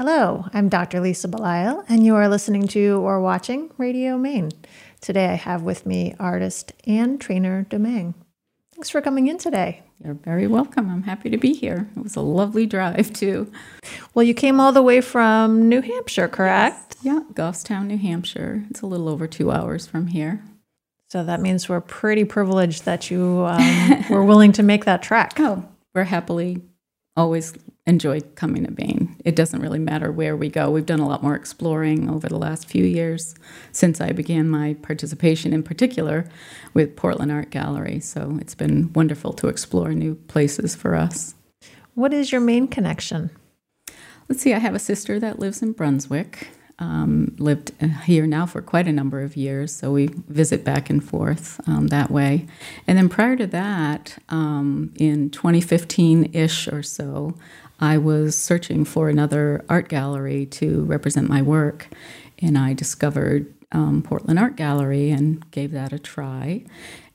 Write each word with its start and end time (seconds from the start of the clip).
Hello, 0.00 0.46
I'm 0.54 0.70
Dr. 0.70 0.98
Lisa 0.98 1.28
Belisle, 1.28 1.84
and 1.86 2.06
you 2.06 2.16
are 2.16 2.26
listening 2.26 2.66
to 2.68 3.02
or 3.02 3.20
watching 3.20 3.70
Radio 3.76 4.16
Maine. 4.16 4.50
Today 5.02 5.26
I 5.26 5.34
have 5.34 5.60
with 5.60 5.84
me 5.84 6.14
artist 6.18 6.72
and 6.86 7.20
trainer 7.20 7.66
Domingue. 7.68 8.14
Thanks 8.72 8.88
for 8.88 9.02
coming 9.02 9.26
in 9.26 9.36
today. 9.36 9.82
You're 10.02 10.14
very 10.14 10.46
welcome. 10.46 10.88
I'm 10.88 11.02
happy 11.02 11.28
to 11.28 11.36
be 11.36 11.52
here. 11.52 11.86
It 11.94 12.02
was 12.02 12.16
a 12.16 12.22
lovely 12.22 12.64
drive, 12.64 13.12
too. 13.12 13.52
Well, 14.14 14.22
you 14.22 14.32
came 14.32 14.58
all 14.58 14.72
the 14.72 14.80
way 14.80 15.02
from 15.02 15.68
New 15.68 15.82
Hampshire, 15.82 16.28
correct? 16.28 16.96
Yes. 17.02 17.14
Yeah, 17.14 17.20
Goffstown, 17.34 17.86
New 17.86 17.98
Hampshire. 17.98 18.64
It's 18.70 18.80
a 18.80 18.86
little 18.86 19.10
over 19.10 19.26
two 19.26 19.50
hours 19.50 19.86
from 19.86 20.06
here. 20.06 20.42
So 21.08 21.22
that 21.24 21.42
means 21.42 21.68
we're 21.68 21.82
pretty 21.82 22.24
privileged 22.24 22.86
that 22.86 23.10
you 23.10 23.44
um, 23.46 24.06
were 24.08 24.24
willing 24.24 24.52
to 24.52 24.62
make 24.62 24.86
that 24.86 25.02
trek. 25.02 25.34
Oh, 25.38 25.68
we're 25.94 26.04
happily 26.04 26.62
always 27.18 27.52
enjoy 27.84 28.20
coming 28.34 28.64
to 28.64 28.70
Maine. 28.70 29.09
It 29.24 29.36
doesn't 29.36 29.60
really 29.60 29.78
matter 29.78 30.10
where 30.10 30.36
we 30.36 30.48
go. 30.48 30.70
We've 30.70 30.86
done 30.86 31.00
a 31.00 31.08
lot 31.08 31.22
more 31.22 31.34
exploring 31.34 32.08
over 32.08 32.28
the 32.28 32.38
last 32.38 32.68
few 32.68 32.84
years 32.84 33.34
since 33.72 34.00
I 34.00 34.12
began 34.12 34.48
my 34.48 34.74
participation, 34.82 35.52
in 35.52 35.62
particular 35.62 36.28
with 36.74 36.96
Portland 36.96 37.32
Art 37.32 37.50
Gallery. 37.50 38.00
So 38.00 38.38
it's 38.40 38.54
been 38.54 38.92
wonderful 38.92 39.32
to 39.34 39.48
explore 39.48 39.92
new 39.92 40.14
places 40.14 40.74
for 40.74 40.94
us. 40.94 41.34
What 41.94 42.12
is 42.14 42.32
your 42.32 42.40
main 42.40 42.68
connection? 42.68 43.30
Let's 44.28 44.42
see, 44.42 44.54
I 44.54 44.58
have 44.58 44.74
a 44.74 44.78
sister 44.78 45.18
that 45.18 45.38
lives 45.38 45.60
in 45.60 45.72
Brunswick. 45.72 46.48
Um, 46.78 47.36
lived 47.38 47.72
here 48.04 48.26
now 48.26 48.46
for 48.46 48.62
quite 48.62 48.88
a 48.88 48.92
number 48.92 49.20
of 49.20 49.36
years, 49.36 49.74
so 49.74 49.92
we 49.92 50.06
visit 50.28 50.64
back 50.64 50.88
and 50.88 51.04
forth 51.04 51.60
um, 51.68 51.88
that 51.88 52.10
way. 52.10 52.46
And 52.86 52.96
then 52.96 53.10
prior 53.10 53.36
to 53.36 53.46
that, 53.48 54.16
um, 54.30 54.94
in 54.96 55.28
2015 55.28 56.30
ish 56.32 56.68
or 56.68 56.82
so, 56.82 57.34
I 57.80 57.96
was 57.98 58.36
searching 58.36 58.84
for 58.84 59.08
another 59.08 59.64
art 59.68 59.88
gallery 59.88 60.46
to 60.46 60.84
represent 60.84 61.28
my 61.28 61.40
work, 61.40 61.88
and 62.38 62.56
I 62.58 62.74
discovered 62.74 63.52
um, 63.72 64.02
Portland 64.02 64.38
Art 64.38 64.56
Gallery 64.56 65.10
and 65.10 65.48
gave 65.50 65.72
that 65.72 65.92
a 65.92 65.98
try. 65.98 66.64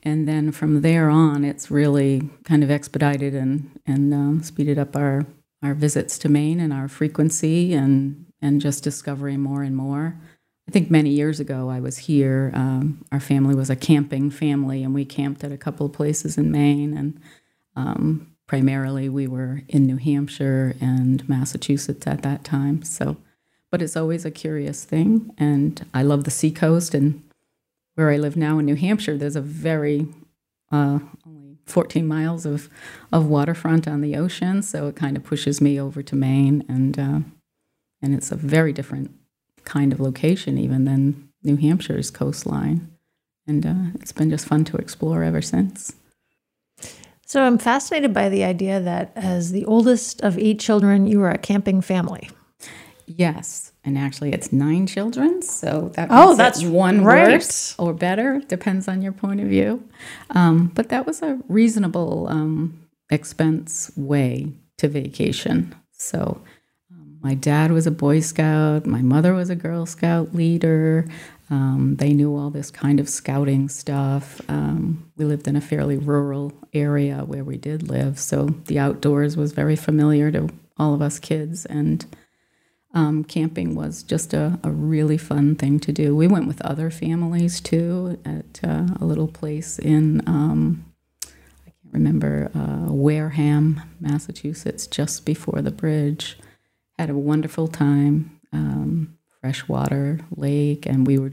And 0.03 0.27
then 0.27 0.52
from 0.52 0.81
there 0.81 1.09
on, 1.09 1.44
it's 1.44 1.69
really 1.69 2.30
kind 2.44 2.63
of 2.63 2.72
expedited 2.72 3.33
and, 3.33 3.80
and 3.85 4.13
um, 4.13 4.44
speeded 4.44 4.77
up 4.77 4.95
our, 4.95 5.25
our 5.61 5.73
visits 5.73 6.17
to 6.19 6.30
Maine 6.30 6.59
and 6.59 6.72
our 6.72 6.88
frequency 6.88 7.73
and, 7.73 8.25
and 8.41 8.61
just 8.61 8.83
discovering 8.83 9.41
more 9.41 9.63
and 9.63 9.75
more. 9.75 10.19
I 10.67 10.72
think 10.72 10.89
many 10.89 11.09
years 11.09 11.39
ago 11.39 11.69
I 11.69 11.79
was 11.79 11.97
here. 11.97 12.52
Um, 12.55 13.05
our 13.11 13.19
family 13.19 13.53
was 13.53 13.69
a 13.69 13.75
camping 13.75 14.31
family, 14.31 14.83
and 14.83 14.94
we 14.94 15.05
camped 15.05 15.44
at 15.44 15.52
a 15.52 15.57
couple 15.57 15.85
of 15.85 15.94
places 15.94 16.38
in 16.38 16.52
Maine. 16.52 16.97
And 16.97 17.19
um, 17.75 18.34
primarily 18.47 19.09
we 19.09 19.27
were 19.27 19.61
in 19.67 19.85
New 19.85 19.97
Hampshire 19.97 20.75
and 20.79 21.27
Massachusetts 21.27 22.07
at 22.07 22.21
that 22.21 22.43
time. 22.43 22.83
So, 22.83 23.17
but 23.71 23.81
it's 23.81 23.97
always 23.97 24.25
a 24.25 24.31
curious 24.31 24.83
thing, 24.83 25.33
and 25.38 25.85
I 25.93 26.03
love 26.03 26.23
the 26.23 26.31
seacoast. 26.31 26.93
And 26.93 27.23
where 27.95 28.11
I 28.11 28.17
live 28.17 28.38
now 28.38 28.59
in 28.59 28.66
New 28.66 28.75
Hampshire, 28.75 29.17
there's 29.17 29.35
a 29.35 29.41
very 29.41 30.07
uh, 30.71 30.99
only 31.25 31.57
14 31.66 32.07
miles 32.07 32.45
of 32.45 32.69
of 33.11 33.27
waterfront 33.27 33.88
on 33.88 34.01
the 34.01 34.16
ocean, 34.16 34.61
so 34.61 34.88
it 34.88 34.95
kind 34.95 35.17
of 35.17 35.23
pushes 35.23 35.59
me 35.59 35.79
over 35.79 36.01
to 36.03 36.16
Maine, 36.16 36.63
and 36.69 36.99
uh, 36.99 37.19
and 38.01 38.13
it's 38.13 38.31
a 38.31 38.35
very 38.35 38.71
different 38.71 39.11
kind 39.63 39.91
of 39.91 39.99
location 39.99 40.57
even 40.57 40.85
than 40.85 41.29
New 41.43 41.57
Hampshire's 41.57 42.11
coastline, 42.11 42.89
and 43.47 43.66
uh, 43.66 43.91
it's 43.95 44.11
been 44.11 44.29
just 44.29 44.47
fun 44.47 44.63
to 44.66 44.77
explore 44.77 45.23
ever 45.23 45.41
since. 45.41 45.95
So 47.28 47.44
I'm 47.44 47.58
fascinated 47.58 48.14
by 48.14 48.30
the 48.30 48.44
idea 48.44 48.80
that 48.80 49.12
as 49.16 49.52
the 49.52 49.66
oldest 49.66 50.22
of 50.22 50.38
eight 50.38 50.59
children, 50.59 51.08
you 51.08 51.20
were 51.20 51.31
a 51.31 51.40
camping 51.40 51.81
family. 51.81 52.30
Yes, 53.08 53.72
and 53.84 53.98
actually, 53.98 54.31
it's 54.31 54.52
nine 54.54 54.86
children, 54.88 55.42
so 55.42 55.92
that 55.96 56.09
oh, 56.12 56.36
that's 56.36 56.64
one 56.64 57.03
right. 57.03 57.28
worse 57.28 57.76
or 57.78 57.94
better 57.94 58.42
depends 58.48 58.88
on 58.88 59.02
your 59.02 59.12
point 59.12 59.42
of 59.42 59.48
view. 59.48 59.84
Um, 60.31 60.72
but 60.74 60.90
that 60.90 61.06
was 61.06 61.22
a 61.22 61.40
reasonable 61.47 62.28
um, 62.30 62.80
expense 63.09 63.91
way 63.96 64.53
to 64.78 64.88
vacation. 64.88 65.75
So. 65.91 66.41
Um, 66.91 67.19
my 67.22 67.34
dad 67.34 67.72
was 67.72 67.88
a 67.88 67.91
Boy 67.91 68.19
Scout. 68.19 68.85
My 68.85 69.02
mother 69.02 69.34
was 69.34 69.50
a 69.50 69.56
Girl 69.56 69.85
Scout 69.85 70.35
leader. 70.35 71.08
Um, 71.50 71.95
they 71.97 72.13
knew 72.13 72.35
all 72.35 72.50
this 72.50 72.72
kind 72.72 73.00
of 73.00 73.07
scouting 73.07 73.69
stuff. 73.69 74.41
Um, 74.50 75.11
we 75.16 75.25
lived 75.25 75.47
in 75.47 75.56
a 75.56 75.61
fairly 75.61 75.97
rural 75.97 76.53
area 76.73 77.23
where 77.25 77.44
we 77.44 77.57
did 77.57 77.88
live, 77.88 78.19
so 78.19 78.45
the 78.66 78.79
outdoors 78.79 79.38
was 79.38 79.51
very 79.51 79.75
familiar 79.75 80.31
to 80.31 80.50
all 80.78 80.94
of 80.94 81.01
us 81.01 81.19
kids, 81.19 81.66
and 81.66 82.05
um, 82.95 83.23
camping 83.25 83.75
was 83.75 84.03
just 84.03 84.34
a, 84.34 84.57
a, 84.63 84.72
really 84.72 85.17
fun 85.17 85.55
thing 85.55 85.79
to 85.81 85.91
do. 85.91 86.16
We 86.16 86.28
went 86.28 86.47
with 86.47 86.61
other 86.61 86.89
families 86.89 87.59
too 87.59 88.17
at 88.23 88.61
uh, 88.63 88.88
a 89.00 89.05
little 89.05 89.28
place 89.28 89.78
in, 89.78 90.22
um, 90.28 90.85
I 91.25 91.72
can't 91.72 91.94
remember, 91.94 92.50
uh, 92.55 92.91
Wareham, 92.94 93.81
Massachusetts, 94.00 94.88
just 94.88 95.25
before 95.25 95.61
the 95.61 95.72
bridge. 95.72 96.38
Had 96.97 97.09
a 97.09 97.17
wonderful 97.17 97.67
time. 97.67 98.39
Um, 98.53 99.17
freshwater 99.45 100.19
lake, 100.35 100.88
and 100.88 101.06
we 101.06 101.19
were 101.19 101.31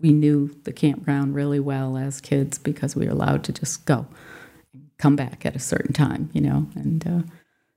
we 0.00 0.12
knew 0.12 0.50
the 0.64 0.72
campground 0.72 1.36
really 1.36 1.60
well 1.60 1.96
as 1.96 2.20
kids 2.20 2.58
because 2.58 2.96
we 2.96 3.06
were 3.06 3.12
allowed 3.12 3.44
to 3.44 3.52
just 3.52 3.84
go 3.84 4.08
and 4.72 4.90
come 4.98 5.14
back 5.14 5.46
at 5.46 5.54
a 5.54 5.60
certain 5.60 5.92
time, 5.92 6.28
you 6.32 6.40
know, 6.40 6.66
and 6.74 7.06
uh, 7.06 7.22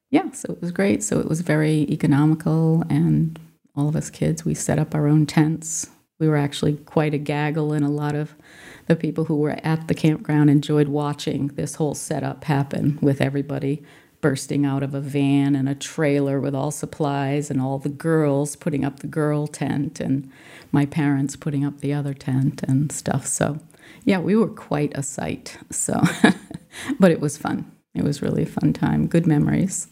yeah, 0.09 0.31
so 0.31 0.51
it 0.51 0.61
was 0.61 0.71
great. 0.71 1.03
So 1.03 1.19
it 1.19 1.29
was 1.29 1.41
very 1.41 1.81
economical, 1.91 2.83
and 2.89 3.39
all 3.75 3.87
of 3.87 3.95
us 3.95 4.09
kids 4.09 4.43
we 4.43 4.55
set 4.55 4.79
up 4.79 4.95
our 4.95 5.07
own 5.07 5.27
tents. 5.27 5.91
We 6.19 6.27
were 6.27 6.37
actually 6.37 6.77
quite 6.77 7.13
a 7.13 7.19
gaggle, 7.19 7.71
and 7.71 7.85
a 7.85 7.89
lot 8.03 8.15
of 8.15 8.33
the 8.87 8.95
people 8.95 9.25
who 9.25 9.35
were 9.35 9.59
at 9.63 9.87
the 9.87 9.93
campground 9.93 10.49
enjoyed 10.49 10.87
watching 10.87 11.49
this 11.49 11.75
whole 11.75 11.93
setup 11.93 12.45
happen 12.45 12.97
with 12.99 13.21
everybody 13.21 13.83
bursting 14.21 14.65
out 14.65 14.83
of 14.83 14.93
a 14.93 15.01
van 15.01 15.55
and 15.55 15.69
a 15.69 15.75
trailer 15.75 16.39
with 16.39 16.55
all 16.55 16.71
supplies 16.71 17.51
and 17.51 17.61
all 17.61 17.77
the 17.77 17.89
girls 17.89 18.55
putting 18.55 18.83
up 18.83 18.99
the 18.99 19.07
girl 19.07 19.47
tent 19.47 19.99
and 19.99 20.29
my 20.71 20.85
parents 20.85 21.35
putting 21.35 21.63
up 21.63 21.79
the 21.79 21.93
other 21.93 22.13
tent 22.13 22.63
and 22.67 22.91
stuff. 22.91 23.25
So, 23.25 23.59
yeah, 24.03 24.19
we 24.19 24.35
were 24.35 24.47
quite 24.47 24.91
a 24.97 25.03
sight. 25.03 25.57
So, 25.69 26.01
but 26.99 27.11
it 27.11 27.19
was 27.19 27.37
fun. 27.37 27.71
It 27.93 28.03
was 28.03 28.21
really 28.21 28.43
a 28.43 28.47
fun 28.47 28.73
time. 28.73 29.07
Good 29.07 29.27
memories. 29.27 29.87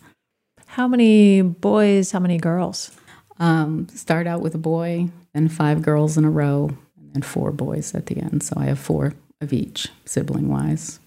How 0.66 0.88
many 0.88 1.42
boys, 1.42 2.12
how 2.12 2.19
many 2.19 2.38
girls? 2.38 2.92
Um, 3.40 3.88
start 3.90 4.28
out 4.28 4.42
with 4.42 4.56
a 4.56 4.59
boy, 4.59 5.09
then 5.34 5.50
five 5.50 5.81
girls 5.81 6.18
in 6.18 6.25
a 6.25 6.30
row, 6.30 6.69
and 6.97 7.13
then 7.13 7.22
four 7.22 7.52
boys 7.52 7.94
at 7.94 8.07
the 8.07 8.18
end. 8.18 8.44
So 8.44 8.56
I 8.57 8.66
have 8.66 8.80
four 8.80 9.13
of 9.42 9.53
each, 9.53 9.90
sibling 10.06 10.50
wise. 10.50 11.00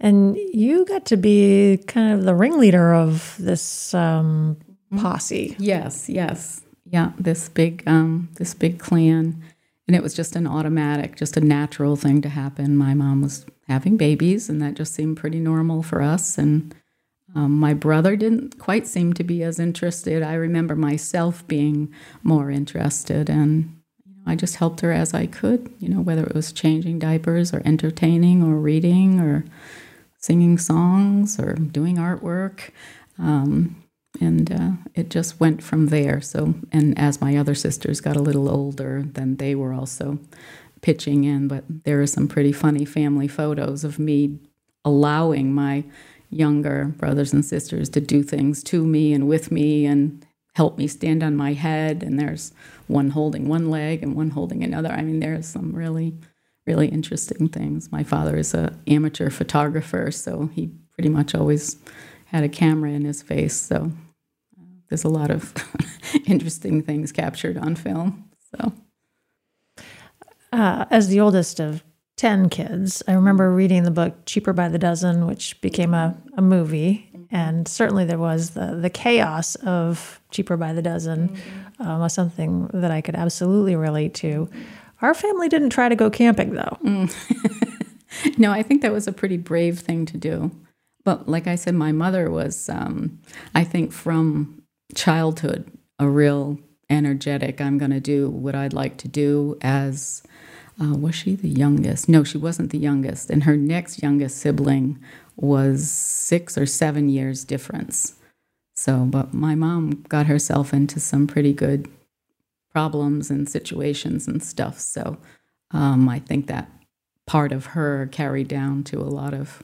And 0.00 0.36
you 0.36 0.86
got 0.86 1.04
to 1.06 1.16
be 1.16 1.82
kind 1.86 2.14
of 2.14 2.24
the 2.24 2.34
ringleader 2.34 2.94
of 2.94 3.36
this 3.38 3.92
um, 3.92 4.56
posse. 4.98 5.54
Yes, 5.58 6.08
yes, 6.08 6.62
yeah. 6.86 7.12
This 7.18 7.50
big, 7.50 7.82
um, 7.86 8.30
this 8.36 8.54
big 8.54 8.78
clan, 8.78 9.42
and 9.86 9.94
it 9.94 10.02
was 10.02 10.14
just 10.14 10.36
an 10.36 10.46
automatic, 10.46 11.16
just 11.16 11.36
a 11.36 11.40
natural 11.40 11.96
thing 11.96 12.22
to 12.22 12.30
happen. 12.30 12.78
My 12.78 12.94
mom 12.94 13.20
was 13.20 13.44
having 13.68 13.98
babies, 13.98 14.48
and 14.48 14.62
that 14.62 14.74
just 14.74 14.94
seemed 14.94 15.18
pretty 15.18 15.38
normal 15.38 15.82
for 15.82 16.00
us. 16.00 16.38
And 16.38 16.74
um, 17.34 17.60
my 17.60 17.74
brother 17.74 18.16
didn't 18.16 18.58
quite 18.58 18.86
seem 18.86 19.12
to 19.12 19.22
be 19.22 19.42
as 19.42 19.58
interested. 19.60 20.22
I 20.22 20.32
remember 20.32 20.76
myself 20.76 21.46
being 21.46 21.92
more 22.22 22.50
interested, 22.50 23.28
and 23.28 23.80
I 24.26 24.34
just 24.34 24.56
helped 24.56 24.80
her 24.80 24.92
as 24.92 25.12
I 25.12 25.26
could. 25.26 25.70
You 25.78 25.90
know, 25.90 26.00
whether 26.00 26.24
it 26.24 26.34
was 26.34 26.52
changing 26.52 27.00
diapers 27.00 27.52
or 27.52 27.60
entertaining 27.66 28.42
or 28.42 28.56
reading 28.56 29.20
or 29.20 29.44
singing 30.20 30.58
songs 30.58 31.38
or 31.40 31.54
doing 31.54 31.96
artwork. 31.96 32.70
Um, 33.18 33.82
and 34.20 34.52
uh, 34.52 34.70
it 34.94 35.08
just 35.08 35.40
went 35.40 35.62
from 35.62 35.86
there. 35.86 36.20
So, 36.20 36.54
and 36.72 36.98
as 36.98 37.20
my 37.20 37.36
other 37.36 37.54
sisters 37.54 38.00
got 38.00 38.16
a 38.16 38.22
little 38.22 38.48
older, 38.48 39.02
then 39.04 39.36
they 39.36 39.54
were 39.54 39.72
also 39.72 40.18
pitching 40.82 41.24
in. 41.24 41.48
But 41.48 41.64
there 41.84 42.00
are 42.00 42.06
some 42.06 42.28
pretty 42.28 42.52
funny 42.52 42.84
family 42.84 43.28
photos 43.28 43.84
of 43.84 43.98
me 43.98 44.38
allowing 44.84 45.52
my 45.52 45.84
younger 46.28 46.86
brothers 46.96 47.32
and 47.32 47.44
sisters 47.44 47.88
to 47.90 48.00
do 48.00 48.22
things 48.22 48.62
to 48.62 48.84
me 48.84 49.12
and 49.12 49.28
with 49.28 49.50
me 49.50 49.84
and 49.86 50.24
help 50.54 50.78
me 50.78 50.86
stand 50.86 51.22
on 51.22 51.36
my 51.36 51.52
head. 51.52 52.02
And 52.02 52.18
there's 52.18 52.52
one 52.88 53.10
holding 53.10 53.48
one 53.48 53.70
leg 53.70 54.02
and 54.02 54.14
one 54.14 54.30
holding 54.30 54.64
another. 54.64 54.90
I 54.90 55.02
mean, 55.02 55.20
there's 55.20 55.46
some 55.46 55.72
really 55.72 56.14
really 56.66 56.88
interesting 56.88 57.48
things. 57.48 57.90
My 57.90 58.02
father 58.02 58.36
is 58.36 58.54
an 58.54 58.80
amateur 58.86 59.30
photographer, 59.30 60.10
so 60.10 60.46
he 60.52 60.70
pretty 60.92 61.08
much 61.08 61.34
always 61.34 61.76
had 62.26 62.44
a 62.44 62.48
camera 62.48 62.90
in 62.90 63.04
his 63.04 63.22
face. 63.22 63.56
So 63.56 63.90
uh, 64.58 64.62
there's 64.88 65.04
a 65.04 65.08
lot 65.08 65.30
of 65.30 65.54
interesting 66.26 66.82
things 66.82 67.12
captured 67.12 67.56
on 67.56 67.74
film. 67.74 68.30
So, 68.54 68.72
uh, 70.52 70.84
as 70.90 71.08
the 71.08 71.20
oldest 71.20 71.60
of 71.60 71.84
10 72.16 72.50
kids, 72.50 73.02
I 73.08 73.12
remember 73.12 73.50
reading 73.50 73.84
the 73.84 73.90
book 73.90 74.26
Cheaper 74.26 74.52
by 74.52 74.68
the 74.68 74.78
Dozen, 74.78 75.26
which 75.26 75.60
became 75.60 75.94
a, 75.94 76.16
a 76.36 76.42
movie. 76.42 77.10
And 77.30 77.66
certainly 77.66 78.04
there 78.04 78.18
was 78.18 78.50
the, 78.50 78.74
the 78.74 78.90
chaos 78.90 79.54
of 79.54 80.20
cheaper 80.30 80.56
by 80.56 80.72
the 80.72 80.82
dozen, 80.82 81.28
mm-hmm. 81.28 81.82
um, 81.82 82.00
was 82.00 82.12
something 82.12 82.68
that 82.74 82.90
I 82.90 83.00
could 83.00 83.14
absolutely 83.14 83.76
relate 83.76 84.14
to. 84.14 84.50
Our 85.02 85.14
family 85.14 85.48
didn't 85.48 85.70
try 85.70 85.88
to 85.88 85.96
go 85.96 86.10
camping 86.10 86.54
though. 86.54 86.78
Mm. 86.84 88.38
no, 88.38 88.52
I 88.52 88.62
think 88.62 88.82
that 88.82 88.92
was 88.92 89.06
a 89.06 89.12
pretty 89.12 89.36
brave 89.36 89.78
thing 89.78 90.06
to 90.06 90.16
do. 90.16 90.50
But 91.04 91.28
like 91.28 91.46
I 91.46 91.54
said, 91.54 91.74
my 91.74 91.92
mother 91.92 92.30
was, 92.30 92.68
um, 92.68 93.18
I 93.54 93.64
think, 93.64 93.92
from 93.92 94.62
childhood, 94.94 95.70
a 95.98 96.08
real 96.08 96.58
energetic, 96.90 97.60
I'm 97.60 97.78
going 97.78 97.92
to 97.92 98.00
do 98.00 98.28
what 98.28 98.54
I'd 98.54 98.72
like 98.72 98.96
to 98.98 99.08
do 99.08 99.58
as. 99.62 100.22
Uh, 100.82 100.94
was 100.94 101.14
she 101.14 101.34
the 101.34 101.48
youngest? 101.48 102.08
No, 102.08 102.24
she 102.24 102.38
wasn't 102.38 102.70
the 102.70 102.78
youngest. 102.78 103.28
And 103.28 103.44
her 103.44 103.54
next 103.54 104.02
youngest 104.02 104.38
sibling 104.38 104.98
was 105.36 105.90
six 105.90 106.56
or 106.56 106.64
seven 106.64 107.10
years 107.10 107.44
difference. 107.44 108.14
So, 108.76 109.04
but 109.04 109.34
my 109.34 109.54
mom 109.54 110.04
got 110.08 110.24
herself 110.24 110.72
into 110.72 110.98
some 110.98 111.26
pretty 111.26 111.52
good 111.52 111.86
problems 112.72 113.30
and 113.30 113.48
situations 113.48 114.26
and 114.28 114.42
stuff. 114.42 114.78
So, 114.78 115.18
um, 115.72 116.08
I 116.08 116.18
think 116.18 116.46
that 116.46 116.70
part 117.26 117.52
of 117.52 117.66
her 117.66 118.08
carried 118.10 118.48
down 118.48 118.82
to 118.84 118.98
a 118.98 119.04
lot 119.04 119.32
of 119.34 119.62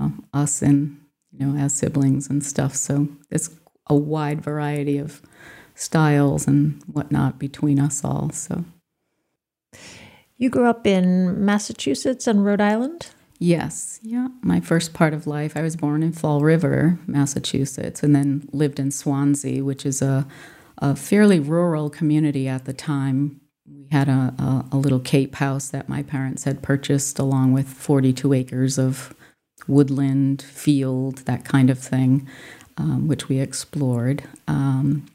uh, 0.00 0.10
us 0.32 0.62
and 0.62 1.00
you 1.32 1.44
know 1.44 1.58
as 1.58 1.74
siblings 1.74 2.30
and 2.30 2.44
stuff. 2.44 2.74
So 2.74 3.08
it's 3.30 3.50
a 3.88 3.94
wide 3.94 4.40
variety 4.40 4.98
of 4.98 5.22
styles 5.74 6.46
and 6.46 6.82
whatnot 6.86 7.38
between 7.38 7.78
us 7.80 8.04
all. 8.04 8.30
So 8.30 8.64
you 10.36 10.50
grew 10.50 10.66
up 10.66 10.86
in 10.86 11.44
Massachusetts 11.44 12.26
and 12.26 12.44
Rhode 12.44 12.60
Island. 12.60 13.10
Yes, 13.38 13.98
yeah. 14.02 14.28
My 14.42 14.60
first 14.60 14.94
part 14.94 15.12
of 15.12 15.26
life, 15.26 15.56
I 15.56 15.62
was 15.62 15.76
born 15.76 16.02
in 16.02 16.12
Fall 16.12 16.40
River, 16.40 16.98
Massachusetts, 17.06 18.02
and 18.02 18.14
then 18.14 18.48
lived 18.52 18.78
in 18.80 18.90
Swansea, 18.90 19.62
which 19.62 19.84
is 19.84 20.00
a, 20.00 20.26
a 20.78 20.96
fairly 20.96 21.40
rural 21.40 21.90
community 21.90 22.48
at 22.48 22.64
the 22.64 22.72
time. 22.72 23.40
We 23.66 23.88
had 23.90 24.08
a, 24.08 24.34
a, 24.38 24.64
a 24.72 24.76
little 24.76 25.00
Cape 25.00 25.36
house 25.36 25.68
that 25.68 25.88
my 25.88 26.02
parents 26.02 26.44
had 26.44 26.62
purchased, 26.62 27.18
along 27.18 27.52
with 27.52 27.68
42 27.68 28.32
acres 28.32 28.78
of 28.78 29.14
woodland, 29.66 30.42
field, 30.42 31.18
that 31.18 31.44
kind 31.44 31.70
of 31.70 31.78
thing, 31.78 32.28
um, 32.76 33.08
which 33.08 33.28
we 33.28 33.40
explored. 33.40 34.24
Um, 34.46 35.06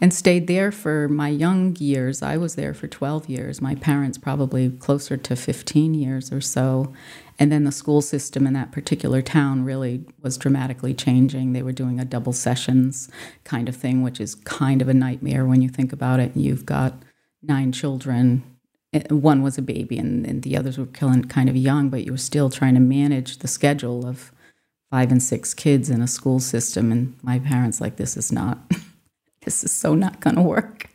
and 0.00 0.12
stayed 0.12 0.46
there 0.46 0.70
for 0.72 1.08
my 1.08 1.28
young 1.28 1.76
years. 1.76 2.22
I 2.22 2.36
was 2.36 2.54
there 2.54 2.74
for 2.74 2.86
12 2.86 3.28
years. 3.28 3.60
My 3.62 3.74
parents 3.74 4.18
probably 4.18 4.70
closer 4.70 5.16
to 5.16 5.36
15 5.36 5.94
years 5.94 6.32
or 6.32 6.40
so. 6.40 6.92
And 7.40 7.50
then 7.50 7.64
the 7.64 7.72
school 7.72 8.02
system 8.02 8.46
in 8.46 8.52
that 8.52 8.70
particular 8.70 9.22
town 9.22 9.64
really 9.64 10.04
was 10.22 10.36
dramatically 10.36 10.94
changing. 10.94 11.52
They 11.52 11.62
were 11.62 11.72
doing 11.72 11.98
a 11.98 12.04
double 12.04 12.32
sessions 12.32 13.10
kind 13.44 13.68
of 13.68 13.74
thing, 13.74 14.02
which 14.02 14.20
is 14.20 14.36
kind 14.36 14.80
of 14.80 14.88
a 14.88 14.94
nightmare 14.94 15.44
when 15.44 15.62
you 15.62 15.68
think 15.68 15.92
about 15.92 16.20
it. 16.20 16.36
You've 16.36 16.66
got 16.66 17.02
nine 17.42 17.72
children 17.72 18.44
one 19.08 19.42
was 19.42 19.56
a 19.56 19.62
baby 19.62 19.98
and, 19.98 20.26
and 20.26 20.42
the 20.42 20.56
others 20.56 20.78
were 20.78 20.86
kind 20.86 21.48
of 21.48 21.56
young, 21.56 21.90
but 21.90 22.04
you 22.04 22.12
were 22.12 22.18
still 22.18 22.50
trying 22.50 22.74
to 22.74 22.80
manage 22.80 23.38
the 23.38 23.48
schedule 23.48 24.06
of 24.06 24.32
five 24.90 25.12
and 25.12 25.22
six 25.22 25.54
kids 25.54 25.90
in 25.90 26.02
a 26.02 26.08
school 26.08 26.40
system. 26.40 26.90
And 26.90 27.16
my 27.22 27.38
parents 27.38 27.80
like, 27.80 27.96
this 27.96 28.16
is 28.16 28.32
not, 28.32 28.58
this 29.42 29.62
is 29.62 29.70
so 29.70 29.94
not 29.94 30.20
going 30.20 30.36
to 30.36 30.42
work. 30.42 30.88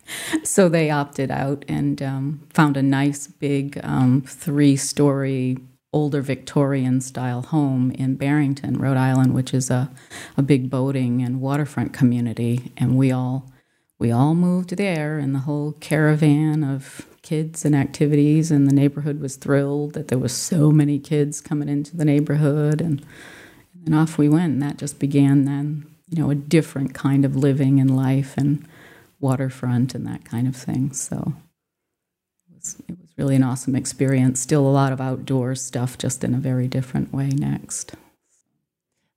So 0.44 0.68
they 0.68 0.90
opted 0.90 1.32
out 1.32 1.64
and 1.68 2.02
um, 2.02 2.48
found 2.54 2.76
a 2.76 2.84
nice 2.84 3.28
big 3.28 3.80
um, 3.84 4.22
three 4.28 4.76
story 4.76 5.58
older 5.96 6.22
Victorian 6.22 7.00
style 7.00 7.42
home 7.42 7.90
in 7.92 8.16
Barrington, 8.16 8.78
Rhode 8.78 8.98
Island, 8.98 9.34
which 9.34 9.54
is 9.54 9.72
a, 9.72 9.90
a 10.36 10.42
big 10.42 10.70
boating 10.70 11.22
and 11.24 11.40
waterfront 11.40 11.94
community. 11.94 12.74
And 12.76 12.98
we 12.98 13.12
all 13.12 13.50
we 13.98 14.12
all 14.12 14.36
moved 14.36 14.76
there 14.76 15.18
and 15.18 15.34
the 15.34 15.46
whole 15.48 15.72
caravan 15.80 16.66
of 16.66 17.08
kids 17.22 17.64
and 17.66 17.74
activities, 17.74 18.52
and 18.52 18.68
the 18.68 18.76
neighborhood 18.76 19.22
was 19.22 19.38
thrilled 19.38 19.94
that 19.94 20.10
there 20.10 20.20
was 20.20 20.34
so 20.34 20.70
many 20.70 21.00
kids 21.00 21.42
coming 21.42 21.70
into 21.70 21.96
the 21.96 22.06
neighborhood, 22.06 22.82
and, 22.82 23.04
and 23.86 23.96
off 23.96 24.18
we 24.18 24.30
went. 24.30 24.54
And 24.54 24.62
that 24.62 24.78
just 24.78 25.00
began 25.00 25.46
then, 25.46 25.86
you 26.10 26.22
know, 26.22 26.30
a 26.30 26.36
different 26.36 26.94
kind 26.94 27.24
of 27.24 27.36
living 27.36 27.80
and 27.80 27.96
life 27.96 28.38
and 28.38 28.68
waterfront 29.20 29.96
and 29.96 30.06
that 30.06 30.26
kind 30.26 30.48
of 30.48 30.56
thing. 30.56 30.92
So 30.92 31.34
it 32.50 32.56
was, 32.56 32.76
it 32.90 32.98
was 33.00 33.05
really 33.18 33.36
an 33.36 33.44
awesome 33.44 33.76
experience. 33.76 34.40
Still 34.40 34.66
a 34.66 34.70
lot 34.70 34.92
of 34.92 35.02
outdoor 35.02 35.56
stuff, 35.56 35.98
just 35.98 36.24
in 36.24 36.34
a 36.34 36.40
very 36.40 36.68
different 36.68 37.14
way 37.14 37.30
next. 37.30 37.96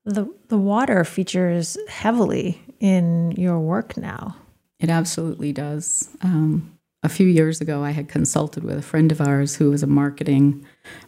The, 0.04 0.32
the 0.48 0.58
water 0.58 1.04
features 1.04 1.76
heavily 1.88 2.62
in 2.80 3.32
your 3.32 3.58
work 3.58 3.96
now. 3.96 4.36
It 4.80 4.88
absolutely 4.88 5.52
does. 5.52 6.08
Um, 6.22 6.78
a 7.02 7.08
few 7.08 7.26
years 7.26 7.60
ago, 7.60 7.82
I 7.82 7.90
had 7.90 8.08
consulted 8.08 8.64
with 8.64 8.78
a 8.78 8.82
friend 8.82 9.12
of 9.12 9.20
ours 9.20 9.56
who 9.56 9.70
was 9.70 9.82
a 9.82 9.88
marketing 9.88 10.64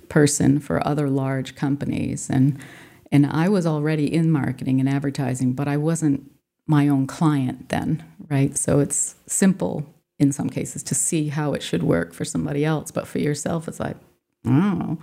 person 0.08 0.58
for 0.60 0.86
other 0.86 1.08
large 1.08 1.54
companies, 1.54 2.28
and 2.30 2.58
and 3.12 3.26
I 3.26 3.48
was 3.48 3.66
already 3.66 4.12
in 4.12 4.30
marketing 4.30 4.78
and 4.78 4.88
advertising, 4.88 5.52
but 5.54 5.66
I 5.66 5.76
wasn't 5.76 6.30
my 6.66 6.86
own 6.86 7.08
client 7.08 7.70
then, 7.70 8.04
right? 8.28 8.56
So 8.56 8.78
it's 8.78 9.16
simple 9.26 9.84
in 10.20 10.30
some 10.30 10.50
cases 10.50 10.82
to 10.84 10.94
see 10.94 11.28
how 11.28 11.54
it 11.54 11.62
should 11.62 11.82
work 11.82 12.12
for 12.12 12.24
somebody 12.24 12.64
else, 12.64 12.90
but 12.90 13.08
for 13.08 13.18
yourself, 13.18 13.66
it's 13.66 13.80
like, 13.80 13.96
oh. 14.44 14.98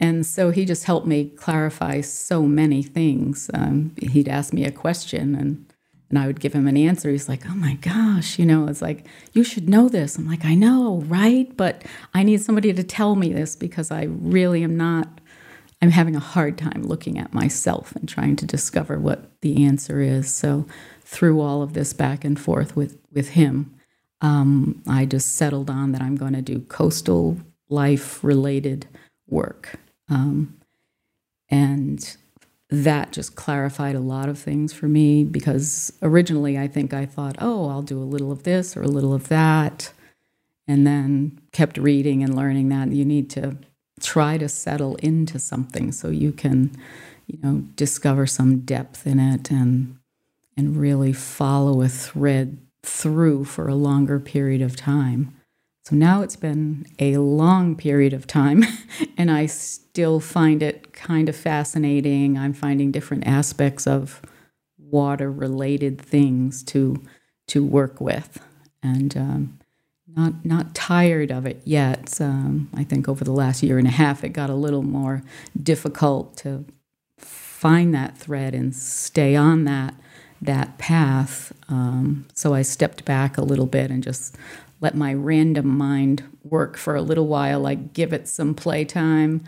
And 0.00 0.24
so 0.24 0.50
he 0.50 0.64
just 0.64 0.84
helped 0.84 1.08
me 1.08 1.30
clarify 1.30 2.00
so 2.02 2.44
many 2.44 2.84
things. 2.84 3.50
Um, 3.52 3.94
he'd 4.00 4.28
ask 4.28 4.52
me 4.52 4.64
a 4.64 4.70
question, 4.70 5.34
and 5.34 5.66
and 6.08 6.18
I 6.18 6.26
would 6.26 6.40
give 6.40 6.54
him 6.54 6.66
an 6.66 6.76
answer. 6.76 7.10
He's 7.10 7.28
like, 7.28 7.42
oh 7.46 7.54
my 7.54 7.74
gosh, 7.74 8.38
you 8.38 8.46
know, 8.46 8.66
it's 8.66 8.80
like, 8.80 9.04
you 9.34 9.44
should 9.44 9.68
know 9.68 9.90
this. 9.90 10.16
I'm 10.16 10.26
like, 10.26 10.42
I 10.42 10.54
know, 10.54 11.02
right? 11.02 11.54
But 11.54 11.84
I 12.14 12.22
need 12.22 12.40
somebody 12.40 12.72
to 12.72 12.82
tell 12.82 13.14
me 13.14 13.30
this 13.30 13.54
because 13.54 13.90
I 13.90 14.04
really 14.04 14.62
am 14.62 14.74
not, 14.74 15.20
I'm 15.82 15.90
having 15.90 16.16
a 16.16 16.20
hard 16.20 16.56
time 16.56 16.82
looking 16.82 17.18
at 17.18 17.34
myself 17.34 17.94
and 17.94 18.08
trying 18.08 18.36
to 18.36 18.46
discover 18.46 18.98
what 18.98 19.38
the 19.42 19.66
answer 19.66 20.00
is. 20.00 20.34
So 20.34 20.66
through 21.04 21.42
all 21.42 21.60
of 21.60 21.74
this 21.74 21.92
back 21.92 22.24
and 22.24 22.40
forth 22.40 22.74
with, 22.74 22.96
with 23.12 23.30
him, 23.30 23.77
um, 24.20 24.82
I 24.86 25.04
just 25.04 25.36
settled 25.36 25.70
on 25.70 25.92
that 25.92 26.02
I'm 26.02 26.16
going 26.16 26.32
to 26.32 26.42
do 26.42 26.60
coastal 26.60 27.38
life 27.68 28.22
related 28.24 28.86
work. 29.28 29.78
Um, 30.08 30.58
and 31.50 32.16
that 32.70 33.12
just 33.12 33.34
clarified 33.34 33.94
a 33.94 34.00
lot 34.00 34.28
of 34.28 34.38
things 34.38 34.72
for 34.72 34.88
me 34.88 35.24
because 35.24 35.92
originally 36.02 36.58
I 36.58 36.68
think 36.68 36.92
I 36.92 37.06
thought, 37.06 37.36
oh, 37.38 37.68
I'll 37.68 37.82
do 37.82 37.98
a 37.98 38.04
little 38.04 38.30
of 38.30 38.42
this 38.42 38.76
or 38.76 38.82
a 38.82 38.88
little 38.88 39.14
of 39.14 39.28
that. 39.28 39.92
And 40.66 40.86
then 40.86 41.40
kept 41.52 41.78
reading 41.78 42.22
and 42.22 42.36
learning 42.36 42.68
that 42.68 42.92
you 42.92 43.04
need 43.04 43.30
to 43.30 43.56
try 44.00 44.36
to 44.36 44.48
settle 44.48 44.96
into 44.96 45.38
something 45.38 45.92
so 45.92 46.08
you 46.08 46.30
can, 46.30 46.70
you 47.26 47.38
know, 47.42 47.62
discover 47.74 48.26
some 48.26 48.60
depth 48.60 49.06
in 49.06 49.18
it 49.18 49.50
and 49.50 49.96
and 50.56 50.76
really 50.76 51.12
follow 51.12 51.80
a 51.82 51.88
thread 51.88 52.58
through 52.88 53.44
for 53.44 53.68
a 53.68 53.74
longer 53.74 54.18
period 54.18 54.62
of 54.62 54.76
time. 54.76 55.34
So 55.84 55.96
now 55.96 56.22
it's 56.22 56.36
been 56.36 56.86
a 56.98 57.16
long 57.16 57.74
period 57.76 58.12
of 58.12 58.26
time, 58.26 58.64
and 59.16 59.30
I 59.30 59.46
still 59.46 60.20
find 60.20 60.62
it 60.62 60.92
kind 60.92 61.28
of 61.28 61.36
fascinating. 61.36 62.36
I'm 62.36 62.52
finding 62.52 62.90
different 62.90 63.26
aspects 63.26 63.86
of 63.86 64.20
water 64.78 65.30
related 65.30 66.00
things 66.00 66.62
to 66.64 67.02
to 67.48 67.64
work 67.64 68.00
with, 68.00 68.38
and 68.82 69.16
um, 69.16 69.58
not 70.14 70.44
not 70.44 70.74
tired 70.74 71.30
of 71.30 71.46
it 71.46 71.62
yet. 71.64 72.20
Um, 72.20 72.68
I 72.74 72.84
think 72.84 73.08
over 73.08 73.24
the 73.24 73.32
last 73.32 73.62
year 73.62 73.78
and 73.78 73.88
a 73.88 73.92
half, 73.92 74.24
it 74.24 74.30
got 74.30 74.50
a 74.50 74.54
little 74.54 74.82
more 74.82 75.22
difficult 75.60 76.36
to 76.38 76.66
find 77.16 77.94
that 77.94 78.18
thread 78.18 78.54
and 78.54 78.74
stay 78.74 79.34
on 79.34 79.64
that 79.64 79.94
that 80.40 80.78
path. 80.78 81.52
Um, 81.68 82.26
so 82.34 82.54
I 82.54 82.62
stepped 82.62 83.04
back 83.04 83.36
a 83.36 83.42
little 83.42 83.66
bit 83.66 83.90
and 83.90 84.02
just 84.02 84.36
let 84.80 84.94
my 84.94 85.12
random 85.12 85.66
mind 85.66 86.22
work 86.44 86.76
for 86.76 86.94
a 86.94 87.02
little 87.02 87.26
while, 87.26 87.60
like 87.60 87.92
give 87.92 88.12
it 88.12 88.28
some 88.28 88.54
playtime, 88.54 89.42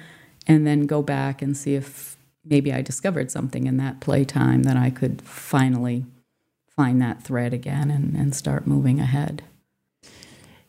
and 0.47 0.66
then 0.66 0.87
go 0.87 1.02
back 1.02 1.40
and 1.42 1.56
see 1.56 1.75
if 1.75 2.16
maybe 2.44 2.73
I 2.73 2.82
discovered 2.82 3.30
something 3.30 3.66
in 3.66 3.76
that 3.76 4.00
playtime 4.00 4.64
that 4.64 4.76
I 4.76 4.90
could 4.90 5.23
finally 5.23 6.04
find 6.68 7.00
that 7.02 7.23
thread 7.23 7.52
again 7.52 7.90
and, 7.90 8.16
and 8.16 8.35
start 8.35 8.66
moving 8.66 9.00
ahead. 9.00 9.42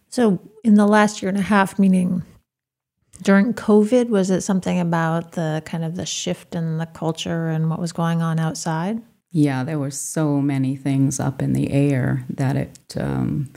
So, 0.09 0.39
in 0.63 0.75
the 0.75 0.85
last 0.85 1.21
year 1.21 1.29
and 1.29 1.37
a 1.37 1.41
half, 1.41 1.79
meaning 1.79 2.23
during 3.21 3.53
COVID, 3.53 4.09
was 4.09 4.29
it 4.29 4.41
something 4.41 4.79
about 4.79 5.33
the 5.33 5.63
kind 5.65 5.85
of 5.85 5.95
the 5.95 6.05
shift 6.05 6.53
in 6.53 6.77
the 6.77 6.85
culture 6.85 7.47
and 7.47 7.69
what 7.69 7.79
was 7.79 7.93
going 7.93 8.21
on 8.21 8.39
outside? 8.39 9.01
Yeah, 9.31 9.63
there 9.63 9.79
were 9.79 9.91
so 9.91 10.41
many 10.41 10.75
things 10.75 11.19
up 11.19 11.41
in 11.41 11.53
the 11.53 11.71
air 11.71 12.25
that 12.29 12.57
it 12.57 12.95
um, 12.97 13.51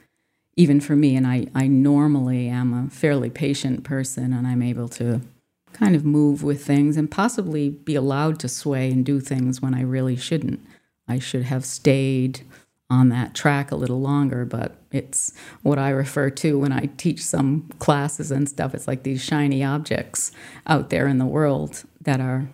even 0.57 0.81
for 0.81 0.95
me, 0.95 1.17
and 1.17 1.27
I, 1.27 1.47
I 1.55 1.67
normally 1.67 2.49
am 2.49 2.73
a 2.73 2.91
fairly 2.91 3.31
patient 3.31 3.85
person 3.85 4.33
and 4.33 4.47
I'm 4.47 4.63
able 4.63 4.89
to 4.91 5.21
kind 5.73 5.97
of 5.97 6.05
move 6.05 6.45
with 6.45 6.65
things 6.65 6.97
and 6.97 7.11
possibly 7.11 7.69
be 7.69 7.97
allowed 7.97 8.39
to 8.41 8.49
sway 8.49 8.91
and 8.93 9.05
do 9.05 9.19
things 9.19 9.61
when 9.61 9.75
I 9.75 9.83
really 9.83 10.15
shouldn't. 10.15 10.61
I 11.09 11.19
should 11.19 11.43
have 11.43 11.65
stayed 11.65 12.43
on 12.89 13.09
that 13.09 13.35
track 13.35 13.73
a 13.73 13.77
little 13.77 14.01
longer, 14.01 14.45
but 14.45 14.77
it's 14.93 15.33
what 15.63 15.79
I 15.79 15.91
refer 15.91 16.31
to 16.31 16.61
when 16.61 16.71
I 16.71 16.91
teach 16.97 17.25
some 17.25 17.69
classes 17.81 18.31
and 18.31 18.49
stuff. 18.49 18.75
It's 18.75 18.87
like 18.87 19.03
these 19.03 19.25
shiny 19.25 19.65
objects 19.65 20.31
out 20.69 20.91
there 20.91 21.09
in 21.09 21.19
the 21.19 21.27
world 21.27 21.83
that 22.01 22.21
are 22.21 22.49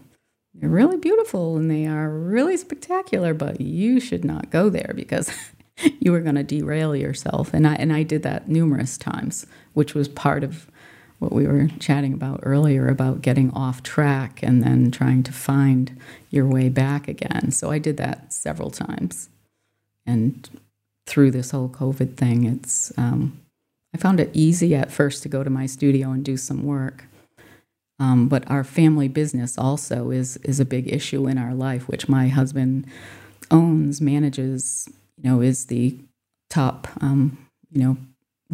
they're 0.61 0.69
really 0.69 0.99
beautiful 0.99 1.57
and 1.57 1.71
they 1.71 1.87
are 1.87 2.11
really 2.11 2.57
spectacular, 2.57 3.33
but 3.33 3.61
you 3.61 3.99
should 3.99 4.25
not 4.25 4.51
go 4.51 4.69
there 4.69 4.93
because 4.95 5.31
you 6.01 6.15
are 6.15 6.21
going 6.21 6.35
to 6.35 6.43
derail 6.43 6.95
yourself. 6.95 7.55
And 7.55 7.67
I 7.67 7.75
and 7.75 7.93
I 7.93 8.03
did 8.03 8.23
that 8.25 8.49
numerous 8.49 8.99
times, 8.99 9.47
which 9.73 9.95
was 9.95 10.09
part 10.09 10.45
of 10.45 10.71
what 11.19 11.33
we 11.33 11.47
were 11.47 11.69
chatting 11.79 12.15
about 12.15 12.41
earlier 12.43 12.89
about 12.89 13.21
getting 13.21 13.51
off 13.53 13.83
track 13.83 14.43
and 14.43 14.63
then 14.63 14.91
trying 14.91 15.23
to 15.23 15.33
find 15.33 15.99
your 16.31 16.47
way 16.47 16.69
back 16.69 17.09
again. 17.09 17.51
So 17.51 17.71
I 17.71 17.79
did 17.79 17.99
that 17.99 18.33
several 18.33 18.71
times. 18.71 19.29
And 20.07 20.49
through 21.07 21.31
this 21.31 21.51
whole 21.51 21.69
COVID 21.69 22.17
thing, 22.17 22.45
it's 22.45 22.93
um, 22.97 23.39
I 23.95 23.99
found 23.99 24.21
it 24.21 24.31
easy 24.33 24.75
at 24.75 24.91
first 24.91 25.23
to 25.23 25.29
go 25.29 25.45
to 25.45 25.51
my 25.51 25.67
studio 25.67 26.11
and 26.11 26.25
do 26.25 26.37
some 26.37 26.65
work. 26.65 27.05
Um, 28.01 28.29
but 28.29 28.51
our 28.51 28.65
family 28.65 29.09
business 29.09 29.59
also 29.59 30.11
is 30.11 30.39
is 30.39 30.59
a 30.59 30.65
big 30.65 30.93
issue 30.93 31.29
in 31.29 31.39
our 31.39 31.55
life, 31.55 31.87
which 31.87 32.09
my 32.09 32.29
husband 32.29 32.87
owns, 33.51 34.01
manages, 34.01 34.89
you 35.17 35.31
know, 35.31 35.41
is 35.41 35.67
the 35.67 35.99
top, 36.49 36.89
um, 37.01 37.47
you 37.71 37.83
know, 37.83 37.97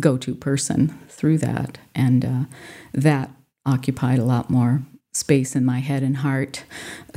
go 0.00 0.16
to 0.18 0.34
person 0.34 0.98
through 1.08 1.38
that. 1.38 1.78
And 1.94 2.24
uh, 2.24 2.44
that 2.92 3.30
occupied 3.64 4.18
a 4.18 4.24
lot 4.24 4.50
more 4.50 4.82
space 5.12 5.56
in 5.56 5.64
my 5.64 5.78
head 5.78 6.02
and 6.02 6.18
heart 6.18 6.64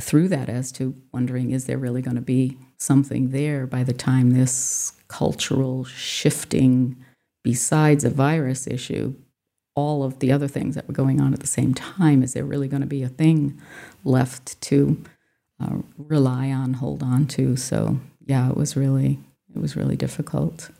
through 0.00 0.28
that 0.28 0.48
as 0.48 0.72
to 0.72 0.94
wondering 1.12 1.50
is 1.50 1.66
there 1.66 1.76
really 1.76 2.00
going 2.00 2.16
to 2.16 2.22
be 2.22 2.56
something 2.78 3.30
there 3.30 3.66
by 3.66 3.84
the 3.84 3.92
time 3.92 4.30
this 4.30 4.92
cultural 5.08 5.84
shifting, 5.84 6.96
besides 7.44 8.04
a 8.04 8.10
virus 8.10 8.66
issue, 8.66 9.14
all 9.74 10.02
of 10.02 10.18
the 10.18 10.32
other 10.32 10.48
things 10.48 10.74
that 10.74 10.86
were 10.88 10.94
going 10.94 11.20
on 11.20 11.32
at 11.32 11.40
the 11.40 11.46
same 11.46 11.74
time, 11.74 12.22
is 12.22 12.34
there 12.34 12.44
really 12.44 12.68
going 12.68 12.82
to 12.82 12.86
be 12.86 13.02
a 13.02 13.08
thing 13.08 13.60
left 14.04 14.60
to 14.62 15.02
uh, 15.60 15.78
rely 15.96 16.50
on, 16.50 16.74
hold 16.74 17.02
on 17.02 17.26
to? 17.26 17.56
So 17.56 17.98
yeah, 18.26 18.48
it 18.50 18.56
was 18.56 18.76
really 18.76 19.18
it 19.54 19.60
was 19.60 19.76
really 19.76 19.96
difficult. 19.96 20.70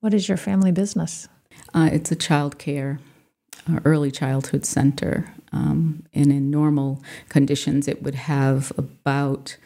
What 0.00 0.14
is 0.14 0.28
your 0.28 0.36
family 0.36 0.72
business? 0.72 1.28
Uh, 1.72 1.88
it's 1.92 2.10
a 2.10 2.16
child 2.16 2.58
care, 2.58 2.98
uh, 3.70 3.80
early 3.84 4.10
childhood 4.10 4.66
center. 4.66 5.32
Um, 5.52 6.04
and 6.12 6.32
in 6.32 6.50
normal 6.50 7.02
conditions, 7.28 7.86
it 7.86 8.02
would 8.02 8.14
have 8.14 8.72
about 8.76 9.56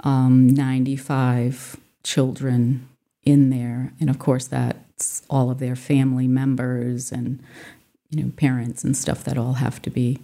um, 0.00 0.48
95 0.48 1.76
children 2.02 2.88
in 3.24 3.50
there. 3.50 3.92
And 4.00 4.10
of 4.10 4.18
course, 4.18 4.46
that's 4.46 5.22
all 5.30 5.50
of 5.50 5.58
their 5.58 5.76
family 5.76 6.28
members 6.28 7.12
and 7.12 7.42
you 8.16 8.24
know 8.24 8.32
parents 8.36 8.84
and 8.84 8.96
stuff 8.96 9.24
that 9.24 9.38
all 9.38 9.54
have 9.54 9.80
to 9.82 9.90
be 9.90 10.18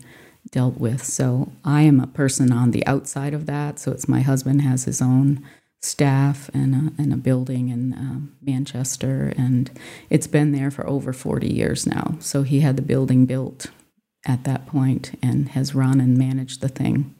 dealt 0.50 0.78
with. 0.78 1.04
So 1.04 1.52
I 1.64 1.82
am 1.82 2.00
a 2.00 2.06
person 2.06 2.52
on 2.52 2.72
the 2.72 2.87
outside 2.87 3.34
of 3.34 3.46
that. 3.46 3.78
So 3.78 3.92
it's 3.92 4.08
my 4.08 4.20
husband 4.20 4.62
has 4.62 4.84
his 4.84 5.00
own 5.00 5.42
staff 5.80 6.49
and 6.54 6.75
a, 6.75 7.02
and 7.02 7.12
a 7.12 7.16
building 7.16 7.68
in 7.68 7.92
uh, 7.92 8.20
Manchester, 8.40 9.32
and 9.37 9.70
it's 10.11 10.26
been 10.26 10.52
there 10.52 10.70
for 10.70 10.87
over 10.87 11.12
40 11.12 11.52
years 11.52 11.87
now. 11.87 12.16
So 12.20 12.42
he 12.42 12.61
had 12.61 12.76
the 12.76 12.82
building 12.82 13.26
built 13.26 13.66
at 14.25 14.44
that 14.44 14.66
point 14.66 15.18
and 15.22 15.50
has 15.50 15.75
run 15.75 16.00
and 16.00 16.16
managed 16.16 16.61
the 16.61 16.68
thing 16.68 17.14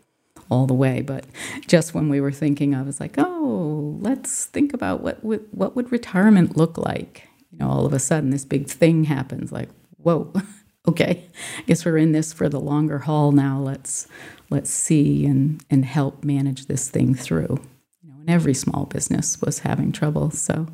all 0.49 0.67
the 0.67 0.75
way. 0.75 1.01
But 1.03 1.25
just 1.67 1.95
when 1.95 2.09
we 2.09 2.21
were 2.21 2.31
thinking, 2.31 2.75
I 2.75 2.83
was 2.83 3.01
like, 3.01 3.15
oh, 3.19 3.99
let's 4.01 4.47
think 4.47 4.73
about 4.73 5.01
what 5.01 5.25
would, 5.25 5.47
what 5.51 5.75
would 5.75 5.91
retirement 5.91 6.57
look 6.57 6.79
like. 6.79 7.29
You 7.51 7.59
know, 7.59 7.69
all 7.69 7.85
of 7.85 7.93
a 7.93 7.99
sudden 7.99 8.31
this 8.31 8.45
big 8.45 8.69
thing 8.69 9.05
happens. 9.05 9.51
Like, 9.51 9.71
whoa, 9.97 10.33
okay, 10.87 11.25
I 11.59 11.63
guess 11.63 11.85
we're 11.85 11.99
in 11.99 12.13
this 12.13 12.33
for 12.33 12.49
the 12.49 12.61
longer 12.61 13.01
haul 13.01 13.33
now. 13.33 13.59
Let's 13.59 14.07
let's 14.51 14.71
see 14.71 15.25
and 15.27 15.65
and 15.71 15.85
help 15.85 16.25
manage 16.25 16.67
this 16.67 16.89
thing 16.91 17.15
through 17.15 17.61
You 18.03 18.11
know, 18.11 18.21
and 18.21 18.31
every 18.31 18.55
small 18.55 18.87
business 18.87 19.41
was 19.41 19.61
having 19.61 19.93
trouble. 19.93 20.31
So 20.31 20.67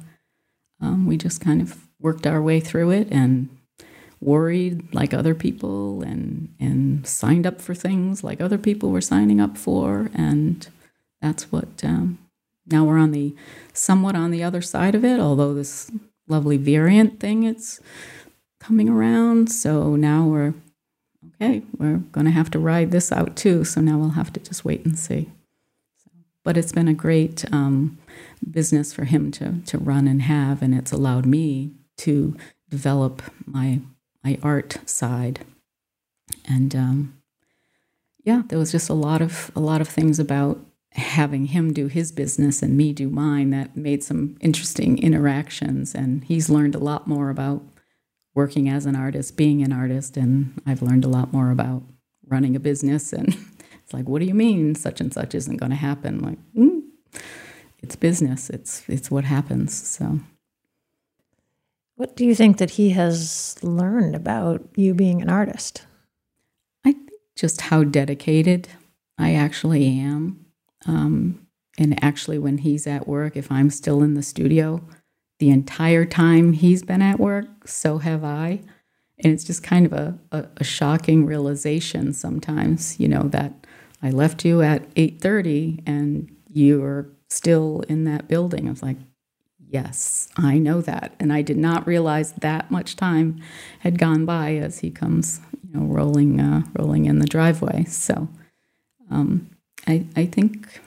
um, 0.81 1.07
we 1.07 1.17
just 1.17 1.41
kind 1.41 1.61
of 1.61 1.89
worked 2.01 2.27
our 2.27 2.41
way 2.41 2.61
through 2.61 2.91
it 2.91 3.09
and 3.11 3.49
worried 4.21 4.93
like 4.93 5.15
other 5.15 5.35
people 5.35 6.03
and 6.03 6.53
and 6.59 7.07
signed 7.07 7.47
up 7.47 7.61
for 7.61 7.75
things 7.75 8.25
like 8.25 8.41
other 8.41 8.59
people 8.59 8.91
were 8.91 9.01
signing 9.01 9.41
up 9.41 9.57
for 9.57 10.11
and 10.15 10.69
that's 11.21 11.53
what 11.53 11.85
um, 11.85 12.19
now 12.67 12.85
we're 12.85 12.99
on 12.99 13.13
the 13.13 13.35
somewhat 13.73 14.17
on 14.17 14.33
the 14.33 14.43
other 14.43 14.61
side 14.61 14.97
of 14.97 15.05
it 15.05 15.21
although 15.21 15.55
this 15.55 15.91
lovely 16.27 16.57
variant 16.57 17.21
thing 17.21 17.45
it's 17.45 17.81
coming 18.61 18.89
around 18.89 19.51
so 19.51 19.97
now 19.97 20.25
we're 20.25 20.55
okay 21.35 21.63
we're 21.79 21.99
going 22.13 22.27
to 22.27 22.33
have 22.33 22.51
to 22.51 22.59
ride 22.59 22.91
this 22.91 23.13
out 23.13 23.37
too 23.37 23.65
so 23.65 23.81
now 23.81 23.99
we'll 23.99 24.11
have 24.11 24.33
to 24.33 24.41
just 24.41 24.65
wait 24.65 24.85
and 24.85 24.99
see 24.99 25.29
but 26.49 26.57
it's 26.57 26.73
been 26.73 26.89
a 26.89 26.95
great 26.95 27.45
um, 27.53 27.99
business 28.51 28.93
for 28.95 29.05
him 29.05 29.31
to 29.33 29.61
to 29.67 29.77
run 29.77 30.09
and 30.09 30.23
have, 30.23 30.63
and 30.63 30.75
it's 30.75 30.93
allowed 30.93 31.27
me 31.27 31.73
to 31.99 32.35
develop 32.71 33.23
my 33.45 33.81
my 34.25 34.39
art 34.43 34.79
side. 34.87 35.41
And 36.47 36.75
um, 36.75 37.21
yeah, 38.25 38.45
there 38.47 38.59
was 38.59 38.73
just 38.73 38.89
a 38.89 38.95
lot 38.95 39.21
of 39.21 39.51
a 39.55 39.61
lot 39.61 39.83
of 39.83 39.89
things 39.89 40.19
about 40.19 40.59
having 40.93 41.47
him 41.47 41.75
do 41.75 41.87
his 41.87 42.11
business 42.11 42.63
and 42.63 42.79
me 42.79 42.95
do 42.95 43.11
mine 43.11 43.51
that 43.51 43.77
made 43.77 44.03
some 44.03 44.39
interesting 44.41 44.97
interactions. 44.99 45.95
And 45.95 46.25
he's 46.25 46.49
learned 46.49 46.75
a 46.75 46.79
lot 46.79 47.07
more 47.07 47.29
about 47.29 47.63
working 48.39 48.69
as 48.69 48.87
an 48.87 48.97
artist, 48.97 49.37
being 49.37 49.63
an 49.63 49.73
artist, 49.73 50.17
and 50.17 50.63
I've 50.65 50.81
learned 50.81 51.05
a 51.05 51.09
lot 51.09 51.33
more 51.33 51.51
about 51.51 51.83
running 52.27 52.57
a 52.57 52.61
business 52.61 53.13
and 53.19 53.37
It's 53.89 53.95
like, 53.95 54.07
what 54.07 54.21
do 54.21 54.27
you 54.27 54.35
mean 54.35 54.75
such 54.75 55.01
and 55.01 55.11
such 55.11 55.35
isn't 55.35 55.57
going 55.57 55.71
to 55.71 55.77
happen? 55.77 56.19
I'm 56.19 56.21
like, 56.21 56.39
mm, 56.55 56.83
it's 57.83 57.97
business. 57.97 58.51
It's 58.51 58.87
it's 58.87 59.11
what 59.11 59.25
happens. 59.25 59.73
So, 59.75 60.21
what 61.95 62.15
do 62.15 62.27
you 62.27 62.35
think 62.35 62.59
that 62.59 62.73
he 62.73 62.91
has 62.91 63.57
learned 63.63 64.15
about 64.15 64.61
you 64.77 64.93
being 64.93 65.23
an 65.23 65.31
artist? 65.31 65.87
I 66.85 66.93
think 66.93 67.09
just 67.35 67.63
how 67.63 67.83
dedicated 67.83 68.69
I 69.17 69.33
actually 69.33 69.87
am. 69.99 70.45
Um, 70.85 71.47
and 71.79 72.05
actually, 72.05 72.39
when 72.39 72.59
he's 72.59 72.87
at 72.87 73.09
work, 73.09 73.39
if 73.39 73.51
I'm 73.51 73.71
still 73.71 74.03
in 74.03 74.13
the 74.13 74.23
studio, 74.23 74.83
the 75.39 75.51
entire 75.51 76.05
time 76.05 76.53
he's 76.53 76.83
been 76.83 77.03
at 77.03 77.21
work, 77.21 77.69
so 77.69 77.99
have 77.99 78.25
I. 78.25 78.61
And 79.21 79.33
it's 79.33 79.45
just 79.45 79.63
kind 79.63 79.87
of 79.87 79.93
a, 79.93 80.19
a, 80.33 80.47
a 80.59 80.65
shocking 80.65 81.27
realization 81.27 82.13
sometimes, 82.13 82.99
you 83.01 83.09
know, 83.09 83.25
that 83.25 83.67
I 84.03 84.11
left 84.11 84.45
you 84.45 84.63
at 84.63 84.93
8:30 84.95 85.83
and 85.87 86.35
you're 86.53 87.09
still 87.29 87.85
in 87.89 88.05
that 88.05 88.29
building. 88.29 88.67
I 88.67 88.71
was 88.71 88.83
like, 88.83 88.97
yes, 89.69 90.29
I 90.37 90.59
know 90.59 90.81
that. 90.83 91.15
And 91.19 91.33
I 91.33 91.43
did 91.43 91.59
not 91.59 91.87
realize 91.87 92.33
that 92.33 92.71
much 92.71 92.97
time 92.97 93.41
had 93.81 93.99
gone 93.99 94.25
by 94.25 94.57
as 94.57 94.79
he 94.81 94.91
comes, 94.91 95.41
you 95.63 95.79
know, 95.79 95.87
rolling, 95.87 96.41
uh, 96.41 96.63
rolling 96.79 97.07
in 97.07 97.19
the 97.19 97.27
driveway. 97.27 97.85
So 97.85 98.29
um, 99.11 99.51
I, 99.87 100.07
I 100.17 100.27
think 100.27 100.81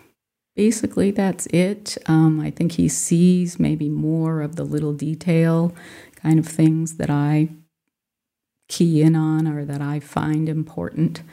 basically 0.62 1.10
that's 1.10 1.48
it. 1.48 1.98
Um, 2.06 2.40
I 2.40 2.52
think 2.52 2.74
he 2.74 2.88
sees 2.88 3.60
maybe 3.60 3.90
more 3.90 4.44
of 4.44 4.58
the 4.58 4.64
little 4.64 4.94
detail 4.94 5.74
kind 6.16 6.38
of 6.38 6.46
things 6.46 6.98
that 6.98 7.10
I 7.10 7.50
key 8.70 9.02
in 9.02 9.16
on 9.16 9.48
or 9.48 9.66
that 9.66 9.82
I 9.82 10.00
find 10.00 10.48
important. 10.48 11.24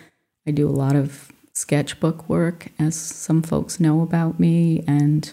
I 0.46 0.50
do 0.52 0.66
a 0.66 0.80
lot 0.84 0.96
of 0.96 1.30
sketchbook 1.52 2.26
work, 2.26 2.68
as 2.78 2.96
some 2.96 3.42
folks 3.42 3.78
know 3.78 4.00
about 4.00 4.40
me. 4.40 4.82
And 4.86 5.30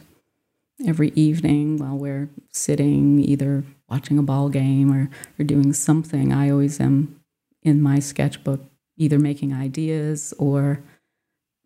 every 0.86 1.14
evening 1.16 1.78
while 1.78 1.98
we're 1.98 2.28
sitting, 2.52 3.20
either 3.20 3.64
watching 3.88 4.18
a 4.18 4.24
ball 4.24 4.50
game 4.50 4.92
or, 4.92 5.10
or 5.40 5.46
doing 5.46 5.72
something, 5.72 6.34
I 6.34 6.50
always 6.50 6.82
am 6.82 7.22
in 7.64 7.82
my 7.82 8.00
sketchbook, 8.00 8.60
either 8.98 9.20
making 9.20 9.54
ideas 9.54 10.34
or 10.38 10.84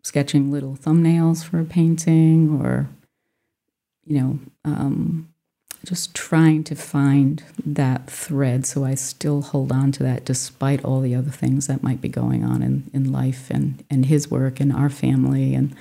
sketching 0.02 0.50
little 0.50 0.76
thumbnails 0.76 1.44
for 1.44 1.60
a 1.60 1.64
painting 1.64 2.60
or, 2.60 2.88
you 4.04 4.18
know, 4.18 4.38
um, 4.64 5.28
just 5.84 6.14
trying 6.14 6.62
to 6.64 6.74
find 6.74 7.42
that 7.64 8.08
thread 8.10 8.66
so 8.66 8.84
I 8.84 8.94
still 8.94 9.40
hold 9.40 9.72
on 9.72 9.92
to 9.92 10.02
that 10.02 10.24
despite 10.24 10.84
all 10.84 11.00
the 11.00 11.14
other 11.14 11.30
things 11.30 11.66
that 11.68 11.82
might 11.82 12.00
be 12.00 12.08
going 12.08 12.44
on 12.44 12.62
in, 12.62 12.90
in 12.92 13.10
life 13.10 13.50
and, 13.50 13.82
and 13.88 14.06
his 14.06 14.30
work 14.30 14.60
and 14.60 14.72
our 14.72 14.90
family 14.90 15.54
and 15.54 15.74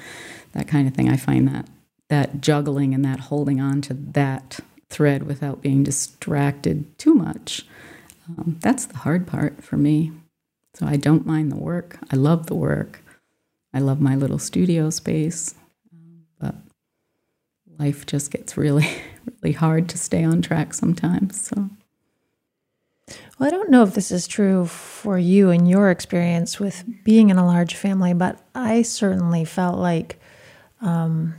that 0.54 0.68
kind 0.68 0.88
of 0.88 0.94
thing. 0.94 1.10
I 1.10 1.18
find 1.18 1.48
that 1.50 1.68
that 2.10 2.42
juggling 2.42 2.94
and 2.94 3.06
that 3.06 3.20
holding 3.20 3.62
on 3.62 3.82
to 3.82 3.94
that 3.94 4.60
thread 4.90 5.24
without 5.24 5.62
being 5.62 5.84
distracted 5.84 6.98
too 6.98 7.14
much. 7.14 7.66
Um, 8.28 8.58
that's 8.62 8.86
the 8.86 8.98
hard 8.98 9.28
part 9.28 9.64
for 9.64 9.78
me. 9.78 10.12
So 10.74 10.86
I 10.86 10.98
don't 10.98 11.26
mind 11.26 11.52
the 11.52 11.58
work. 11.58 12.00
I 12.12 12.16
love 12.16 12.48
the 12.48 12.56
work. 12.56 13.02
I 13.74 13.80
love 13.80 14.02
my 14.02 14.16
little 14.16 14.40
studio 14.40 14.90
space. 14.90 15.56
But 16.40 16.56
life 17.78 18.06
just 18.06 18.32
gets 18.32 18.58
really, 18.58 18.88
really 19.44 19.54
hard 19.54 19.90
to 19.90 19.98
stay 19.98 20.24
on 20.24 20.42
track 20.42 20.74
sometimes. 20.74 21.42
So. 21.48 21.70
Well, 23.38 23.48
I 23.48 23.50
don't 23.50 23.70
know 23.70 23.84
if 23.84 23.94
this 23.94 24.12
is 24.12 24.28
true 24.28 24.66
for 24.66 25.18
you 25.18 25.50
and 25.50 25.70
your 25.70 25.90
experience 25.90 26.60
with 26.60 26.84
being 27.04 27.30
in 27.30 27.38
a 27.38 27.46
large 27.46 27.76
family, 27.76 28.14
but 28.14 28.40
I 28.54 28.82
certainly 28.82 29.46
felt 29.46 29.80
like 29.80 30.20
um, 30.82 31.36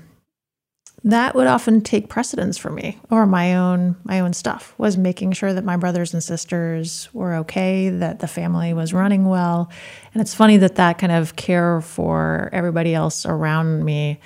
that 1.05 1.35
would 1.35 1.47
often 1.47 1.81
take 1.81 2.09
precedence 2.09 2.59
for 2.59 2.71
me 2.71 2.99
or 3.11 3.27
my 3.27 3.55
own 3.55 3.97
my 4.05 4.21
own 4.21 4.33
stuff 4.33 4.75
was 4.77 4.99
making 4.99 5.33
sure 5.33 5.53
that 5.53 5.65
my 5.65 5.77
brothers 5.77 6.13
and 6.13 6.23
sisters 6.23 7.09
were 7.15 7.37
okay 7.37 7.89
that 7.89 8.19
the 8.19 8.29
family 8.29 8.75
was 8.75 8.93
running 8.93 9.25
well. 9.25 9.71
And 10.13 10.21
it's 10.21 10.35
funny 10.35 10.59
that 10.59 10.75
that 10.77 10.99
kind 10.99 11.13
of 11.13 11.37
care 11.37 11.81
for 11.81 12.51
everybody 12.53 12.95
else 12.95 13.25
around 13.25 13.85
me 13.85 14.21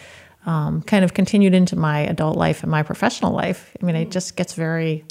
um, 0.47 0.83
kind 0.83 1.05
of 1.05 1.15
continued 1.15 1.55
into 1.55 1.77
my 1.77 2.01
adult 2.01 2.37
life 2.37 2.63
and 2.63 2.71
my 2.71 2.83
professional 2.83 3.33
life. 3.33 3.77
I 3.81 3.87
mean 3.87 3.97
it 3.97 4.11
just 4.11 4.37
gets 4.37 4.55
very 4.55 5.05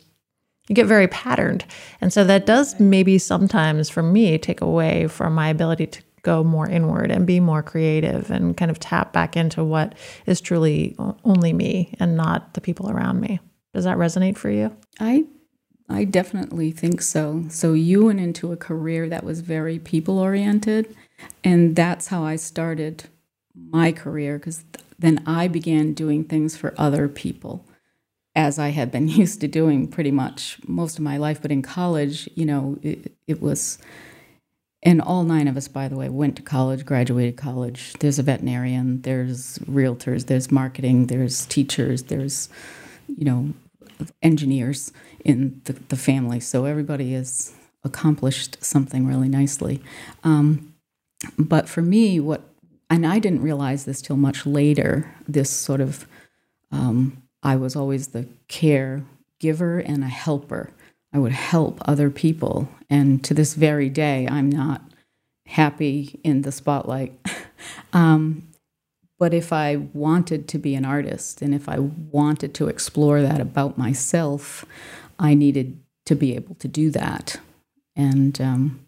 you 0.67 0.75
get 0.75 0.87
very 0.87 1.07
patterned. 1.09 1.65
And 1.99 2.11
so 2.13 2.23
that 2.23 2.45
does 2.45 2.79
maybe 2.79 3.17
sometimes 3.17 3.89
for 3.89 4.03
me 4.03 4.37
take 4.37 4.61
away 4.61 5.07
from 5.07 5.33
my 5.33 5.49
ability 5.49 5.87
to 5.87 6.01
go 6.23 6.43
more 6.43 6.67
inward 6.67 7.11
and 7.11 7.27
be 7.27 7.39
more 7.39 7.61
creative 7.61 8.31
and 8.31 8.57
kind 8.57 8.71
of 8.71 8.79
tap 8.79 9.13
back 9.13 9.37
into 9.37 9.63
what 9.63 9.93
is 10.25 10.41
truly 10.41 10.95
only 11.23 11.53
me 11.53 11.93
and 11.99 12.17
not 12.17 12.53
the 12.53 12.61
people 12.61 12.89
around 12.89 13.19
me. 13.19 13.39
Does 13.73 13.83
that 13.83 13.97
resonate 13.97 14.37
for 14.37 14.49
you? 14.49 14.75
I 14.99 15.25
I 15.89 16.05
definitely 16.05 16.71
think 16.71 17.01
so. 17.01 17.43
So 17.49 17.73
you 17.73 18.05
went 18.05 18.21
into 18.21 18.53
a 18.53 18.57
career 18.57 19.09
that 19.09 19.25
was 19.25 19.41
very 19.41 19.79
people 19.79 20.17
oriented 20.17 20.95
and 21.43 21.75
that's 21.75 22.07
how 22.07 22.23
I 22.23 22.37
started 22.37 23.03
my 23.53 23.91
career 23.91 24.39
cuz 24.39 24.63
then 24.97 25.21
I 25.25 25.49
began 25.49 25.93
doing 25.93 26.23
things 26.23 26.55
for 26.55 26.73
other 26.77 27.09
people 27.09 27.65
as 28.35 28.57
I 28.57 28.69
had 28.69 28.91
been 28.91 29.07
used 29.23 29.41
to 29.41 29.47
doing 29.49 29.87
pretty 29.87 30.11
much 30.11 30.57
most 30.65 30.97
of 30.97 31.03
my 31.03 31.17
life 31.17 31.41
but 31.41 31.51
in 31.51 31.61
college, 31.61 32.29
you 32.33 32.45
know, 32.45 32.77
it, 32.81 33.13
it 33.27 33.41
was 33.41 33.77
and 34.83 35.01
all 35.01 35.23
nine 35.23 35.47
of 35.47 35.55
us, 35.55 35.67
by 35.67 35.87
the 35.87 35.95
way, 35.95 36.09
went 36.09 36.35
to 36.35 36.41
college, 36.41 36.85
graduated 36.85 37.37
college. 37.37 37.93
There's 37.99 38.19
a 38.19 38.23
veterinarian, 38.23 39.01
there's 39.01 39.57
realtors, 39.59 40.27
there's 40.27 40.51
marketing, 40.51 41.07
there's 41.07 41.45
teachers, 41.45 42.03
there's, 42.03 42.49
you 43.07 43.23
know, 43.23 43.53
engineers 44.21 44.91
in 45.23 45.61
the, 45.63 45.73
the 45.73 45.95
family. 45.95 46.41
So 46.41 46.65
everybody 46.65 47.13
has 47.13 47.53
accomplished 47.85 48.63
something 48.63 49.07
really 49.07 49.29
nicely. 49.29 49.81
Um, 50.23 50.73
but 51.37 51.69
for 51.69 51.81
me, 51.81 52.19
what, 52.19 52.41
and 52.89 53.07
I 53.07 53.19
didn't 53.19 53.41
realize 53.41 53.85
this 53.85 54.01
till 54.01 54.17
much 54.17 54.45
later, 54.45 55.13
this 55.27 55.49
sort 55.49 55.79
of, 55.79 56.05
um, 56.71 57.23
I 57.41 57.55
was 57.55 57.75
always 57.75 58.09
the 58.09 58.27
caregiver 58.49 59.81
and 59.85 60.03
a 60.03 60.07
helper. 60.07 60.71
I 61.13 61.19
would 61.19 61.31
help 61.31 61.79
other 61.85 62.09
people. 62.09 62.67
And 62.89 63.23
to 63.23 63.33
this 63.33 63.53
very 63.53 63.89
day, 63.89 64.27
I'm 64.29 64.49
not 64.49 64.81
happy 65.45 66.19
in 66.23 66.41
the 66.41 66.51
spotlight. 66.51 67.13
um, 67.93 68.47
but 69.19 69.33
if 69.33 69.53
I 69.53 69.75
wanted 69.77 70.47
to 70.49 70.57
be 70.57 70.75
an 70.75 70.85
artist 70.85 71.41
and 71.41 71.53
if 71.53 71.69
I 71.69 71.79
wanted 71.79 72.53
to 72.55 72.67
explore 72.67 73.21
that 73.21 73.39
about 73.39 73.77
myself, 73.77 74.65
I 75.19 75.33
needed 75.33 75.79
to 76.07 76.15
be 76.15 76.35
able 76.35 76.55
to 76.55 76.67
do 76.67 76.89
that. 76.91 77.39
And 77.95 78.41
um, 78.41 78.87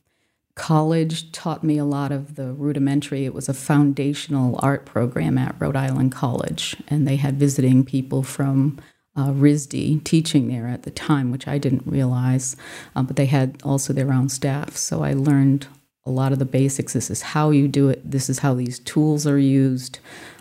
college 0.56 1.32
taught 1.32 1.64
me 1.64 1.78
a 1.78 1.86
lot 1.86 2.12
of 2.12 2.36
the 2.36 2.52
rudimentary, 2.54 3.26
it 3.26 3.34
was 3.34 3.48
a 3.48 3.54
foundational 3.54 4.60
art 4.62 4.86
program 4.86 5.38
at 5.38 5.56
Rhode 5.60 5.76
Island 5.76 6.12
College. 6.12 6.76
And 6.88 7.08
they 7.08 7.18
had 7.18 7.40
visiting 7.40 7.86
people 7.86 8.24
from 8.24 8.82
uh, 9.16 9.30
RISD 9.30 10.04
teaching 10.04 10.48
there 10.48 10.68
at 10.68 10.84
the 10.84 10.92
time, 10.92 11.32
which 11.32 11.48
I 11.48 11.58
didn't 11.58 11.84
realize. 11.86 12.56
Uh, 12.96 13.04
but 13.04 13.16
they 13.16 13.28
had 13.28 13.62
also 13.64 13.94
their 13.94 14.12
own 14.12 14.30
staff. 14.30 14.76
So 14.76 15.04
I 15.04 15.14
learned 15.14 15.68
a 16.06 16.12
lot 16.12 16.32
of 16.32 16.40
the 16.40 16.46
basics. 16.46 16.94
This 16.94 17.10
is 17.10 17.22
how 17.22 17.50
you 17.50 17.68
do 17.68 17.90
it, 17.90 18.10
this 18.10 18.30
is 18.30 18.40
how 18.40 18.54
these 18.54 18.80
tools 18.80 19.26
are 19.26 19.40
used. 19.40 20.00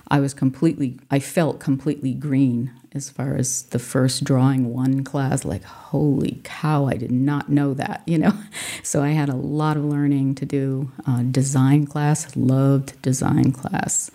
I 0.08 0.20
was 0.20 0.34
completely, 0.34 0.98
I 1.10 1.18
felt 1.18 1.60
completely 1.60 2.12
green 2.12 2.70
as 2.92 3.10
far 3.10 3.36
as 3.36 3.62
the 3.64 3.78
first 3.78 4.22
drawing 4.22 4.72
one 4.72 5.02
class. 5.02 5.44
Like, 5.44 5.64
holy 5.64 6.40
cow, 6.44 6.86
I 6.86 6.94
did 6.94 7.10
not 7.10 7.48
know 7.48 7.74
that, 7.74 8.02
you 8.06 8.18
know? 8.18 8.32
So 8.82 9.02
I 9.02 9.08
had 9.08 9.30
a 9.30 9.34
lot 9.34 9.78
of 9.78 9.84
learning 9.84 10.34
to 10.36 10.44
do. 10.44 10.92
Uh, 11.06 11.22
design 11.22 11.86
class, 11.86 12.36
loved 12.36 13.00
design 13.00 13.50
class. 13.50 14.10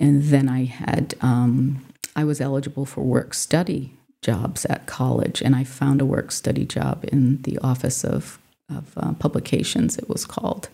And 0.00 0.24
then 0.24 0.48
I 0.48 0.64
had 0.64 1.14
um, 1.20 1.84
I 2.16 2.24
was 2.24 2.40
eligible 2.40 2.84
for 2.84 3.02
work 3.02 3.34
study 3.34 3.94
jobs 4.22 4.64
at 4.66 4.86
college, 4.86 5.40
and 5.40 5.56
I 5.56 5.64
found 5.64 6.00
a 6.00 6.06
work 6.06 6.32
study 6.32 6.64
job 6.64 7.04
in 7.10 7.42
the 7.42 7.58
Office 7.58 8.04
of, 8.04 8.38
of 8.68 8.92
uh, 8.96 9.12
Publications, 9.14 9.96
it 9.96 10.08
was 10.08 10.26
called. 10.26 10.68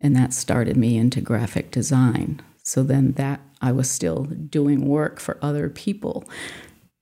And 0.00 0.16
that 0.16 0.32
started 0.32 0.76
me 0.76 0.96
into 0.96 1.20
graphic 1.20 1.70
design. 1.70 2.40
So 2.62 2.82
then 2.82 3.12
that 3.12 3.40
I 3.60 3.72
was 3.72 3.90
still 3.90 4.24
doing 4.24 4.86
work 4.86 5.20
for 5.20 5.38
other 5.42 5.68
people. 5.68 6.24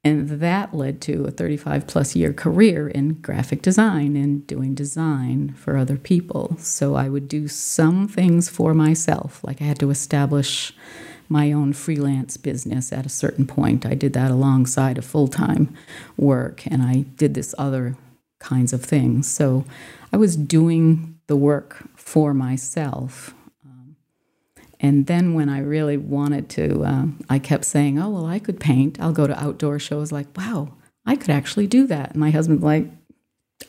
And 0.03 0.29
that 0.29 0.75
led 0.75 1.01
to 1.03 1.25
a 1.25 1.31
35 1.31 1.87
plus 1.87 2.17
year 2.17 2.33
career 2.33 2.89
in 2.89 3.15
graphic 3.15 3.61
design 3.61 4.17
and 4.17 4.47
doing 4.47 4.75
design 4.75 5.55
for 5.55 5.77
other 5.77 5.97
people. 5.97 6.57
So 6.59 6.95
I 6.95 7.09
would 7.09 7.29
do 7.29 7.49
some 7.49 8.09
things 8.09 8.49
for 8.49 8.73
myself, 8.73 9.45
like 9.45 9.61
I 9.61 9.65
had 9.65 9.79
to 9.81 9.91
establish 9.91 10.73
my 11.31 11.53
own 11.53 11.73
freelance 11.73 12.37
business 12.37 12.93
at 12.93 13.07
a 13.07 13.09
certain 13.09 13.47
point. 13.47 13.87
I 13.87 13.95
did 13.95 14.13
that 14.15 14.33
alongside 14.33 14.99
a 14.99 15.03
full 15.03 15.29
time 15.29 15.73
work, 16.17 16.67
and 16.67 16.83
I 16.83 17.05
did 17.17 17.35
this 17.35 17.55
other 17.57 17.97
kinds 18.41 18.73
of 18.73 18.85
things. 18.85 19.31
So 19.31 19.65
I 20.13 20.17
was 20.17 20.37
doing 20.37 21.19
the 21.29 21.37
work 21.37 21.89
for 21.95 22.35
myself. 22.35 23.33
Um, 23.65 23.95
and 24.81 25.07
then 25.07 25.35
when 25.35 25.49
I 25.49 25.61
really 25.61 25.97
wanted 25.97 26.49
to, 26.51 26.83
uh, 26.83 27.05
I 27.29 27.39
kept 27.39 27.65
saying, 27.65 28.01
oh, 28.01 28.11
well, 28.11 28.27
I 28.27 28.41
could 28.41 28.59
paint. 28.59 29.01
I'll 29.01 29.13
go 29.13 29.29
to 29.29 29.41
outdoor 29.41 29.79
shows 29.79 30.11
like, 30.11 30.27
wow, 30.37 30.75
I 31.07 31.15
could 31.15 31.31
actually 31.31 31.69
do 31.69 31.87
that. 31.87 32.11
And 32.11 32.19
my 32.21 32.31
husband's 32.31 32.65
like, 32.65 32.89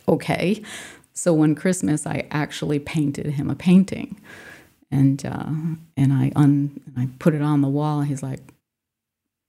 okay. 0.08 0.64
So 1.14 1.32
one 1.34 1.54
Christmas, 1.54 2.08
I 2.08 2.26
actually 2.32 2.80
painted 2.80 3.28
him 3.28 3.52
a 3.52 3.56
painting 3.56 4.20
and 4.92 5.26
uh, 5.26 5.50
and 5.98 6.14
I 6.14 6.32
un 6.36 6.82
and 6.86 6.94
I 6.98 7.08
put 7.20 7.34
it 7.34 7.42
on 7.42 7.62
the 7.62 7.70
wall. 7.70 8.02
He's 8.02 8.24
like, 8.24 8.42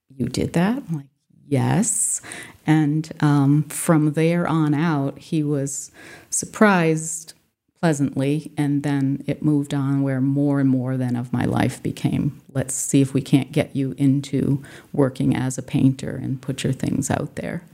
"You 0.08 0.26
did 0.26 0.52
that?" 0.54 0.82
I'm 0.88 0.96
like, 0.96 1.06
"Yes." 1.46 2.20
And 2.66 3.10
um, 3.20 3.64
from 3.64 4.12
there 4.12 4.46
on 4.46 4.72
out, 4.74 5.18
he 5.18 5.42
was 5.42 5.90
surprised 6.30 7.34
pleasantly, 7.80 8.52
and 8.56 8.84
then 8.84 9.24
it 9.26 9.42
moved 9.42 9.74
on 9.74 10.02
where 10.02 10.20
more 10.20 10.60
and 10.60 10.68
more 10.70 10.96
then 10.96 11.16
of 11.16 11.32
my 11.32 11.44
life 11.44 11.82
became, 11.82 12.40
"Let's 12.52 12.74
see 12.74 13.00
if 13.00 13.12
we 13.12 13.20
can't 13.20 13.52
get 13.52 13.74
you 13.74 13.94
into 13.98 14.62
working 14.92 15.34
as 15.34 15.58
a 15.58 15.62
painter 15.62 16.18
and 16.22 16.40
put 16.40 16.62
your 16.62 16.72
things 16.72 17.10
out 17.10 17.34
there." 17.36 17.64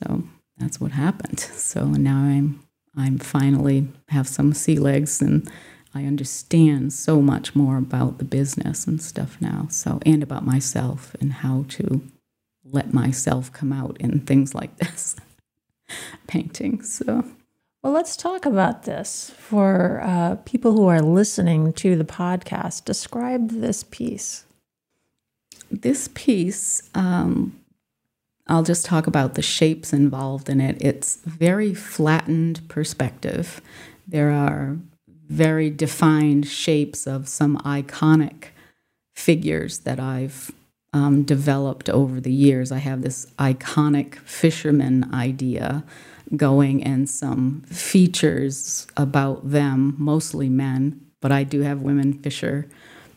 So 0.00 0.24
that's 0.58 0.80
what 0.80 0.92
happened. 0.92 1.40
So 1.40 1.86
now 1.86 2.18
I'm 2.18 2.60
I'm 2.96 3.18
finally 3.18 3.88
have 4.08 4.28
some 4.28 4.52
sea 4.52 4.78
legs 4.78 5.20
and 5.20 5.50
I 5.94 6.04
understand 6.04 6.92
so 6.92 7.22
much 7.22 7.54
more 7.54 7.76
about 7.76 8.18
the 8.18 8.24
business 8.24 8.86
and 8.86 9.00
stuff 9.00 9.36
now. 9.40 9.68
So, 9.70 10.00
and 10.04 10.22
about 10.22 10.44
myself 10.44 11.14
and 11.20 11.32
how 11.32 11.66
to 11.68 12.02
let 12.64 12.92
myself 12.92 13.52
come 13.52 13.72
out 13.72 13.96
in 14.00 14.20
things 14.20 14.54
like 14.54 14.76
this 14.78 15.14
painting. 16.26 16.82
So, 16.82 17.24
well, 17.82 17.92
let's 17.92 18.16
talk 18.16 18.44
about 18.44 18.84
this 18.84 19.30
for 19.38 20.00
uh, 20.02 20.36
people 20.44 20.72
who 20.72 20.86
are 20.86 21.02
listening 21.02 21.72
to 21.74 21.96
the 21.96 22.04
podcast. 22.04 22.84
Describe 22.84 23.50
this 23.50 23.84
piece. 23.84 24.46
This 25.70 26.08
piece, 26.14 26.82
um, 26.94 27.60
I'll 28.46 28.62
just 28.62 28.84
talk 28.84 29.06
about 29.06 29.34
the 29.34 29.42
shapes 29.42 29.92
involved 29.92 30.48
in 30.48 30.60
it. 30.60 30.76
It's 30.80 31.16
very 31.24 31.72
flattened 31.72 32.68
perspective. 32.68 33.60
There 34.06 34.30
are 34.30 34.78
very 35.28 35.70
defined 35.70 36.46
shapes 36.46 37.06
of 37.06 37.28
some 37.28 37.58
iconic 37.58 38.46
figures 39.14 39.80
that 39.80 39.98
I've 40.00 40.50
um, 40.92 41.22
developed 41.22 41.88
over 41.90 42.20
the 42.20 42.32
years. 42.32 42.70
I 42.70 42.78
have 42.78 43.02
this 43.02 43.26
iconic 43.38 44.16
fisherman 44.16 45.12
idea 45.12 45.84
going 46.36 46.82
and 46.82 47.08
some 47.08 47.62
features 47.62 48.86
about 48.96 49.50
them, 49.50 49.94
mostly 49.98 50.48
men, 50.48 51.00
but 51.20 51.32
I 51.32 51.44
do 51.44 51.60
have 51.60 51.82
women 51.82 52.12
fisher 52.12 52.68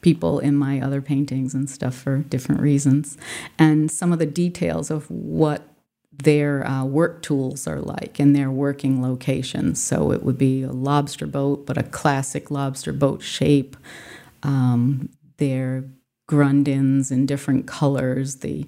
people 0.02 0.40
in 0.40 0.56
my 0.56 0.80
other 0.80 1.02
paintings 1.02 1.54
and 1.54 1.70
stuff 1.70 1.96
for 1.96 2.20
different 2.20 2.62
reasons. 2.62 3.18
And 3.58 3.92
some 3.92 4.14
of 4.14 4.20
the 4.20 4.26
details 4.26 4.90
of 4.90 5.10
what 5.10 5.64
their 6.18 6.66
uh, 6.68 6.84
work 6.84 7.22
tools 7.22 7.68
are 7.68 7.80
like 7.80 8.20
and 8.20 8.36
their 8.36 8.50
working 8.50 9.02
locations. 9.02 9.82
So 9.82 10.12
it 10.12 10.24
would 10.24 10.38
be 10.38 10.64
a 10.64 10.72
lobster 10.72 11.28
boat, 11.28 11.66
but 11.66 11.78
a 11.78 11.84
classic 11.84 12.50
lobster 12.50 12.94
boat 12.94 13.22
shape. 13.22 13.78
Um, 14.44 15.10
their 15.38 15.86
Grundens 16.30 17.12
in 17.12 17.26
different 17.26 17.68
colors, 17.68 18.38
the 18.38 18.68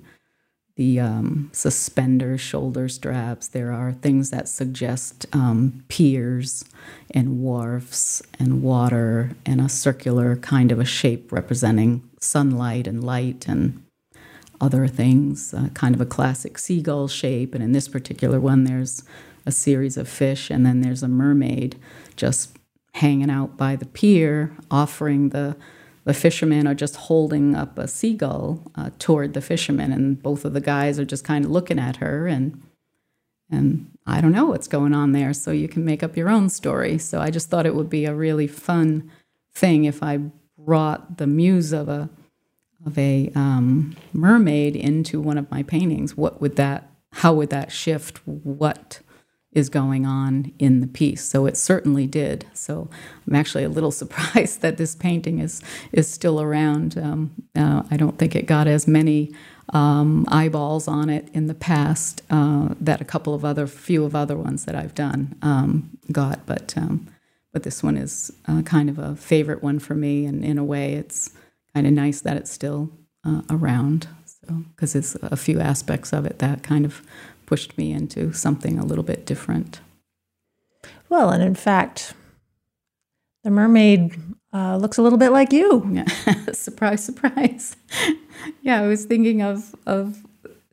the 0.78 0.98
um, 0.98 1.50
suspenders, 1.52 2.40
shoulder 2.40 2.88
straps. 2.88 3.50
There 3.50 3.74
are 3.74 3.92
things 3.92 4.30
that 4.30 4.48
suggest 4.48 5.26
um, 5.34 5.84
piers 5.90 6.64
and 7.12 7.42
wharfs 7.42 8.22
and 8.40 8.64
water 8.64 9.32
and 9.46 9.60
a 9.60 9.68
circular 9.68 10.38
kind 10.38 10.72
of 10.72 10.80
a 10.80 10.86
shape 10.86 11.34
representing 11.34 12.10
sunlight 12.22 12.88
and 12.88 13.04
light 13.04 13.46
and 13.46 13.84
other 14.62 14.88
things, 14.88 15.54
uh, 15.54 15.70
kind 15.74 15.96
of 15.96 16.02
a 16.02 16.06
classic 16.06 16.58
seagull 16.58 17.08
shape. 17.08 17.54
And 17.54 17.64
in 17.64 17.72
this 17.72 17.88
particular 17.88 18.40
one, 18.40 18.64
there's 18.66 19.04
a 19.46 19.52
series 19.52 19.98
of 19.98 20.08
fish, 20.08 20.50
and 20.50 20.66
then 20.66 20.82
there's 20.82 21.04
a 21.04 21.08
mermaid 21.08 21.78
just 22.16 22.58
hanging 22.96 23.30
out 23.30 23.58
by 23.58 23.76
the 23.76 23.86
pier, 23.86 24.56
offering 24.70 25.30
the 25.30 25.56
the 26.06 26.14
fishermen 26.14 26.66
are 26.66 26.74
just 26.74 26.96
holding 26.96 27.56
up 27.56 27.78
a 27.78 27.88
seagull 27.88 28.64
uh, 28.76 28.90
toward 28.98 29.34
the 29.34 29.42
fishermen, 29.42 29.92
and 29.92 30.24
both 30.24 30.44
of 30.44 30.54
the 30.54 30.62
guys 30.62 30.98
are 30.98 31.06
just 31.06 31.24
kind 31.24 31.46
of 31.46 31.52
looking 31.52 31.78
at 31.78 31.98
her, 31.98 32.26
and 32.26 32.62
and 33.52 33.92
I 34.06 34.22
don't 34.22 34.32
know 34.32 34.46
what's 34.46 34.68
going 34.68 34.94
on 34.94 35.12
there. 35.12 35.34
So 35.34 35.52
you 35.52 35.68
can 35.68 35.86
make 35.86 36.02
up 36.02 36.18
your 36.18 36.30
own 36.30 36.50
story. 36.50 36.98
So 36.98 37.20
I 37.20 37.30
just 37.30 37.50
thought 37.50 37.66
it 37.66 37.76
would 37.76 37.90
be 37.90 38.06
a 38.06 38.14
really 38.14 38.48
fun 38.48 39.12
thing 39.54 39.86
if 39.86 40.02
I 40.02 40.20
brought 40.58 41.18
the 41.18 41.28
muse 41.28 41.74
of 41.74 41.90
a 41.90 42.10
of 42.86 42.98
a 42.98 43.32
um, 43.36 43.96
mermaid 44.14 44.76
into 44.76 45.20
one 45.20 45.38
of 45.38 45.50
my 45.52 45.64
paintings. 45.64 46.16
What 46.16 46.42
would 46.42 46.56
that? 46.56 46.90
How 47.14 47.34
would 47.34 47.50
that 47.50 47.72
shift? 47.72 48.20
What 48.26 49.02
is 49.52 49.70
going 49.70 50.06
on 50.06 50.52
in 50.60 50.80
the 50.80 50.88
piece. 50.88 51.24
So 51.24 51.48
it 51.48 51.58
certainly 51.58 52.06
did. 52.06 52.46
So 52.54 52.90
I'm 53.28 53.36
actually 53.36 53.64
a 53.64 53.70
little 53.70 53.92
surprised 54.04 54.62
that 54.62 54.78
this 54.78 54.96
painting 54.96 55.40
is 55.40 55.62
is 55.92 56.08
still 56.08 56.40
around. 56.42 56.98
Um, 56.98 57.32
uh, 57.56 57.84
I 57.90 57.98
don't 57.98 58.18
think 58.18 58.36
it 58.36 58.46
got 58.46 58.68
as 58.68 58.88
many 58.88 59.34
um, 59.74 60.26
eyeballs 60.30 60.88
on 60.88 61.10
it 61.10 61.30
in 61.34 61.48
the 61.48 61.54
past 61.54 62.22
uh, 62.30 62.70
that 62.80 63.02
a 63.02 63.06
couple 63.06 63.34
of 63.34 63.46
other 63.46 63.68
few 63.68 64.04
of 64.04 64.16
other 64.16 64.36
ones 64.36 64.66
that 64.66 64.76
I've 64.76 64.96
done 64.96 65.36
um, 65.42 65.98
got, 66.12 66.46
but 66.46 66.76
um, 66.78 67.08
but 67.52 67.64
this 67.64 67.82
one 67.82 67.98
is 67.98 68.32
uh, 68.48 68.62
kind 68.62 68.90
of 68.90 69.00
a 69.00 69.16
favorite 69.16 69.64
one 69.64 69.80
for 69.80 69.96
me, 69.96 70.26
and 70.26 70.44
in 70.44 70.58
a 70.58 70.64
way, 70.64 70.94
it's 70.94 71.32
kind 71.80 71.88
of 71.88 71.94
nice 71.94 72.20
that 72.20 72.36
it's 72.36 72.52
still 72.52 72.92
uh, 73.26 73.42
around. 73.50 74.10
So 74.26 74.66
because 74.76 74.96
it's 74.96 75.16
a 75.22 75.38
few 75.38 75.62
aspects 75.62 76.12
of 76.12 76.26
it 76.26 76.40
that 76.40 76.62
kind 76.62 76.84
of 76.84 77.02
pushed 77.46 77.78
me 77.78 77.94
into 77.94 78.34
something 78.34 78.78
a 78.78 78.84
little 78.84 79.04
bit 79.04 79.26
different. 79.26 79.80
Well, 81.08 81.30
and 81.30 81.42
in 81.42 81.56
fact, 81.56 82.14
the 83.46 83.50
mermaid 83.50 84.14
uh, 84.54 84.76
looks 84.76 84.98
a 84.98 85.02
little 85.02 85.18
bit 85.18 85.30
like 85.30 85.54
you. 85.54 85.90
Yeah. 85.90 86.04
surprise, 86.52 87.02
surprise. 87.02 87.78
yeah, 88.62 88.82
I 88.82 88.88
was 88.88 89.06
thinking 89.06 89.42
of 89.42 89.74
of 89.86 90.18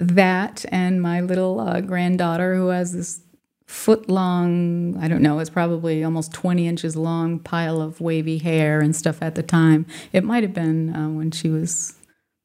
that 0.01 0.65
and 0.73 1.01
my 1.01 1.21
little 1.21 1.61
uh, 1.61 1.81
granddaughter 1.83 2.57
who 2.57 2.69
has 2.69 2.93
this 2.93 3.21
foot 3.67 4.09
long, 4.09 4.97
I 4.99 5.09
don't 5.09 5.23
know, 5.23 5.41
it's 5.41 5.51
probably 5.51 6.05
almost 6.05 6.33
20 6.33 6.67
inches 6.67 6.97
long 6.97 7.41
pile 7.41 7.81
of 7.81 8.01
wavy 8.01 8.39
hair 8.39 8.81
and 8.81 8.95
stuff 8.95 9.21
at 9.21 9.35
the 9.35 9.43
time. 9.43 9.87
It 10.13 10.25
might 10.25 10.45
have 10.45 10.55
been 10.55 10.95
uh, 10.95 11.09
when 11.09 11.33
she 11.33 11.49
was 11.49 11.95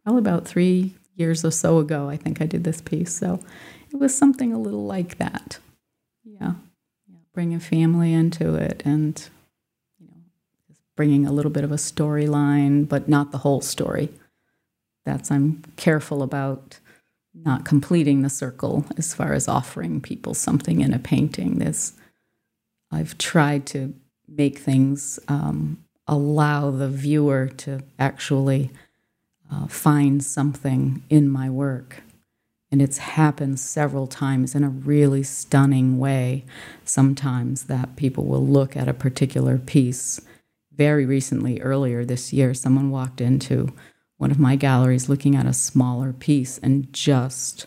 probably 0.04 0.20
about 0.20 0.48
three 0.48 0.96
years 1.16 1.46
or 1.46 1.52
so 1.52 1.78
ago, 1.78 2.10
I 2.10 2.18
think 2.18 2.42
I 2.42 2.46
did 2.46 2.64
this 2.64 2.82
piece. 2.82 3.14
So 3.14 3.40
it 3.92 3.98
was 3.98 4.18
something 4.18 4.52
a 4.52 4.60
little 4.60 4.86
like 4.86 5.18
that. 5.20 5.60
Yeah. 6.24 6.54
yeah. 7.08 7.18
Bring 7.34 7.54
a 7.54 7.60
family 7.60 8.14
into 8.14 8.56
it 8.56 8.82
and, 8.84 9.24
you 10.00 10.08
know, 10.08 10.24
bringing 10.96 11.28
a 11.28 11.32
little 11.32 11.52
bit 11.52 11.64
of 11.64 11.72
a 11.72 11.76
storyline, 11.76 12.90
but 12.90 13.08
not 13.08 13.32
the 13.32 13.40
whole 13.40 13.62
story. 13.62 14.10
That's, 15.06 15.30
I'm 15.30 15.64
careful 15.78 16.24
about 16.24 16.80
not 17.34 17.66
completing 17.66 18.22
the 18.22 18.30
circle 18.30 18.86
as 18.98 19.14
far 19.14 19.34
as 19.34 19.48
offering 19.48 20.02
people 20.02 20.34
something 20.34 20.82
in 20.82 20.94
a 20.94 21.00
painting. 21.00 21.60
This, 21.60 21.94
I've 22.92 23.18
tried 23.18 23.66
to 23.68 23.94
make 24.28 24.60
things 24.60 25.20
um, 25.28 25.84
allow 26.08 26.72
the 26.72 26.90
viewer 26.90 27.48
to 27.48 27.82
actually 27.98 28.72
uh, 29.52 29.68
find 29.68 30.24
something 30.24 31.04
in 31.10 31.30
my 31.30 31.50
work 31.50 32.04
and 32.72 32.82
it's 32.82 33.00
happened 33.00 33.60
several 33.60 34.08
times 34.08 34.56
in 34.56 34.64
a 34.64 34.70
really 34.70 35.24
stunning 35.24 36.00
way. 36.00 36.46
Sometimes 36.86 37.64
that 37.64 37.98
people 37.98 38.26
will 38.26 38.46
look 38.46 38.78
at 38.78 38.88
a 38.88 38.94
particular 38.94 39.58
piece. 39.58 40.22
Very 40.74 41.06
recently, 41.06 41.60
earlier 41.60 42.06
this 42.06 42.32
year, 42.32 42.54
someone 42.54 42.90
walked 42.90 43.20
into 43.20 43.74
one 44.22 44.30
of 44.30 44.38
my 44.38 44.56
galleries 44.56 45.10
looking 45.10 45.36
at 45.36 45.48
a 45.48 45.54
smaller 45.54 46.14
piece 46.14 46.60
and 46.60 46.94
just 46.94 47.66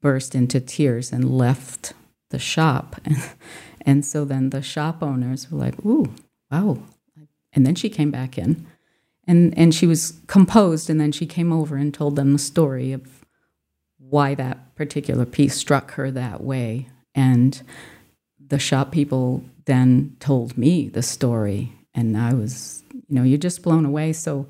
burst 0.00 0.34
into 0.34 0.58
tears 0.58 1.12
and 1.12 1.36
left 1.36 1.92
the 2.30 2.38
shop. 2.38 2.96
and 3.82 4.02
so 4.02 4.24
then 4.24 4.48
the 4.48 4.62
shop 4.62 5.02
owners 5.02 5.50
were 5.50 5.58
like, 5.58 5.78
ooh, 5.84 6.10
wow. 6.50 6.78
And 7.52 7.66
then 7.66 7.74
she 7.74 7.90
came 7.90 8.10
back 8.10 8.38
in 8.38 8.66
and, 9.26 9.52
and 9.58 9.74
she 9.74 9.86
was 9.86 10.18
composed. 10.28 10.88
And 10.88 10.98
then 10.98 11.12
she 11.12 11.26
came 11.26 11.52
over 11.52 11.76
and 11.76 11.92
told 11.92 12.16
them 12.16 12.32
the 12.32 12.38
story 12.38 12.92
of 12.92 13.26
why 13.98 14.34
that 14.34 14.74
particular 14.74 15.26
piece 15.26 15.56
struck 15.56 15.90
her 15.92 16.10
that 16.10 16.42
way. 16.42 16.88
And 17.14 17.62
the 18.40 18.58
shop 18.58 18.92
people 18.92 19.44
then 19.66 20.16
told 20.20 20.56
me 20.56 20.88
the 20.88 21.02
story, 21.02 21.74
and 21.94 22.16
I 22.16 22.32
was, 22.32 22.82
you 22.94 23.14
know, 23.14 23.22
you're 23.22 23.36
just 23.36 23.62
blown 23.62 23.84
away. 23.84 24.14
So 24.14 24.48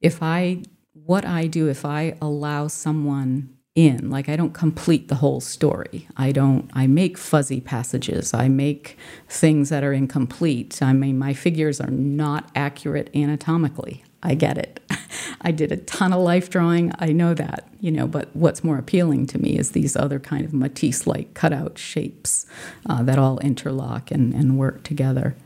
if 0.00 0.22
I, 0.22 0.62
what 0.92 1.24
I 1.24 1.46
do, 1.46 1.68
if 1.68 1.84
I 1.84 2.16
allow 2.20 2.68
someone 2.68 3.56
in, 3.74 4.10
like 4.10 4.28
I 4.28 4.36
don't 4.36 4.54
complete 4.54 5.08
the 5.08 5.16
whole 5.16 5.40
story, 5.40 6.08
I 6.16 6.32
don't, 6.32 6.70
I 6.74 6.86
make 6.86 7.16
fuzzy 7.16 7.60
passages, 7.60 8.34
I 8.34 8.48
make 8.48 8.96
things 9.28 9.68
that 9.68 9.84
are 9.84 9.92
incomplete. 9.92 10.82
I 10.82 10.92
mean, 10.92 11.18
my 11.18 11.32
figures 11.34 11.80
are 11.80 11.90
not 11.90 12.50
accurate 12.54 13.10
anatomically. 13.14 14.04
I 14.22 14.34
get 14.34 14.58
it. 14.58 14.80
I 15.40 15.52
did 15.52 15.70
a 15.70 15.76
ton 15.76 16.12
of 16.12 16.20
life 16.20 16.50
drawing. 16.50 16.92
I 16.98 17.12
know 17.12 17.34
that, 17.34 17.68
you 17.80 17.92
know, 17.92 18.08
but 18.08 18.34
what's 18.34 18.64
more 18.64 18.78
appealing 18.78 19.26
to 19.28 19.38
me 19.38 19.56
is 19.56 19.70
these 19.70 19.94
other 19.94 20.18
kind 20.18 20.44
of 20.44 20.52
Matisse 20.52 21.06
like 21.06 21.34
cutout 21.34 21.78
shapes 21.78 22.46
uh, 22.88 23.02
that 23.04 23.18
all 23.18 23.38
interlock 23.38 24.10
and, 24.10 24.34
and 24.34 24.58
work 24.58 24.82
together 24.82 25.36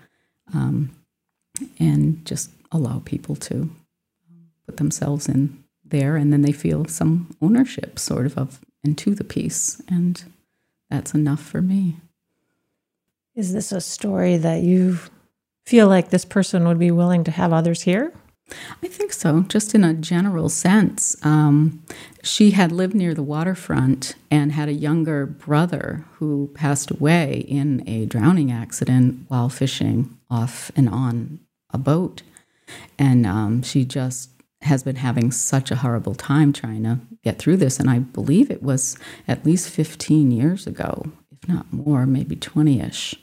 um, 0.55 0.91
and 1.79 2.25
just 2.25 2.51
allow 2.71 3.01
people 3.01 3.37
to 3.37 3.71
put 4.67 4.77
themselves 4.77 5.29
in 5.29 5.63
there 5.85 6.17
and 6.17 6.33
then 6.33 6.43
they 6.43 6.53
feel 6.53 6.87
some 6.87 7.35
ownership 7.41 7.99
sort 7.99 8.27
of, 8.27 8.37
of 8.39 8.61
into 8.85 9.15
the 9.15 9.25
piece. 9.25 9.81
And 9.89 10.23
that's 10.91 11.15
enough 11.15 11.43
for 11.43 11.63
me. 11.63 11.97
Is 13.35 13.53
this 13.53 13.73
a 13.73 13.81
story 13.81 14.37
that 14.37 14.63
you 14.63 14.99
feel 15.65 15.89
like 15.89 16.11
this 16.11 16.25
person 16.25 16.67
would 16.67 16.79
be 16.79 16.91
willing 16.91 17.25
to 17.25 17.31
have 17.31 17.53
others 17.53 17.83
hear? 17.83 18.13
I 18.83 18.89
think 18.89 19.13
so, 19.13 19.43
just 19.49 19.75
in 19.75 19.85
a 19.85 19.95
general 19.95 20.49
sense. 20.49 21.17
Um, 21.25 21.83
she 22.23 22.51
had 22.51 22.73
lived 22.73 22.95
near 22.95 23.15
the 23.15 23.23
waterfront 23.23 24.15
and 24.31 24.53
had 24.53 24.69
a 24.69 24.75
younger 24.75 25.25
brother 25.25 26.05
who 26.15 26.51
passed 26.55 26.91
away 26.91 27.47
in 27.49 27.83
a 27.89 28.05
drowning 28.07 28.53
accident 28.53 29.25
while 29.29 29.49
fishing 29.49 30.19
off 30.31 30.71
and 30.77 30.89
on 30.89 31.41
a 31.71 31.79
boat. 31.79 32.23
And 32.99 33.27
um, 33.27 33.63
she 33.63 33.85
just 33.85 34.31
has 34.63 34.83
been 34.83 34.97
having 34.97 35.31
such 35.31 35.71
a 35.71 35.77
horrible 35.77 36.15
time 36.15 36.53
trying 36.53 36.85
to 36.85 36.99
get 37.25 37.39
through 37.39 37.57
this. 37.57 37.79
And 37.79 37.91
I 37.91 37.99
believe 37.99 38.51
it 38.51 38.63
was 38.63 38.97
at 39.27 39.45
least 39.45 39.71
15 39.71 40.31
years 40.31 40.67
ago, 40.67 41.11
if 41.31 41.49
not 41.49 41.73
more, 41.73 42.07
maybe 42.07 42.37
20 42.37 42.81
ish. 42.81 43.15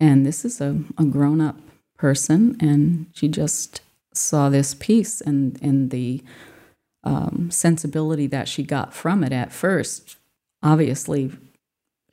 And 0.00 0.26
this 0.26 0.44
is 0.44 0.60
a, 0.60 0.80
a 0.96 1.04
grown 1.04 1.40
up 1.40 1.56
person, 1.96 2.56
and 2.60 3.06
she 3.12 3.28
just 3.28 3.80
saw 4.14 4.48
this 4.48 4.74
piece 4.74 5.20
and 5.20 5.58
and 5.62 5.90
the 5.90 6.22
um, 7.04 7.48
sensibility 7.50 8.26
that 8.26 8.48
she 8.48 8.62
got 8.62 8.92
from 8.92 9.22
it 9.22 9.32
at 9.32 9.52
first 9.52 10.16
obviously 10.62 11.30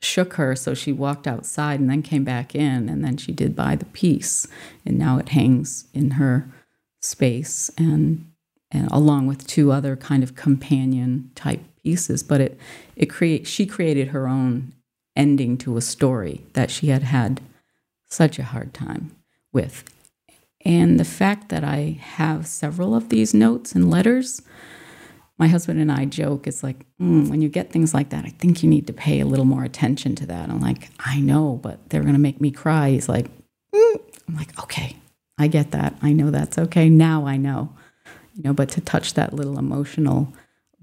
shook 0.00 0.34
her 0.34 0.54
so 0.54 0.72
she 0.72 0.92
walked 0.92 1.26
outside 1.26 1.80
and 1.80 1.90
then 1.90 2.02
came 2.02 2.22
back 2.22 2.54
in 2.54 2.88
and 2.88 3.04
then 3.04 3.16
she 3.16 3.32
did 3.32 3.56
buy 3.56 3.74
the 3.74 3.84
piece 3.86 4.46
and 4.84 4.96
now 4.98 5.18
it 5.18 5.30
hangs 5.30 5.88
in 5.92 6.12
her 6.12 6.48
space 7.00 7.70
and 7.76 8.30
and 8.70 8.88
along 8.90 9.26
with 9.26 9.46
two 9.46 9.72
other 9.72 9.96
kind 9.96 10.22
of 10.22 10.34
companion 10.34 11.30
type 11.34 11.60
pieces 11.82 12.22
but 12.22 12.40
it 12.40 12.58
it 12.96 13.06
create 13.06 13.46
she 13.46 13.66
created 13.66 14.08
her 14.08 14.26
own 14.26 14.72
ending 15.14 15.56
to 15.56 15.76
a 15.76 15.80
story 15.80 16.44
that 16.52 16.70
she 16.70 16.88
had 16.88 17.02
had 17.02 17.40
such 18.08 18.38
a 18.38 18.44
hard 18.44 18.72
time 18.74 19.14
with 19.52 19.84
and 20.64 20.98
the 20.98 21.04
fact 21.04 21.48
that 21.50 21.62
I 21.62 21.98
have 22.00 22.46
several 22.46 22.94
of 22.94 23.08
these 23.08 23.32
notes 23.32 23.72
and 23.72 23.88
letters 23.90 24.42
my 25.38 25.48
husband 25.48 25.80
and 25.80 25.92
I 25.92 26.06
joke, 26.06 26.46
it's 26.46 26.62
like, 26.62 26.86
mm, 27.00 27.28
when 27.28 27.42
you 27.42 27.48
get 27.48 27.70
things 27.70 27.92
like 27.92 28.08
that, 28.10 28.24
I 28.24 28.30
think 28.30 28.62
you 28.62 28.70
need 28.70 28.86
to 28.86 28.92
pay 28.92 29.20
a 29.20 29.26
little 29.26 29.44
more 29.44 29.64
attention 29.64 30.14
to 30.16 30.26
that. 30.26 30.48
I'm 30.48 30.60
like, 30.60 30.88
I 30.98 31.20
know, 31.20 31.60
but 31.62 31.90
they're 31.90 32.02
going 32.02 32.14
to 32.14 32.18
make 32.20 32.40
me 32.40 32.50
cry. 32.50 32.90
He's 32.90 33.08
like, 33.08 33.26
mm. 33.74 34.00
I'm 34.28 34.36
like, 34.36 34.58
okay, 34.62 34.96
I 35.38 35.48
get 35.48 35.72
that. 35.72 35.94
I 36.00 36.12
know 36.12 36.30
that's 36.30 36.56
okay. 36.58 36.88
Now 36.88 37.26
I 37.26 37.36
know, 37.36 37.74
you 38.36 38.42
know, 38.42 38.52
but 38.52 38.68
to 38.70 38.80
touch 38.80 39.14
that 39.14 39.32
little 39.32 39.58
emotional 39.58 40.32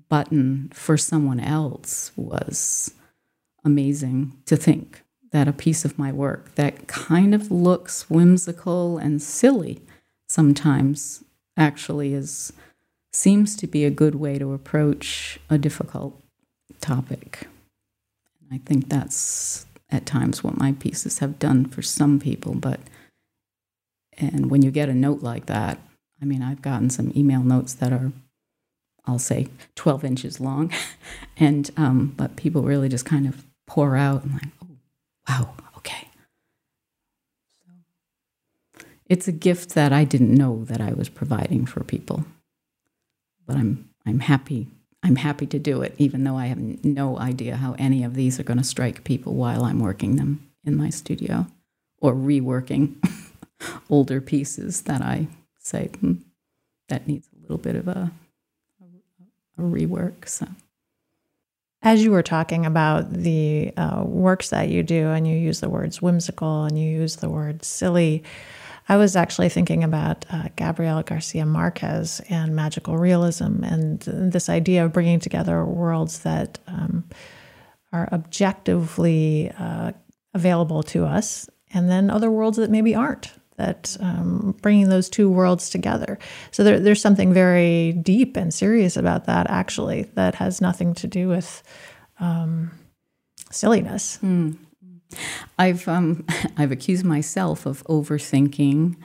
button 0.09 0.69
for 0.73 0.97
someone 0.97 1.39
else 1.39 2.11
was 2.15 2.93
amazing 3.63 4.33
to 4.45 4.57
think 4.57 5.03
that 5.31 5.47
a 5.47 5.53
piece 5.53 5.85
of 5.85 5.97
my 5.97 6.11
work 6.11 6.55
that 6.55 6.87
kind 6.87 7.33
of 7.33 7.51
looks 7.51 8.09
whimsical 8.09 8.97
and 8.97 9.21
silly 9.21 9.81
sometimes 10.27 11.23
actually 11.57 12.13
is 12.13 12.51
seems 13.11 13.55
to 13.55 13.67
be 13.67 13.85
a 13.85 13.91
good 13.91 14.15
way 14.15 14.39
to 14.39 14.53
approach 14.53 15.39
a 15.49 15.57
difficult 15.57 16.19
topic. 16.81 17.47
I 18.51 18.59
think 18.65 18.89
that's 18.89 19.67
at 19.91 20.07
times 20.07 20.43
what 20.43 20.57
my 20.57 20.71
pieces 20.73 21.19
have 21.19 21.37
done 21.37 21.65
for 21.65 21.83
some 21.83 22.19
people, 22.19 22.55
but 22.55 22.79
and 24.17 24.49
when 24.49 24.61
you 24.61 24.71
get 24.71 24.89
a 24.89 24.93
note 24.93 25.21
like 25.21 25.45
that, 25.47 25.79
I 26.23 26.25
mean, 26.25 26.41
I've 26.41 26.61
gotten 26.63 26.89
some 26.89 27.11
email 27.15 27.41
notes 27.41 27.73
that 27.75 27.93
are, 27.93 28.11
I'll 29.05 29.19
say, 29.19 29.49
12 29.75 30.03
inches 30.03 30.39
long, 30.39 30.71
and 31.37 31.69
um, 31.77 32.13
but 32.17 32.37
people 32.37 32.63
really 32.63 32.89
just 32.89 33.05
kind 33.05 33.27
of 33.27 33.45
pour 33.67 33.95
out 33.95 34.23
and 34.23 34.33
like, 34.33 34.47
oh, 34.63 34.67
wow, 35.27 35.53
okay. 35.77 36.07
So 37.67 38.85
it's 39.05 39.27
a 39.27 39.33
gift 39.33 39.75
that 39.75 39.93
I 39.93 40.05
didn't 40.05 40.33
know 40.33 40.63
that 40.63 40.81
I 40.81 40.93
was 40.93 41.09
providing 41.09 41.65
for 41.65 41.83
people 41.83 42.25
but 43.45 43.55
I'm 43.55 43.89
I'm 44.05 44.19
happy 44.19 44.67
I'm 45.05 45.17
happy 45.17 45.45
to 45.47 45.59
do 45.59 45.81
it, 45.81 45.95
even 45.97 46.23
though 46.23 46.37
I 46.37 46.45
have 46.45 46.59
no 46.85 47.19
idea 47.19 47.57
how 47.57 47.75
any 47.77 48.05
of 48.05 48.13
these 48.13 48.39
are 48.39 48.43
going 48.43 48.57
to 48.57 48.63
strike 48.63 49.03
people 49.03 49.33
while 49.33 49.65
I'm 49.65 49.81
working 49.81 50.15
them 50.15 50.49
in 50.63 50.77
my 50.77 50.89
studio 50.89 51.47
or 51.99 52.13
reworking 52.13 52.95
older 53.89 54.21
pieces 54.21 54.83
that 54.83 55.01
I 55.01 55.27
say 55.63 55.87
hmm, 55.99 56.13
that 56.89 57.07
needs 57.07 57.27
a 57.35 57.41
little 57.41 57.57
bit 57.57 57.75
of 57.75 57.87
a, 57.87 58.11
a, 58.81 59.61
a 59.61 59.65
rework. 59.65 60.27
So. 60.27 60.47
As 61.81 62.01
you 62.01 62.11
were 62.11 62.23
talking 62.23 62.65
about 62.65 63.11
the 63.11 63.73
uh, 63.75 64.03
works 64.05 64.51
that 64.51 64.69
you 64.69 64.83
do, 64.83 65.09
and 65.09 65.27
you 65.27 65.35
use 65.35 65.59
the 65.59 65.69
words 65.69 66.01
whimsical 66.01 66.63
and 66.63 66.79
you 66.79 66.89
use 66.89 67.17
the 67.17 67.29
word 67.29 67.65
silly, 67.65 68.23
I 68.87 68.97
was 68.97 69.15
actually 69.15 69.49
thinking 69.49 69.83
about 69.83 70.25
uh, 70.29 70.49
Gabriel 70.55 71.01
Garcia 71.03 71.45
Marquez 71.45 72.21
and 72.29 72.55
magical 72.55 72.97
realism 72.97 73.63
and 73.63 73.99
this 74.01 74.49
idea 74.49 74.85
of 74.85 74.93
bringing 74.93 75.19
together 75.19 75.63
worlds 75.65 76.19
that 76.19 76.59
um, 76.67 77.05
are 77.93 78.09
objectively 78.11 79.51
uh, 79.57 79.91
available 80.33 80.83
to 80.83 81.05
us, 81.05 81.49
and 81.73 81.89
then 81.89 82.09
other 82.09 82.31
worlds 82.31 82.57
that 82.57 82.69
maybe 82.71 82.95
aren't. 82.95 83.31
That 83.63 83.95
um, 84.01 84.55
bringing 84.61 84.89
those 84.89 85.09
two 85.09 85.29
worlds 85.29 85.69
together. 85.69 86.19
So 86.51 86.65
there, 86.65 86.81
there's 86.81 87.01
something 87.01 87.33
very 87.33 87.93
deep 87.93 88.35
and 88.35 88.53
serious 88.53 88.97
about 88.97 89.25
that, 89.25 89.49
actually, 89.49 90.03
that 90.15 90.35
has 90.35 90.59
nothing 90.59 90.93
to 90.95 91.07
do 91.07 91.29
with 91.29 91.63
um, 92.19 92.71
silliness. 93.51 94.19
Mm. 94.21 94.57
I've 95.57 95.87
um, 95.87 96.25
I've 96.57 96.73
accused 96.73 97.05
myself 97.05 97.65
of 97.65 97.83
overthinking, 97.85 98.97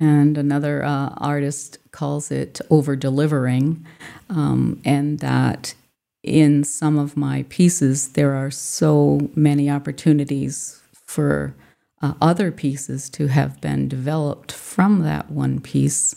and 0.00 0.38
another 0.38 0.82
uh, 0.82 1.10
artist 1.18 1.78
calls 1.90 2.30
it 2.30 2.60
over 2.70 2.96
delivering, 2.96 3.84
um, 4.30 4.80
and 4.86 5.18
that 5.18 5.74
in 6.22 6.64
some 6.64 6.98
of 6.98 7.14
my 7.16 7.44
pieces 7.48 8.08
there 8.12 8.34
are 8.34 8.50
so 8.50 9.30
many 9.34 9.70
opportunities 9.70 10.80
for 11.04 11.54
uh, 12.00 12.14
other 12.20 12.52
pieces 12.52 13.10
to 13.10 13.26
have 13.28 13.60
been 13.60 13.88
developed 13.88 14.52
from 14.52 15.02
that 15.02 15.30
one 15.30 15.60
piece. 15.60 16.14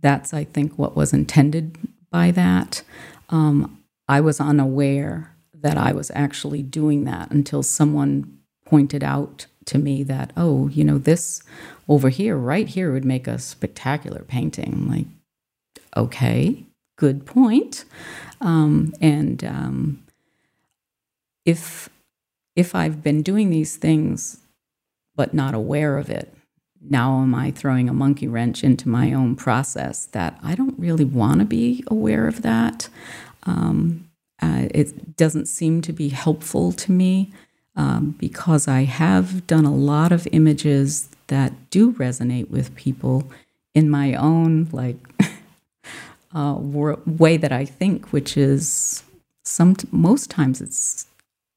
That's 0.00 0.32
I 0.32 0.44
think 0.44 0.78
what 0.78 0.96
was 0.96 1.12
intended 1.12 1.76
by 2.10 2.30
that. 2.32 2.82
Um, 3.28 3.82
I 4.08 4.20
was 4.20 4.40
unaware 4.40 5.34
that 5.52 5.76
I 5.76 5.92
was 5.92 6.10
actually 6.14 6.62
doing 6.62 7.04
that 7.04 7.30
until 7.30 7.62
someone 7.62 8.38
pointed 8.64 9.02
out 9.02 9.46
to 9.66 9.78
me 9.78 10.02
that, 10.04 10.32
oh, 10.36 10.68
you 10.68 10.84
know, 10.84 10.98
this 10.98 11.42
over 11.88 12.08
here, 12.08 12.36
right 12.36 12.68
here, 12.68 12.92
would 12.92 13.04
make 13.04 13.26
a 13.26 13.38
spectacular 13.38 14.22
painting. 14.22 14.72
I'm 14.72 14.88
like, 14.88 15.06
okay, 15.96 16.64
good 16.96 17.26
point. 17.26 17.84
Um, 18.40 18.94
and 19.00 19.44
um, 19.44 20.04
if 21.44 21.88
if 22.56 22.74
I've 22.74 23.02
been 23.02 23.22
doing 23.22 23.50
these 23.50 23.76
things 23.76 24.40
but 25.18 25.34
not 25.34 25.52
aware 25.52 25.98
of 25.98 26.08
it, 26.08 26.32
now 26.80 27.20
am 27.20 27.34
I 27.34 27.50
throwing 27.50 27.88
a 27.88 27.92
monkey 27.92 28.28
wrench 28.28 28.62
into 28.62 28.88
my 28.88 29.12
own 29.12 29.34
process 29.34 30.06
that 30.12 30.38
I 30.44 30.54
don't 30.54 30.78
really 30.78 31.04
want 31.04 31.40
to 31.40 31.44
be 31.44 31.82
aware 31.88 32.28
of 32.28 32.42
that. 32.42 32.88
Um, 33.42 34.08
uh, 34.40 34.68
it 34.70 35.16
doesn't 35.16 35.46
seem 35.46 35.82
to 35.82 35.92
be 35.92 36.10
helpful 36.10 36.70
to 36.70 36.92
me 36.92 37.32
um, 37.74 38.14
because 38.20 38.68
I 38.68 38.84
have 38.84 39.44
done 39.48 39.64
a 39.64 39.74
lot 39.74 40.12
of 40.12 40.28
images 40.30 41.08
that 41.26 41.52
do 41.70 41.92
resonate 41.94 42.48
with 42.48 42.76
people 42.76 43.24
in 43.74 43.90
my 43.90 44.14
own 44.14 44.68
like 44.70 44.98
uh, 46.32 46.54
way 46.60 47.36
that 47.36 47.50
I 47.50 47.64
think, 47.64 48.12
which 48.12 48.36
is 48.36 49.02
some 49.42 49.74
most 49.90 50.30
times 50.30 50.60
it's 50.60 51.07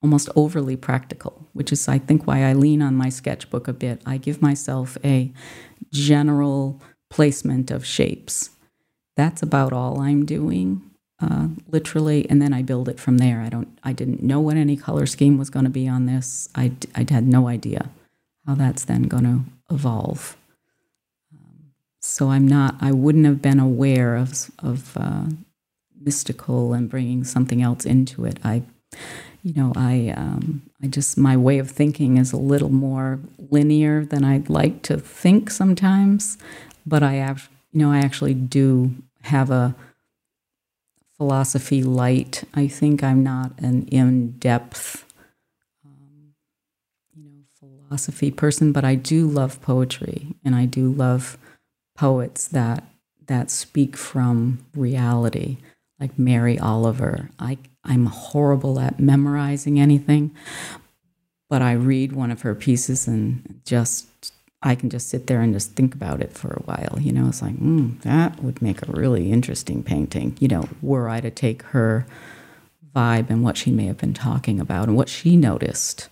almost 0.01 0.29
overly 0.35 0.75
practical, 0.75 1.47
which 1.53 1.71
is 1.71 1.87
I 1.87 1.99
think 1.99 2.25
why 2.25 2.43
I 2.43 2.53
lean 2.53 2.81
on 2.81 2.95
my 2.95 3.09
sketchbook 3.09 3.67
a 3.67 3.73
bit. 3.73 4.01
I 4.05 4.17
give 4.17 4.41
myself 4.41 4.97
a 5.03 5.31
general 5.91 6.81
placement 7.09 7.71
of 7.71 7.85
shapes. 7.85 8.51
That's 9.15 9.43
about 9.43 9.73
all 9.73 9.99
I'm 9.99 10.25
doing 10.25 10.81
uh, 11.21 11.49
literally, 11.67 12.27
and 12.29 12.41
then 12.41 12.53
I 12.53 12.63
build 12.63 12.89
it 12.89 12.99
from 12.99 13.19
there. 13.19 13.41
I 13.41 13.49
don't, 13.49 13.77
I 13.83 13.93
didn't 13.93 14.23
know 14.23 14.39
what 14.39 14.57
any 14.57 14.75
color 14.75 15.05
scheme 15.05 15.37
was 15.37 15.51
going 15.51 15.65
to 15.65 15.69
be 15.71 15.87
on 15.87 16.07
this. 16.07 16.49
I, 16.55 16.71
I 16.95 17.05
had 17.07 17.27
no 17.27 17.47
idea 17.47 17.89
how 18.47 18.55
that's 18.55 18.85
then 18.85 19.03
going 19.03 19.25
to 19.25 19.41
evolve. 19.73 20.35
Um, 21.31 21.73
so 21.99 22.29
I'm 22.29 22.47
not, 22.47 22.75
I 22.81 22.91
wouldn't 22.91 23.25
have 23.25 23.41
been 23.41 23.59
aware 23.59 24.15
of 24.15 24.49
of 24.63 24.97
uh, 24.97 25.25
mystical 25.99 26.73
and 26.73 26.89
bringing 26.89 27.23
something 27.23 27.61
else 27.61 27.85
into 27.85 28.25
it. 28.25 28.39
I, 28.43 28.63
you 29.43 29.53
know, 29.53 29.73
I, 29.75 30.13
um, 30.15 30.61
I 30.83 30.87
just 30.87 31.17
my 31.17 31.35
way 31.35 31.57
of 31.57 31.69
thinking 31.71 32.17
is 32.17 32.31
a 32.31 32.37
little 32.37 32.69
more 32.69 33.19
linear 33.49 34.05
than 34.05 34.23
I'd 34.23 34.49
like 34.49 34.83
to 34.83 34.97
think 34.97 35.49
sometimes. 35.49 36.37
But 36.85 37.03
I 37.03 37.13
have, 37.13 37.49
you 37.71 37.79
know, 37.79 37.91
I 37.91 37.99
actually 37.99 38.33
do 38.33 38.93
have 39.23 39.49
a 39.49 39.75
philosophy 41.17 41.83
light. 41.83 42.43
I 42.53 42.67
think 42.67 43.03
I'm 43.03 43.23
not 43.23 43.51
an 43.59 43.87
in 43.87 44.31
depth, 44.39 45.05
um, 45.85 46.33
you 47.15 47.23
know, 47.23 47.43
philosophy 47.59 48.31
person, 48.31 48.71
but 48.71 48.83
I 48.83 48.95
do 48.95 49.27
love 49.27 49.61
poetry, 49.61 50.35
and 50.43 50.55
I 50.55 50.65
do 50.65 50.91
love 50.91 51.37
poets 51.95 52.47
that 52.47 52.83
that 53.27 53.51
speak 53.51 53.95
from 53.95 54.65
reality, 54.75 55.57
like 55.99 56.17
Mary 56.17 56.59
Oliver. 56.59 57.29
I 57.39 57.59
I'm 57.83 58.05
horrible 58.05 58.79
at 58.79 58.99
memorizing 58.99 59.79
anything, 59.79 60.31
but 61.49 61.61
I 61.61 61.73
read 61.73 62.13
one 62.13 62.31
of 62.31 62.41
her 62.41 62.55
pieces 62.55 63.07
and 63.07 63.61
just 63.65 64.33
I 64.63 64.75
can 64.75 64.89
just 64.89 65.09
sit 65.09 65.25
there 65.25 65.41
and 65.41 65.53
just 65.53 65.71
think 65.71 65.95
about 65.95 66.21
it 66.21 66.33
for 66.33 66.49
a 66.49 66.61
while. 66.63 66.97
You 66.99 67.11
know, 67.11 67.27
it's 67.27 67.41
like, 67.41 67.55
mm, 67.55 67.99
that 68.01 68.43
would 68.43 68.61
make 68.61 68.87
a 68.87 68.91
really 68.91 69.31
interesting 69.31 69.81
painting, 69.81 70.37
you 70.39 70.47
know, 70.47 70.69
were 70.81 71.09
I 71.09 71.19
to 71.21 71.31
take 71.31 71.63
her 71.63 72.05
vibe 72.95 73.29
and 73.29 73.43
what 73.43 73.57
she 73.57 73.71
may 73.71 73.85
have 73.85 73.97
been 73.97 74.13
talking 74.13 74.59
about 74.59 74.87
and 74.87 74.95
what 74.95 75.09
she 75.09 75.35
noticed 75.35 76.09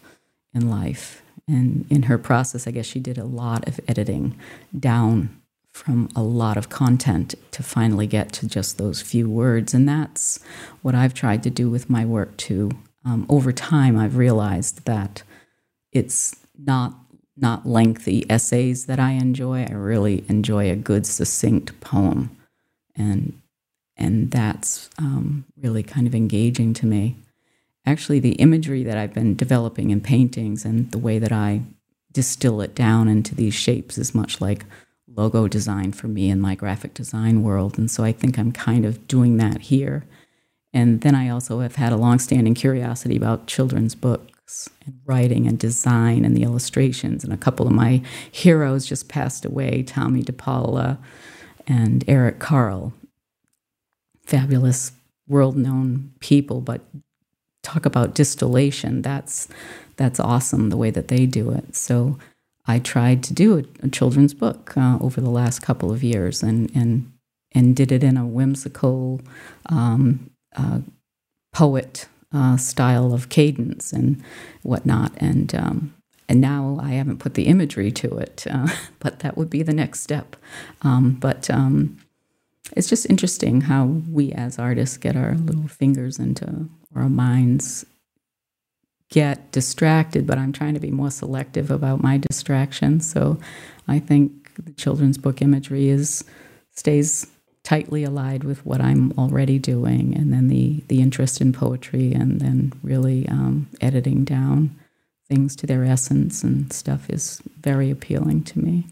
in 0.54 0.70
life. 0.70 1.22
And 1.48 1.86
in 1.90 2.04
her 2.04 2.18
process, 2.18 2.68
I 2.68 2.72
guess 2.72 2.86
she 2.86 3.00
did 3.00 3.18
a 3.18 3.24
lot 3.24 3.68
of 3.68 3.80
editing 3.88 4.36
down 4.78 5.39
from 5.80 6.10
a 6.14 6.22
lot 6.22 6.58
of 6.58 6.70
content 6.70 7.36
to 7.52 7.64
finally 7.64 8.06
get 8.06 8.34
to 8.34 8.48
just 8.48 8.78
those 8.78 9.02
few 9.02 9.30
words. 9.30 9.74
And 9.74 9.88
that's 9.88 10.40
what 10.82 10.94
I've 10.94 11.14
tried 11.14 11.42
to 11.44 11.50
do 11.50 11.70
with 11.70 11.90
my 11.90 12.04
work 12.06 12.36
too. 12.36 12.72
Um, 13.06 13.26
over 13.30 13.54
time, 13.54 13.98
I've 13.98 14.18
realized 14.18 14.86
that 14.86 15.24
it's 15.92 16.36
not 16.58 16.96
not 17.38 17.66
lengthy 17.66 18.30
essays 18.30 18.88
that 18.88 19.00
I 19.00 19.12
enjoy. 19.12 19.64
I 19.64 19.72
really 19.72 20.26
enjoy 20.28 20.70
a 20.70 20.76
good, 20.76 21.06
succinct 21.06 21.80
poem, 21.80 22.36
and 22.96 23.42
and 23.96 24.32
that's 24.32 24.90
um, 24.98 25.46
really 25.56 25.84
kind 25.84 26.06
of 26.06 26.14
engaging 26.14 26.74
to 26.74 26.86
me. 26.86 27.16
Actually, 27.86 28.20
the 28.20 28.34
imagery 28.34 28.84
that 28.84 28.98
I've 28.98 29.14
been 29.14 29.36
developing 29.36 29.92
in 29.92 30.02
paintings 30.02 30.66
and 30.66 30.92
the 30.92 30.98
way 30.98 31.20
that 31.20 31.32
I 31.32 31.62
distill 32.12 32.60
it 32.60 32.76
down 32.76 33.08
into 33.08 33.34
these 33.34 33.54
shapes 33.54 33.98
is 33.98 34.14
much 34.14 34.42
like 34.42 34.66
logo 35.16 35.48
design 35.48 35.92
for 35.92 36.08
me 36.08 36.30
in 36.30 36.40
my 36.40 36.56
graphic 36.56 36.94
design 36.94 37.44
world, 37.44 37.78
and 37.78 37.90
so 37.90 38.04
I 38.04 38.12
think 38.12 38.38
I'm 38.38 38.52
kind 38.52 38.86
of 38.86 39.08
doing 39.08 39.38
that 39.38 39.62
here. 39.62 40.06
And 40.74 41.02
then 41.02 41.16
I 41.16 41.30
also 41.30 41.60
have 41.62 41.76
had 41.76 41.92
a 41.92 41.98
longstanding 41.98 42.54
curiosity 42.54 43.16
about 43.16 43.48
children's 43.48 43.96
books 43.96 44.70
and 44.86 45.00
writing 45.06 45.48
and 45.48 45.58
design 45.58 46.26
and 46.26 46.36
the 46.38 46.44
illustrations. 46.44 47.24
And 47.24 47.34
a 47.34 47.38
couple 47.38 47.66
of 47.66 47.74
my 47.74 48.02
heroes 48.32 48.86
just 48.86 49.10
passed 49.10 49.46
away 49.46 49.84
Tomie 49.84 50.24
dePaola 50.24 50.98
and 51.68 52.04
Eric 52.08 52.40
Carle. 52.40 52.94
Fabulous, 54.26 54.92
world 55.28 55.58
known 55.58 56.14
people, 56.20 56.62
but 56.62 56.82
talk 57.64 57.86
about 57.86 58.14
distillation. 58.14 59.02
That's, 59.02 59.48
that's 59.96 60.20
awesome 60.20 60.70
the 60.70 60.78
way 60.78 60.92
that 60.92 61.08
they 61.08 61.26
do 61.26 61.52
it. 61.52 61.76
So 61.76 62.18
I 62.70 62.78
tried 62.78 63.24
to 63.24 63.34
do 63.34 63.58
a, 63.58 63.86
a 63.86 63.90
children's 63.90 64.36
book 64.36 64.78
uh, 64.78 65.00
over 65.02 65.20
the 65.20 65.30
last 65.32 65.64
couple 65.64 65.92
of 65.92 66.04
years 66.04 66.44
and, 66.44 66.70
and, 66.76 67.12
and 67.52 67.76
did 67.76 67.92
it 67.92 68.04
in 68.04 68.16
a 68.16 68.28
whimsical, 68.28 69.22
um, 69.66 70.30
uh, 70.56 70.82
poet 71.52 72.08
uh, 72.32 72.58
style 72.58 73.12
of 73.12 73.30
cadence 73.30 73.92
and 73.92 74.24
whatnot. 74.62 75.14
And 75.18 75.56
um, 75.56 75.96
and 76.28 76.40
now 76.40 76.78
I 76.80 76.92
haven't 76.92 77.18
put 77.18 77.34
the 77.34 77.48
imagery 77.48 77.92
to 77.94 78.18
it, 78.20 78.46
uh, 78.48 78.68
but 79.00 79.22
that 79.22 79.36
would 79.36 79.50
be 79.50 79.64
the 79.64 79.74
next 79.74 80.02
step. 80.02 80.36
Um, 80.84 81.14
but 81.14 81.50
um, 81.50 81.98
it's 82.78 82.88
just 82.88 83.10
interesting 83.10 83.62
how 83.62 83.86
we 83.86 84.32
as 84.34 84.60
artists 84.60 84.98
get 84.98 85.16
our 85.16 85.34
little 85.34 85.68
fingers 85.68 86.20
into 86.20 86.70
our 86.96 87.10
minds 87.10 87.84
get 89.10 89.52
distracted, 89.52 90.28
but 90.28 90.38
I'm 90.38 90.54
trying 90.54 90.76
to 90.76 90.80
be 90.80 90.92
more 90.92 91.12
selective 91.12 91.72
about 91.72 92.02
my 92.04 92.18
distractions. 92.18 93.10
So 93.10 93.40
I 93.88 94.00
think 94.00 94.54
the 94.64 94.74
children's 94.74 95.18
book 95.18 95.42
imagery 95.42 95.90
is 95.90 96.24
stays 96.72 97.28
tightly 97.64 98.04
allied 98.04 98.44
with 98.44 98.66
what 98.66 98.82
I'm 98.82 99.12
already 99.18 99.60
doing, 99.60 100.16
and 100.16 100.32
then 100.34 100.48
the 100.48 100.84
the 100.88 101.02
interest 101.02 101.42
in 101.42 101.54
poetry, 101.54 102.14
and 102.14 102.40
then 102.40 102.74
really 102.84 103.28
um, 103.28 103.68
editing 103.82 104.24
down 104.24 104.76
things 105.28 105.56
to 105.56 105.68
their 105.68 105.84
essence 105.84 106.44
and 106.44 106.74
stuff 106.74 107.10
is 107.10 107.42
very 107.60 107.92
appealing 107.92 108.44
to 108.44 108.60
me. 108.60 108.88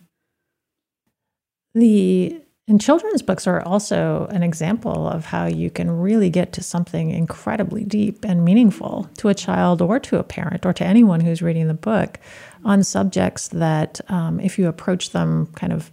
The 1.73 2.41
and 2.67 2.81
children's 2.81 3.21
books 3.21 3.47
are 3.47 3.61
also 3.61 4.27
an 4.31 4.43
example 4.43 5.07
of 5.07 5.25
how 5.25 5.45
you 5.45 5.69
can 5.69 5.89
really 5.89 6.29
get 6.29 6.51
to 6.53 6.63
something 6.63 7.11
incredibly 7.11 7.85
deep 7.85 8.25
and 8.25 8.43
meaningful 8.43 9.09
to 9.17 9.29
a 9.29 9.33
child 9.33 9.81
or 9.81 9.99
to 10.01 10.19
a 10.19 10.23
parent 10.23 10.65
or 10.65 10.73
to 10.73 10.85
anyone 10.85 11.21
who's 11.21 11.41
reading 11.41 11.67
the 11.67 11.73
book 11.73 12.19
on 12.65 12.83
subjects 12.83 13.47
that, 13.49 14.01
um, 14.09 14.41
if 14.41 14.59
you 14.59 14.67
approach 14.67 15.11
them 15.11 15.47
kind 15.55 15.71
of 15.71 15.91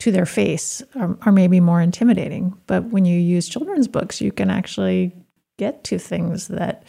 to 0.00 0.10
their 0.10 0.26
face 0.26 0.82
are, 0.94 1.18
are 1.22 1.32
maybe 1.32 1.60
more 1.60 1.82
intimidating. 1.82 2.56
But 2.66 2.84
when 2.84 3.04
you 3.04 3.18
use 3.18 3.48
children's 3.48 3.88
books, 3.88 4.20
you 4.20 4.32
can 4.32 4.48
actually 4.48 5.12
get 5.58 5.84
to 5.84 5.98
things 5.98 6.48
that 6.48 6.84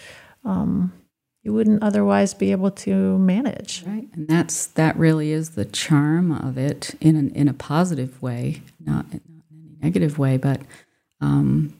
um, 0.45 0.93
you 1.43 1.53
wouldn't 1.53 1.81
otherwise 1.81 2.33
be 2.33 2.51
able 2.51 2.71
to 2.71 3.17
manage. 3.17 3.83
Right, 3.85 4.07
and 4.13 4.27
that's 4.27 4.65
that 4.67 4.97
really 4.97 5.31
is 5.31 5.51
the 5.51 5.65
charm 5.65 6.31
of 6.31 6.57
it 6.57 6.95
in 6.99 7.15
an, 7.15 7.29
in 7.31 7.47
a 7.47 7.53
positive 7.53 8.21
way, 8.21 8.61
not, 8.79 9.05
not 9.11 9.13
in 9.13 9.21
any 9.51 9.77
negative 9.81 10.19
way, 10.19 10.37
but 10.37 10.61
um, 11.21 11.73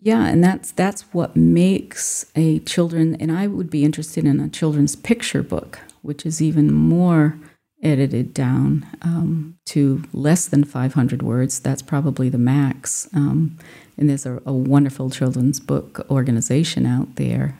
yeah, 0.00 0.26
and 0.26 0.42
that's 0.42 0.72
that's 0.72 1.02
what 1.12 1.36
makes 1.36 2.26
a 2.34 2.58
children. 2.60 3.16
And 3.20 3.30
I 3.30 3.46
would 3.46 3.70
be 3.70 3.84
interested 3.84 4.24
in 4.24 4.40
a 4.40 4.48
children's 4.48 4.96
picture 4.96 5.42
book, 5.42 5.78
which 6.02 6.26
is 6.26 6.42
even 6.42 6.72
more 6.72 7.38
edited 7.82 8.32
down 8.32 8.86
um, 9.02 9.58
to 9.66 10.04
less 10.12 10.46
than 10.46 10.64
500 10.64 11.22
words. 11.22 11.60
That's 11.60 11.82
probably 11.82 12.28
the 12.28 12.38
max. 12.38 13.08
Um, 13.14 13.58
and 13.98 14.08
there's 14.08 14.24
a, 14.24 14.40
a, 14.46 14.52
wonderful 14.52 15.10
children's 15.10 15.58
book 15.58 16.06
organization 16.08 16.86
out 16.86 17.16
there. 17.16 17.58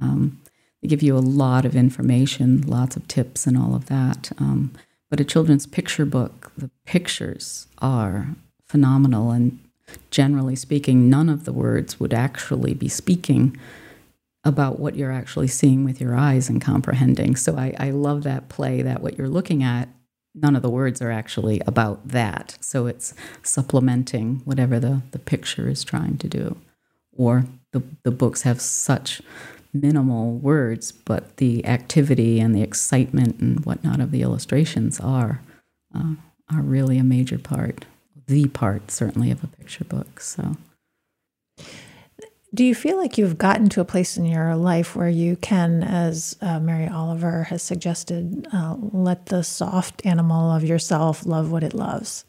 Um, 0.00 0.40
they 0.82 0.88
give 0.88 1.02
you 1.02 1.16
a 1.16 1.18
lot 1.18 1.64
of 1.64 1.74
information, 1.74 2.62
lots 2.62 2.96
of 2.96 3.08
tips, 3.08 3.46
and 3.46 3.56
all 3.56 3.74
of 3.74 3.86
that. 3.86 4.30
Um, 4.38 4.72
but 5.10 5.20
a 5.20 5.24
children's 5.24 5.66
picture 5.66 6.04
book, 6.04 6.52
the 6.56 6.70
pictures 6.84 7.66
are 7.78 8.36
phenomenal. 8.66 9.30
And 9.30 9.58
generally 10.10 10.56
speaking, 10.56 11.08
none 11.08 11.28
of 11.28 11.44
the 11.44 11.52
words 11.52 11.98
would 11.98 12.14
actually 12.14 12.74
be 12.74 12.88
speaking 12.88 13.56
about 14.44 14.78
what 14.78 14.94
you're 14.94 15.12
actually 15.12 15.48
seeing 15.48 15.84
with 15.84 16.00
your 16.00 16.14
eyes 16.14 16.48
and 16.48 16.60
comprehending. 16.60 17.36
So 17.36 17.56
I, 17.56 17.74
I 17.78 17.90
love 17.90 18.22
that 18.22 18.48
play 18.48 18.82
that 18.82 19.02
what 19.02 19.18
you're 19.18 19.28
looking 19.28 19.62
at, 19.62 19.88
none 20.34 20.54
of 20.54 20.62
the 20.62 20.70
words 20.70 21.02
are 21.02 21.10
actually 21.10 21.60
about 21.66 22.06
that. 22.08 22.56
So 22.60 22.86
it's 22.86 23.14
supplementing 23.42 24.42
whatever 24.44 24.78
the, 24.78 25.02
the 25.10 25.18
picture 25.18 25.68
is 25.68 25.82
trying 25.82 26.18
to 26.18 26.28
do. 26.28 26.56
Or 27.16 27.46
the, 27.72 27.82
the 28.04 28.10
books 28.12 28.42
have 28.42 28.60
such 28.60 29.20
minimal 29.80 30.32
words, 30.32 30.92
but 30.92 31.36
the 31.38 31.64
activity 31.66 32.40
and 32.40 32.54
the 32.54 32.62
excitement 32.62 33.40
and 33.40 33.64
whatnot 33.64 34.00
of 34.00 34.10
the 34.10 34.22
illustrations 34.22 35.00
are 35.00 35.40
uh, 35.94 36.14
are 36.50 36.62
really 36.62 36.98
a 36.98 37.04
major 37.04 37.38
part, 37.38 37.84
the 38.26 38.48
part 38.48 38.90
certainly 38.90 39.30
of 39.30 39.42
a 39.44 39.48
picture 39.48 39.84
book. 39.84 40.20
So. 40.20 40.56
Do 42.54 42.64
you 42.64 42.74
feel 42.74 42.96
like 42.96 43.18
you've 43.18 43.36
gotten 43.36 43.68
to 43.70 43.82
a 43.82 43.84
place 43.84 44.16
in 44.16 44.24
your 44.24 44.56
life 44.56 44.96
where 44.96 45.08
you 45.08 45.36
can, 45.36 45.82
as 45.82 46.34
uh, 46.40 46.58
Mary 46.58 46.88
Oliver 46.88 47.42
has 47.44 47.62
suggested, 47.62 48.46
uh, 48.54 48.76
let 48.78 49.26
the 49.26 49.44
soft 49.44 50.06
animal 50.06 50.50
of 50.50 50.64
yourself 50.64 51.26
love 51.26 51.50
what 51.50 51.62
it 51.62 51.74
loves? 51.74 52.24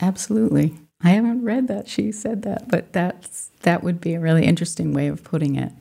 Absolutely. 0.00 0.74
I 1.02 1.10
haven't 1.10 1.42
read 1.42 1.66
that 1.68 1.88
she 1.88 2.12
said 2.12 2.42
that, 2.42 2.68
but 2.68 2.92
that's 2.92 3.50
that 3.62 3.82
would 3.82 4.00
be 4.00 4.14
a 4.14 4.20
really 4.20 4.44
interesting 4.44 4.92
way 4.94 5.08
of 5.08 5.24
putting 5.24 5.56
it. 5.56 5.72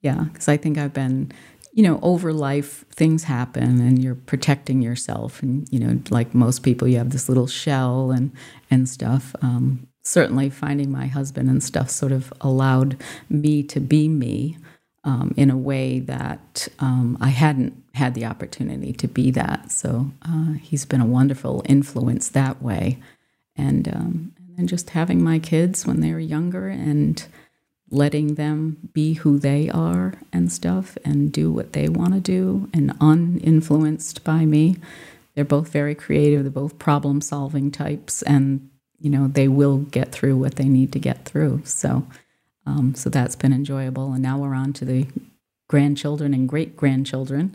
Yeah, 0.00 0.24
because 0.32 0.48
I 0.48 0.56
think 0.56 0.78
I've 0.78 0.94
been, 0.94 1.32
you 1.72 1.82
know, 1.82 1.98
over 2.02 2.32
life 2.32 2.84
things 2.90 3.24
happen 3.24 3.80
and 3.80 4.02
you're 4.02 4.14
protecting 4.14 4.82
yourself, 4.82 5.42
and 5.42 5.68
you 5.70 5.80
know, 5.80 6.00
like 6.10 6.34
most 6.34 6.62
people, 6.62 6.88
you 6.88 6.98
have 6.98 7.10
this 7.10 7.28
little 7.28 7.46
shell 7.46 8.10
and 8.10 8.32
and 8.70 8.88
stuff. 8.88 9.34
Um, 9.42 9.88
certainly 10.02 10.48
finding 10.48 10.90
my 10.90 11.06
husband 11.06 11.50
and 11.50 11.62
stuff 11.62 11.90
sort 11.90 12.12
of 12.12 12.32
allowed 12.40 12.96
me 13.28 13.62
to 13.62 13.78
be 13.78 14.08
me 14.08 14.56
um, 15.04 15.34
in 15.36 15.50
a 15.50 15.56
way 15.56 16.00
that 16.00 16.68
um, 16.78 17.18
I 17.20 17.28
hadn't 17.28 17.74
had 17.94 18.14
the 18.14 18.24
opportunity 18.24 18.92
to 18.94 19.06
be 19.06 19.30
that. 19.32 19.70
So 19.70 20.10
uh, 20.22 20.52
he's 20.54 20.84
been 20.86 21.00
a 21.00 21.06
wonderful 21.06 21.62
influence 21.66 22.28
that 22.30 22.62
way. 22.62 22.98
And, 23.56 23.88
um, 23.88 24.32
and 24.56 24.68
just 24.68 24.90
having 24.90 25.22
my 25.22 25.38
kids 25.38 25.84
when 25.86 26.00
they 26.00 26.12
were 26.12 26.18
younger 26.20 26.68
and 26.68 27.22
letting 27.90 28.34
them 28.34 28.90
be 28.92 29.14
who 29.14 29.38
they 29.38 29.70
are 29.70 30.14
and 30.32 30.52
stuff 30.52 30.98
and 31.04 31.32
do 31.32 31.50
what 31.50 31.72
they 31.72 31.88
want 31.88 32.14
to 32.14 32.20
do 32.20 32.68
and 32.72 32.92
uninfluenced 33.00 34.22
by 34.24 34.44
me. 34.44 34.76
They're 35.34 35.44
both 35.44 35.68
very 35.68 35.94
creative, 35.94 36.42
they're 36.42 36.50
both 36.50 36.78
problem 36.78 37.20
solving 37.20 37.70
types, 37.70 38.22
and 38.22 38.68
you 38.98 39.08
know 39.08 39.28
they 39.28 39.48
will 39.48 39.78
get 39.78 40.10
through 40.10 40.36
what 40.36 40.56
they 40.56 40.68
need 40.68 40.92
to 40.92 40.98
get 40.98 41.24
through. 41.24 41.62
So, 41.64 42.06
um, 42.66 42.94
so 42.94 43.08
that's 43.08 43.36
been 43.36 43.52
enjoyable. 43.52 44.12
And 44.12 44.22
now 44.22 44.38
we're 44.38 44.54
on 44.54 44.72
to 44.74 44.84
the 44.84 45.06
grandchildren 45.68 46.34
and 46.34 46.48
great 46.48 46.76
grandchildren. 46.76 47.54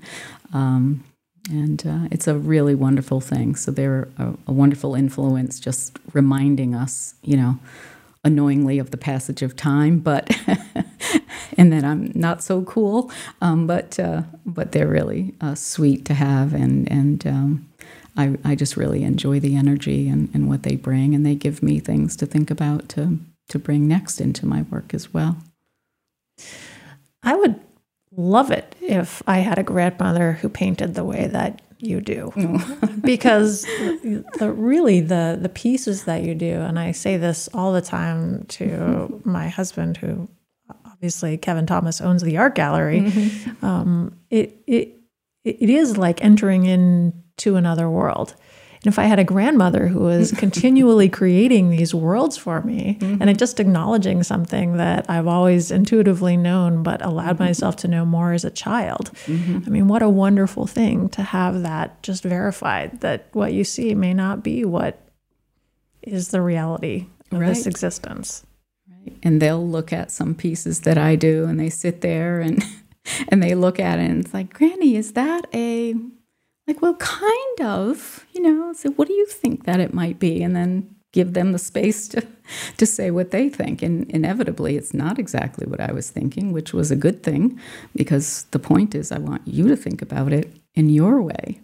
Um, 0.53 1.03
and 1.49 1.85
uh, 1.85 2.07
it's 2.09 2.27
a 2.27 2.37
really 2.37 2.73
wonderful 2.73 3.19
thing. 3.19 3.55
So 3.55 3.71
they're 3.71 4.07
a, 4.17 4.33
a, 4.47 4.53
wonderful 4.53 4.95
influence, 4.95 5.59
just 5.59 5.99
reminding 6.13 6.73
us, 6.73 7.15
you 7.21 7.35
know, 7.35 7.59
annoyingly 8.23 8.79
of 8.79 8.91
the 8.91 8.97
passage 8.97 9.41
of 9.41 9.55
time, 9.55 9.99
but 9.99 10.35
and 11.57 11.71
that 11.73 11.83
I'm 11.83 12.11
not 12.15 12.43
so 12.43 12.63
cool. 12.63 13.11
Um, 13.41 13.67
but 13.67 13.99
uh, 13.99 14.23
but 14.45 14.71
they're 14.71 14.87
really 14.87 15.33
uh, 15.41 15.55
sweet 15.55 16.05
to 16.05 16.13
have, 16.13 16.53
and 16.53 16.89
and 16.91 17.27
um, 17.27 17.73
I, 18.15 18.37
I 18.43 18.55
just 18.55 18.77
really 18.77 19.03
enjoy 19.03 19.39
the 19.39 19.55
energy 19.55 20.07
and, 20.07 20.29
and 20.33 20.47
what 20.47 20.63
they 20.63 20.75
bring, 20.75 21.15
and 21.15 21.25
they 21.25 21.35
give 21.35 21.63
me 21.63 21.79
things 21.79 22.15
to 22.17 22.25
think 22.25 22.51
about 22.51 22.89
to, 22.89 23.17
to 23.49 23.59
bring 23.59 23.87
next 23.87 24.21
into 24.21 24.45
my 24.45 24.63
work 24.63 24.93
as 24.93 25.13
well. 25.13 25.37
I 27.23 27.35
would 27.35 27.59
love 28.15 28.51
it 28.51 28.75
if 28.81 29.23
I 29.25 29.39
had 29.39 29.57
a 29.57 29.63
grandmother 29.63 30.33
who 30.33 30.49
painted 30.49 30.93
the 30.93 31.03
way 31.03 31.27
that 31.27 31.61
you 31.83 32.01
do 32.01 32.31
because 33.01 33.63
the, 33.63 34.23
the, 34.39 34.51
really 34.51 35.01
the 35.01 35.37
the 35.41 35.49
pieces 35.49 36.05
that 36.05 36.23
you 36.23 36.33
do 36.33 36.53
and 36.53 36.79
I 36.79 36.91
say 36.91 37.17
this 37.17 37.49
all 37.53 37.73
the 37.73 37.81
time 37.81 38.45
to 38.49 38.65
mm-hmm. 38.65 39.29
my 39.29 39.49
husband 39.49 39.97
who 39.97 40.29
obviously 40.85 41.37
Kevin 41.37 41.65
Thomas 41.65 42.01
owns 42.01 42.21
the 42.23 42.37
art 42.37 42.55
gallery 42.55 43.01
mm-hmm. 43.01 43.65
um, 43.65 44.17
it 44.29 44.61
it 44.67 44.99
it 45.43 45.69
is 45.69 45.97
like 45.97 46.23
entering 46.23 46.65
into 46.65 47.55
another 47.55 47.89
world. 47.89 48.35
And 48.83 48.91
if 48.91 48.99
I 48.99 49.03
had 49.03 49.19
a 49.19 49.23
grandmother 49.23 49.87
who 49.87 49.99
was 49.99 50.31
continually 50.37 51.07
creating 51.07 51.69
these 51.69 51.95
worlds 51.95 52.35
for 52.35 52.61
me 52.61 52.97
mm-hmm. 52.99 53.21
and 53.21 53.39
just 53.39 53.59
acknowledging 53.59 54.23
something 54.23 54.77
that 54.77 55.09
I've 55.09 55.27
always 55.27 55.71
intuitively 55.71 56.35
known 56.35 56.83
but 56.83 57.03
allowed 57.03 57.35
mm-hmm. 57.35 57.45
myself 57.45 57.77
to 57.77 57.87
know 57.87 58.05
more 58.05 58.33
as 58.33 58.43
a 58.43 58.51
child, 58.51 59.11
mm-hmm. 59.25 59.59
I 59.65 59.69
mean, 59.69 59.87
what 59.87 60.01
a 60.01 60.09
wonderful 60.09 60.67
thing 60.67 61.09
to 61.09 61.23
have 61.23 61.63
that 61.63 62.03
just 62.03 62.23
verified 62.23 62.99
that 63.01 63.27
what 63.31 63.53
you 63.53 63.63
see 63.63 63.95
may 63.95 64.13
not 64.13 64.43
be 64.43 64.65
what 64.65 64.99
is 66.01 66.29
the 66.29 66.41
reality 66.41 67.07
of 67.31 67.39
right. 67.39 67.47
this 67.47 67.65
existence. 67.65 68.45
Right. 68.89 69.17
And 69.23 69.41
they'll 69.41 69.65
look 69.65 69.93
at 69.93 70.11
some 70.11 70.35
pieces 70.35 70.81
that 70.81 70.97
I 70.97 71.15
do, 71.15 71.45
and 71.45 71.59
they 71.59 71.69
sit 71.69 72.01
there 72.01 72.41
and 72.41 72.63
and 73.29 73.41
they 73.41 73.55
look 73.55 73.79
at 73.79 73.99
it, 73.99 74.09
and 74.09 74.23
it's 74.23 74.33
like, 74.33 74.53
Granny, 74.53 74.95
is 74.95 75.13
that 75.13 75.47
a 75.53 75.95
like? 76.67 76.81
Well, 76.81 76.95
kind 76.95 77.61
of, 77.61 78.25
you 78.33 78.41
know. 78.41 78.73
So, 78.73 78.91
what 78.91 79.07
do 79.07 79.13
you 79.13 79.25
think 79.25 79.65
that 79.65 79.79
it 79.79 79.93
might 79.93 80.19
be? 80.19 80.41
And 80.43 80.55
then 80.55 80.95
give 81.13 81.33
them 81.33 81.51
the 81.51 81.59
space 81.59 82.07
to 82.09 82.27
to 82.77 82.85
say 82.85 83.11
what 83.11 83.31
they 83.31 83.47
think. 83.47 83.81
And 83.81 84.09
inevitably, 84.11 84.75
it's 84.75 84.93
not 84.93 85.17
exactly 85.17 85.65
what 85.65 85.79
I 85.79 85.93
was 85.93 86.09
thinking, 86.09 86.51
which 86.51 86.73
was 86.73 86.91
a 86.91 86.95
good 86.97 87.23
thing, 87.23 87.59
because 87.95 88.43
the 88.51 88.59
point 88.59 88.93
is, 88.93 89.11
I 89.11 89.19
want 89.19 89.47
you 89.47 89.67
to 89.69 89.77
think 89.77 90.01
about 90.01 90.33
it 90.33 90.57
in 90.75 90.89
your 90.89 91.21
way. 91.21 91.61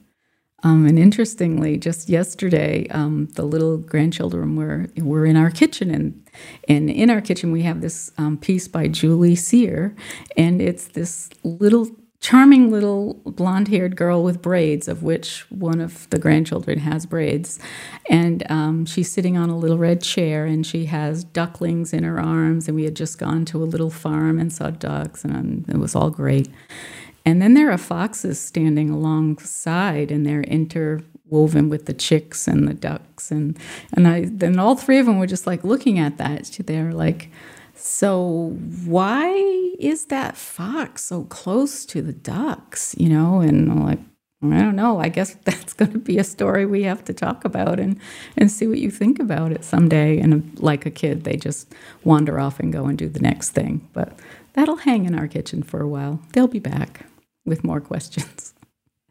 Um, 0.62 0.86
and 0.86 1.00
interestingly, 1.00 1.78
just 1.78 2.10
yesterday, 2.10 2.86
um, 2.90 3.28
the 3.36 3.44
little 3.44 3.78
grandchildren 3.78 4.56
were 4.56 4.88
were 4.98 5.26
in 5.26 5.38
our 5.38 5.52
kitchen, 5.52 5.90
and 5.90 6.30
and 6.68 6.90
in 6.90 7.10
our 7.10 7.22
kitchen 7.22 7.52
we 7.52 7.62
have 7.64 7.82
this 7.82 8.12
um, 8.18 8.38
piece 8.38 8.68
by 8.68 8.88
Julie 8.88 9.36
Cyr, 9.36 9.96
and 10.36 10.62
it's 10.62 10.90
this 10.90 11.30
little 11.44 11.88
charming 12.20 12.70
little 12.70 13.14
blonde-haired 13.26 13.96
girl 13.96 14.24
with 14.24 14.42
braids, 14.42 14.88
of 14.90 15.04
which 15.04 15.46
one 15.50 15.80
of 15.80 16.10
the 16.10 16.20
grandchildren 16.20 16.80
has 16.80 17.06
braids, 17.06 17.60
and 18.10 18.44
um, 18.52 18.86
she's 18.86 19.12
sitting 19.12 19.38
on 19.38 19.50
a 19.50 19.58
little 19.58 19.78
red 19.78 20.02
chair, 20.02 20.46
and 20.46 20.66
she 20.66 20.86
has 20.86 21.24
ducklings 21.24 21.94
in 21.94 22.04
her 22.04 22.20
arms, 22.20 22.68
and 22.68 22.76
we 22.76 22.84
had 22.84 22.96
just 22.96 23.18
gone 23.18 23.46
to 23.46 23.64
a 23.64 23.66
little 23.66 23.90
farm 23.90 24.38
and 24.38 24.52
saw 24.52 24.70
ducks, 24.70 25.24
and 25.24 25.36
um, 25.36 25.66
it 25.70 25.78
was 25.78 25.96
all 25.96 26.10
great. 26.10 26.50
And 27.26 27.42
then 27.42 27.54
there 27.54 27.72
are 27.72 27.78
foxes 27.78 28.40
standing 28.40 28.90
alongside, 28.90 30.12
and 30.12 30.26
they're 30.26 30.42
interwoven 30.42 31.70
with 31.70 31.86
the 31.86 31.94
chicks 31.94 32.48
and 32.48 32.68
the 32.68 32.74
ducks, 32.74 33.32
and 33.32 33.58
and 33.94 34.08
I 34.08 34.26
then 34.26 34.60
all 34.60 34.76
three 34.76 35.00
of 35.00 35.06
them 35.06 35.20
were 35.20 35.28
just 35.28 35.48
like 35.48 35.64
looking 35.64 36.00
at 36.00 36.18
that. 36.18 36.60
They're 36.66 36.92
like, 36.92 37.30
so 37.80 38.58
why 38.86 39.32
is 39.80 40.06
that 40.06 40.38
fox 40.38 41.04
so 41.06 41.24
close 41.24 41.86
to 41.88 42.02
the 42.02 42.14
ducks? 42.14 42.96
You 42.98 43.10
know, 43.10 43.40
and 43.40 43.72
I'm 43.72 43.84
like. 43.84 44.00
I 44.42 44.60
don't 44.60 44.78
know. 44.78 45.00
I 45.02 45.10
guess 45.10 45.34
that's 45.44 45.74
going 45.74 45.92
to 45.92 46.00
be 46.00 46.18
a 46.18 46.24
story 46.24 46.66
we 46.66 46.84
have 46.84 47.04
to 47.06 47.14
talk 47.14 47.44
about 47.44 47.78
and, 47.78 48.00
and 48.38 48.50
see 48.50 48.68
what 48.68 48.80
you 48.80 48.90
think 48.90 49.20
about 49.20 49.52
it 49.52 49.66
someday. 49.66 50.18
And 50.18 50.58
like 50.62 50.86
a 50.86 50.92
kid, 50.92 51.26
they 51.26 51.36
just 51.36 51.74
wander 52.06 52.40
off 52.40 52.58
and 52.58 52.72
go 52.72 52.86
and 52.86 52.98
do 52.98 53.10
the 53.10 53.20
next 53.20 53.50
thing. 53.50 53.86
But 53.92 54.18
that'll 54.54 54.78
hang 54.78 55.06
in 55.06 55.14
our 55.14 55.28
kitchen 55.28 55.62
for 55.62 55.82
a 55.82 55.90
while. 55.90 56.22
They'll 56.32 56.48
be 56.48 56.60
back 56.60 57.06
with 57.46 57.66
more 57.66 57.82
questions. 57.82 58.54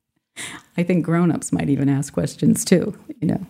I 0.79 0.83
think 0.83 1.05
grown-ups 1.05 1.53
might 1.53 1.69
even 1.69 1.91
ask 1.91 2.13
questions 2.13 2.65
too, 2.65 2.99
you 3.21 3.29
know. 3.29 3.47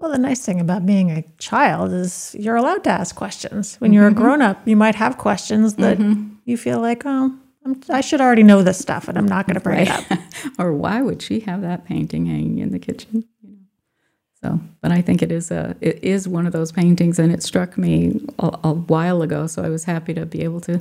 Well, 0.00 0.10
the 0.10 0.18
nice 0.18 0.44
thing 0.44 0.60
about 0.60 0.86
being 0.86 1.10
a 1.10 1.22
child 1.36 1.92
is 1.92 2.34
you're 2.38 2.56
allowed 2.56 2.84
to 2.84 2.90
ask 2.90 3.14
questions. 3.14 3.76
When 3.76 3.92
you're 3.92 4.08
mm-hmm. 4.08 4.18
a 4.18 4.22
grown 4.22 4.42
up, 4.42 4.66
you 4.66 4.74
might 4.74 4.94
have 4.94 5.18
questions 5.18 5.74
that 5.74 5.98
mm-hmm. 5.98 6.34
you 6.46 6.56
feel 6.56 6.80
like, 6.80 7.02
oh, 7.04 7.36
I'm, 7.66 7.80
i 7.90 8.00
should 8.00 8.22
already 8.22 8.42
know 8.42 8.62
this 8.62 8.78
stuff 8.78 9.08
and 9.08 9.18
I'm 9.18 9.28
not 9.28 9.46
going 9.46 9.54
to 9.54 9.60
bring 9.60 9.86
right. 9.86 10.10
it 10.10 10.12
up. 10.12 10.18
or 10.58 10.72
why 10.72 11.02
would 11.02 11.20
she 11.20 11.40
have 11.40 11.60
that 11.60 11.84
painting 11.84 12.24
hanging 12.24 12.58
in 12.58 12.72
the 12.72 12.78
kitchen? 12.78 13.24
So, 14.42 14.58
but 14.80 14.90
I 14.90 15.02
think 15.02 15.20
it 15.20 15.30
is 15.30 15.50
a 15.50 15.76
it 15.82 16.02
is 16.02 16.26
one 16.26 16.46
of 16.46 16.54
those 16.54 16.72
paintings, 16.72 17.18
and 17.18 17.30
it 17.30 17.42
struck 17.42 17.76
me 17.76 18.26
a, 18.38 18.58
a 18.64 18.72
while 18.72 19.20
ago. 19.20 19.46
So 19.46 19.62
I 19.62 19.68
was 19.68 19.84
happy 19.84 20.14
to 20.14 20.24
be 20.24 20.42
able 20.42 20.62
to 20.62 20.80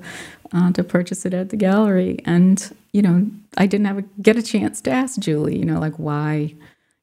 uh, 0.54 0.72
to 0.72 0.84
purchase 0.84 1.26
it 1.26 1.34
at 1.34 1.50
the 1.50 1.58
gallery. 1.58 2.20
And 2.24 2.74
you 2.94 3.02
know, 3.02 3.30
I 3.58 3.66
didn't 3.66 3.88
have 3.88 3.98
a, 3.98 4.04
get 4.22 4.38
a 4.38 4.42
chance 4.42 4.80
to 4.84 4.92
ask 4.92 5.20
Julie. 5.20 5.60
You 5.60 5.66
know, 5.66 5.78
like 5.78 5.96
why, 5.96 6.56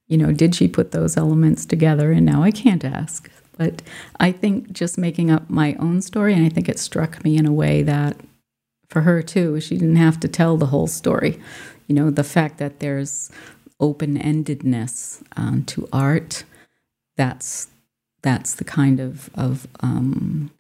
you 0.09 0.17
know, 0.17 0.33
did 0.33 0.55
she 0.55 0.69
put 0.69 0.93
those 0.93 1.17
elements 1.17 1.67
together? 1.67 2.13
And 2.13 2.25
now 2.25 2.43
I 2.43 2.51
can't 2.51 2.85
ask. 2.85 3.31
But 3.59 3.83
I 4.21 4.33
think 4.33 4.73
just 4.73 4.99
making 4.99 5.31
up 5.31 5.49
my 5.49 5.75
own 5.75 6.03
story, 6.03 6.35
and 6.35 6.45
I 6.45 6.49
think 6.49 6.69
it 6.69 6.79
struck 6.79 7.25
me 7.25 7.37
in 7.37 7.47
a 7.47 7.53
way 7.53 7.83
that 7.83 8.17
for 8.89 9.03
her 9.03 9.23
too, 9.23 9.61
she 9.61 9.77
didn't 9.77 9.97
have 9.97 10.21
to 10.21 10.29
tell 10.29 10.57
the 10.57 10.67
whole 10.67 10.87
story. 10.87 11.41
You 11.87 11.95
know, 11.95 12.11
the 12.11 12.25
fact 12.25 12.59
that 12.59 12.81
there's 12.81 13.31
open 13.81 14.19
endedness 14.19 15.23
um, 15.37 15.65
to 15.65 15.89
art. 15.93 16.45
That's 17.17 17.69
that's 18.23 18.55
the 18.55 18.65
kind 18.65 19.01
of 19.01 19.31
of 19.35 19.67
um, 19.81 20.51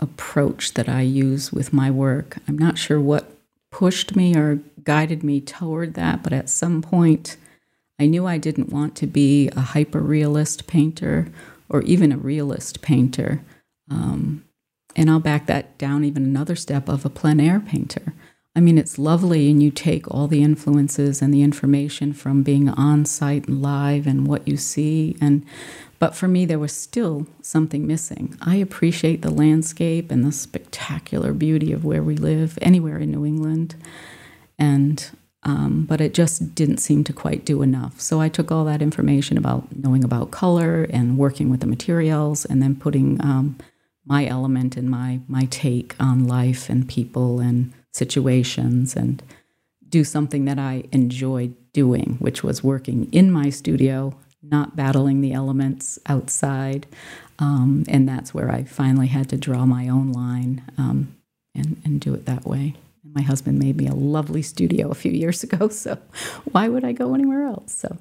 approach 0.00 0.74
that 0.74 0.88
I 0.88 1.02
use 1.02 1.52
with 1.52 1.72
my 1.72 1.90
work. 1.90 2.38
I'm 2.48 2.58
not 2.58 2.78
sure 2.78 3.00
what 3.00 3.30
pushed 3.70 4.14
me 4.16 4.36
or 4.36 4.60
guided 4.82 5.24
me 5.24 5.40
toward 5.40 5.94
that, 5.94 6.22
but 6.22 6.32
at 6.32 6.48
some 6.48 6.82
point, 6.82 7.36
I 7.98 8.06
knew 8.06 8.26
I 8.26 8.38
didn't 8.38 8.70
want 8.70 8.96
to 8.96 9.06
be 9.06 9.48
a 9.50 9.60
hyper 9.60 10.00
realist 10.00 10.66
painter 10.66 11.28
or 11.68 11.82
even 11.82 12.12
a 12.12 12.16
realist 12.16 12.82
painter. 12.82 13.42
Um, 13.90 14.44
and 14.96 15.10
I'll 15.10 15.20
back 15.20 15.46
that 15.46 15.76
down 15.78 16.04
even 16.04 16.24
another 16.24 16.56
step 16.56 16.88
of 16.88 17.04
a 17.04 17.10
plein 17.10 17.40
air 17.40 17.60
painter. 17.60 18.14
I 18.56 18.60
mean, 18.60 18.78
it's 18.78 18.98
lovely, 18.98 19.50
and 19.50 19.60
you 19.60 19.72
take 19.72 20.08
all 20.08 20.28
the 20.28 20.42
influences 20.42 21.20
and 21.20 21.34
the 21.34 21.42
information 21.42 22.12
from 22.12 22.44
being 22.44 22.68
on 22.68 23.04
site 23.04 23.48
and 23.48 23.60
live 23.60 24.06
and 24.06 24.28
what 24.28 24.46
you 24.46 24.56
see. 24.56 25.16
And 25.20 25.44
but 25.98 26.14
for 26.14 26.28
me, 26.28 26.44
there 26.44 26.58
was 26.58 26.72
still 26.72 27.26
something 27.40 27.86
missing. 27.86 28.36
I 28.40 28.56
appreciate 28.56 29.22
the 29.22 29.30
landscape 29.32 30.12
and 30.12 30.24
the 30.24 30.30
spectacular 30.30 31.32
beauty 31.32 31.72
of 31.72 31.84
where 31.84 32.02
we 32.02 32.14
live, 32.14 32.56
anywhere 32.62 32.98
in 32.98 33.10
New 33.10 33.24
England, 33.24 33.74
and 34.56 35.10
um, 35.44 35.84
but 35.88 36.00
it 36.00 36.14
just 36.14 36.54
didn't 36.54 36.78
seem 36.78 37.04
to 37.04 37.12
quite 37.12 37.44
do 37.44 37.62
enough. 37.62 38.00
So 38.00 38.20
I 38.20 38.28
took 38.28 38.50
all 38.50 38.64
that 38.64 38.82
information 38.82 39.36
about 39.36 39.74
knowing 39.76 40.04
about 40.04 40.30
color 40.30 40.84
and 40.90 41.18
working 41.18 41.50
with 41.50 41.60
the 41.60 41.66
materials, 41.66 42.44
and 42.44 42.62
then 42.62 42.76
putting 42.76 43.20
um, 43.22 43.56
my 44.06 44.26
element 44.26 44.76
and 44.76 44.90
my 44.90 45.20
my 45.28 45.46
take 45.46 45.94
on 46.00 46.26
life 46.26 46.68
and 46.68 46.88
people 46.88 47.40
and 47.40 47.72
situations 47.92 48.96
and 48.96 49.22
do 49.88 50.02
something 50.02 50.44
that 50.46 50.58
I 50.58 50.84
enjoyed 50.90 51.54
doing, 51.72 52.16
which 52.18 52.42
was 52.42 52.64
working 52.64 53.08
in 53.12 53.30
my 53.30 53.50
studio, 53.50 54.16
not 54.42 54.74
battling 54.74 55.20
the 55.20 55.32
elements 55.32 55.98
outside. 56.06 56.86
Um, 57.38 57.84
and 57.88 58.08
that's 58.08 58.34
where 58.34 58.50
I 58.50 58.64
finally 58.64 59.06
had 59.08 59.28
to 59.28 59.36
draw 59.36 59.64
my 59.66 59.88
own 59.88 60.12
line 60.12 60.64
um, 60.76 61.14
and, 61.54 61.80
and 61.84 62.00
do 62.00 62.14
it 62.14 62.26
that 62.26 62.44
way. 62.44 62.74
My 63.14 63.22
husband 63.22 63.58
made 63.58 63.76
me 63.76 63.86
a 63.86 63.94
lovely 63.94 64.42
studio 64.42 64.90
a 64.90 64.94
few 64.94 65.12
years 65.12 65.42
ago, 65.42 65.68
so 65.82 65.98
why 66.52 66.68
would 66.68 66.84
I 66.84 66.92
go 66.92 67.14
anywhere 67.14 67.44
else? 67.44 67.74
So. 67.74 67.96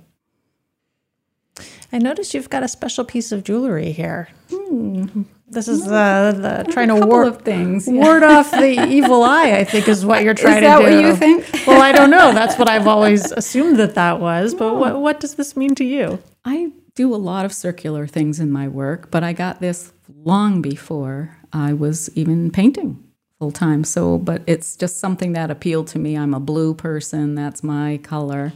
I 1.92 2.00
noticed 2.00 2.34
you've 2.34 2.50
got 2.50 2.64
a 2.64 2.68
special 2.68 3.06
piece 3.06 3.32
of 3.32 3.44
jewelry 3.44 3.92
here. 3.92 4.30
Hmm. 4.50 5.24
This 5.48 5.68
is 5.68 5.88
uh, 5.88 6.64
the 6.66 6.72
trying 6.72 6.88
to 6.88 7.06
ward 7.06 7.46
things 7.46 7.88
yeah. 7.88 8.02
ward 8.02 8.24
off 8.24 8.50
the 8.50 8.88
evil 8.90 9.22
eye. 9.22 9.52
I 9.52 9.64
think 9.64 9.88
is 9.88 10.04
what 10.04 10.24
you're 10.24 10.34
trying 10.34 10.64
is 10.64 10.70
that 10.70 10.80
to 10.80 10.90
do. 10.90 10.96
What 10.96 11.06
you 11.06 11.16
think? 11.16 11.68
well, 11.68 11.80
I 11.80 11.92
don't 11.92 12.10
know. 12.10 12.34
That's 12.34 12.58
what 12.58 12.68
I've 12.68 12.88
always 12.96 13.32
assumed 13.32 13.78
that 13.78 13.94
that 13.94 14.20
was. 14.20 14.56
But 14.56 14.78
what 14.78 15.00
what 15.00 15.20
does 15.20 15.36
this 15.36 15.56
mean 15.56 15.76
to 15.76 15.86
you? 15.86 16.18
I 16.44 16.72
do 16.96 17.14
a 17.14 17.18
lot 17.18 17.46
of 17.46 17.54
circular 17.54 18.08
things 18.08 18.40
in 18.40 18.52
my 18.52 18.68
work, 18.68 19.12
but 19.12 19.24
I 19.24 19.34
got 19.34 19.60
this 19.60 19.94
long 20.24 20.64
before 20.64 21.38
I 21.52 21.74
was 21.74 22.10
even 22.16 22.50
painting 22.50 23.03
full 23.44 23.52
time. 23.52 23.84
So, 23.84 24.18
but 24.18 24.42
it's 24.48 24.78
just 24.78 25.00
something 25.02 25.34
that 25.34 25.52
appealed 25.52 25.88
to 25.88 26.00
me. 26.00 26.18
I'm 26.18 26.34
a 26.34 26.40
blue 26.40 26.74
person. 26.74 27.36
That's 27.36 27.62
my 27.62 28.00
color. 28.02 28.54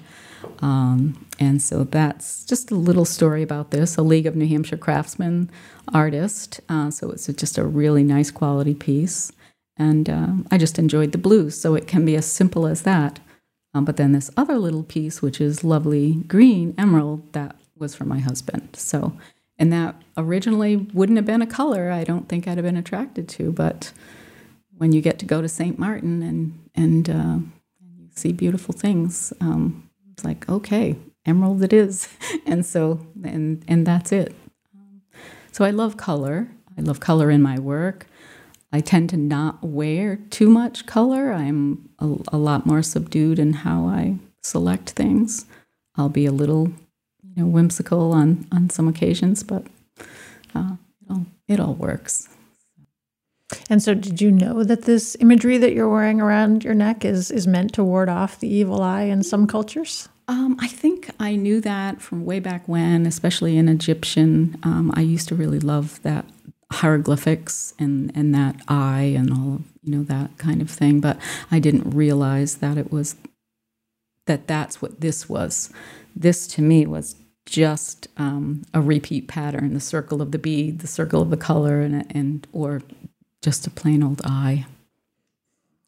Um, 0.61 1.25
and 1.39 1.61
so 1.61 1.83
that's 1.83 2.45
just 2.45 2.71
a 2.71 2.75
little 2.75 3.03
story 3.03 3.43
about 3.43 3.71
this 3.71 3.97
a 3.97 4.01
League 4.01 4.25
of 4.25 4.37
New 4.37 4.47
Hampshire 4.47 4.77
Craftsmen 4.77 5.49
artist. 5.93 6.61
Uh, 6.69 6.89
so 6.89 7.11
it's 7.11 7.27
just 7.27 7.57
a 7.57 7.65
really 7.65 8.01
nice 8.01 8.31
quality 8.31 8.73
piece. 8.73 9.33
And 9.75 10.09
uh, 10.09 10.31
I 10.51 10.57
just 10.57 10.79
enjoyed 10.79 11.11
the 11.11 11.17
blues. 11.17 11.59
So 11.59 11.75
it 11.75 11.85
can 11.85 12.05
be 12.05 12.15
as 12.15 12.25
simple 12.25 12.65
as 12.65 12.83
that. 12.83 13.19
Um, 13.73 13.83
but 13.83 13.97
then 13.97 14.13
this 14.13 14.31
other 14.37 14.57
little 14.57 14.83
piece, 14.83 15.21
which 15.21 15.41
is 15.41 15.65
lovely 15.65 16.23
green 16.29 16.73
emerald, 16.77 17.33
that 17.33 17.57
was 17.77 17.93
for 17.93 18.05
my 18.05 18.19
husband. 18.19 18.69
So, 18.77 19.17
and 19.59 19.73
that 19.73 19.95
originally 20.15 20.77
wouldn't 20.77 21.17
have 21.17 21.25
been 21.25 21.41
a 21.41 21.47
color 21.47 21.91
I 21.91 22.05
don't 22.05 22.29
think 22.29 22.47
I'd 22.47 22.57
have 22.57 22.63
been 22.63 22.77
attracted 22.77 23.27
to. 23.35 23.51
But 23.51 23.91
when 24.77 24.91
you 24.91 25.01
get 25.01 25.19
to 25.19 25.25
go 25.25 25.41
to 25.41 25.49
St. 25.49 25.77
Martin 25.77 26.23
and, 26.23 26.69
and, 26.75 27.09
uh, 27.09 27.37
see 28.15 28.31
beautiful 28.31 28.73
things, 28.73 29.31
um, 29.41 29.89
it's 30.11 30.25
like 30.25 30.49
okay 30.49 30.95
emerald 31.27 31.61
it 31.61 31.73
is. 31.73 32.07
And 32.47 32.65
so 32.65 33.05
and 33.25 33.63
and 33.67 33.85
that's 33.85 34.13
it. 34.13 34.33
So 35.51 35.65
i 35.65 35.69
love 35.69 35.97
color. 35.97 36.47
I 36.77 36.81
love 36.81 37.01
color 37.01 37.29
in 37.29 37.41
my 37.41 37.59
work. 37.59 38.07
I 38.71 38.79
tend 38.79 39.09
to 39.09 39.17
not 39.17 39.61
wear 39.61 40.15
too 40.29 40.49
much 40.49 40.85
color. 40.85 41.33
I'm 41.33 41.89
a, 41.99 42.15
a 42.31 42.37
lot 42.37 42.65
more 42.65 42.81
subdued 42.81 43.37
in 43.37 43.51
how 43.53 43.85
i 43.85 44.15
select 44.41 44.91
things. 44.91 45.45
I'll 45.95 46.09
be 46.09 46.25
a 46.25 46.31
little 46.31 46.71
you 47.35 47.43
know 47.43 47.47
whimsical 47.47 48.13
on 48.13 48.47
on 48.51 48.69
some 48.69 48.87
occasions 48.87 49.43
but 49.43 49.63
uh, 50.55 50.75
it, 51.01 51.11
all, 51.11 51.25
it 51.47 51.59
all 51.59 51.73
works 51.73 52.29
and 53.69 53.81
so, 53.81 53.93
did 53.93 54.21
you 54.21 54.31
know 54.31 54.63
that 54.63 54.83
this 54.83 55.15
imagery 55.19 55.57
that 55.57 55.73
you're 55.73 55.89
wearing 55.89 56.19
around 56.19 56.63
your 56.63 56.73
neck 56.73 57.05
is 57.05 57.31
is 57.31 57.47
meant 57.47 57.73
to 57.73 57.83
ward 57.83 58.09
off 58.09 58.39
the 58.39 58.47
evil 58.47 58.81
eye 58.81 59.03
in 59.03 59.23
some 59.23 59.47
cultures? 59.47 60.09
Um, 60.27 60.57
I 60.59 60.67
think 60.67 61.09
I 61.19 61.37
knew 61.37 61.61
that 61.61 62.01
from 62.01 62.25
way 62.25 62.39
back 62.39 62.67
when, 62.67 63.05
especially 63.05 63.57
in 63.57 63.69
Egyptian. 63.69 64.57
Um, 64.63 64.91
I 64.93 65.01
used 65.01 65.29
to 65.29 65.35
really 65.35 65.59
love 65.59 66.01
that 66.03 66.25
hieroglyphics 66.71 67.73
and, 67.79 68.11
and 68.13 68.35
that 68.35 68.55
eye 68.67 69.13
and 69.17 69.31
all 69.31 69.55
of, 69.55 69.61
you 69.83 69.95
know, 69.95 70.03
that 70.03 70.37
kind 70.37 70.61
of 70.61 70.69
thing. 70.69 70.99
But 70.99 71.17
I 71.49 71.59
didn't 71.59 71.91
realize 71.91 72.57
that 72.57 72.77
it 72.77 72.91
was, 72.91 73.15
that 74.25 74.47
that's 74.47 74.81
what 74.81 74.99
this 74.99 75.29
was. 75.29 75.71
This 76.13 76.45
to 76.47 76.61
me 76.61 76.85
was 76.85 77.15
just 77.45 78.09
um, 78.17 78.63
a 78.73 78.81
repeat 78.81 79.29
pattern, 79.29 79.73
the 79.73 79.79
circle 79.79 80.21
of 80.21 80.31
the 80.31 80.39
bead, 80.39 80.79
the 80.79 80.87
circle 80.87 81.21
of 81.21 81.29
the 81.29 81.37
color, 81.37 81.79
and, 81.79 82.05
and 82.13 82.45
or 82.51 82.81
just 83.41 83.67
a 83.67 83.69
plain 83.69 84.03
old 84.03 84.21
eye. 84.23 84.65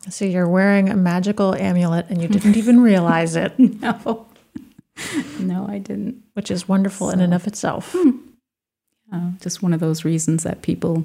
So 0.10 0.26
you're 0.26 0.47
wearing 0.47 0.89
a 0.89 0.95
magical 0.95 1.56
amulet 1.56 2.08
and 2.10 2.22
you 2.22 2.28
didn't 2.28 2.56
even 2.56 2.82
realize 2.82 3.36
it. 3.36 3.58
no. 3.60 4.28
No, 5.39 5.66
I 5.68 5.78
didn't. 5.78 6.24
Which 6.34 6.52
is 6.52 6.68
wonderful 6.68 7.08
so, 7.08 7.14
in 7.14 7.20
and 7.22 7.34
of 7.34 7.47
itself. 7.47 7.93
Hmm. 7.95 8.12
Uh, 9.12 9.32
just 9.41 9.64
one 9.64 9.74
of 9.74 9.80
those 9.80 10.06
reasons 10.06 10.43
that 10.43 10.62
people 10.62 11.04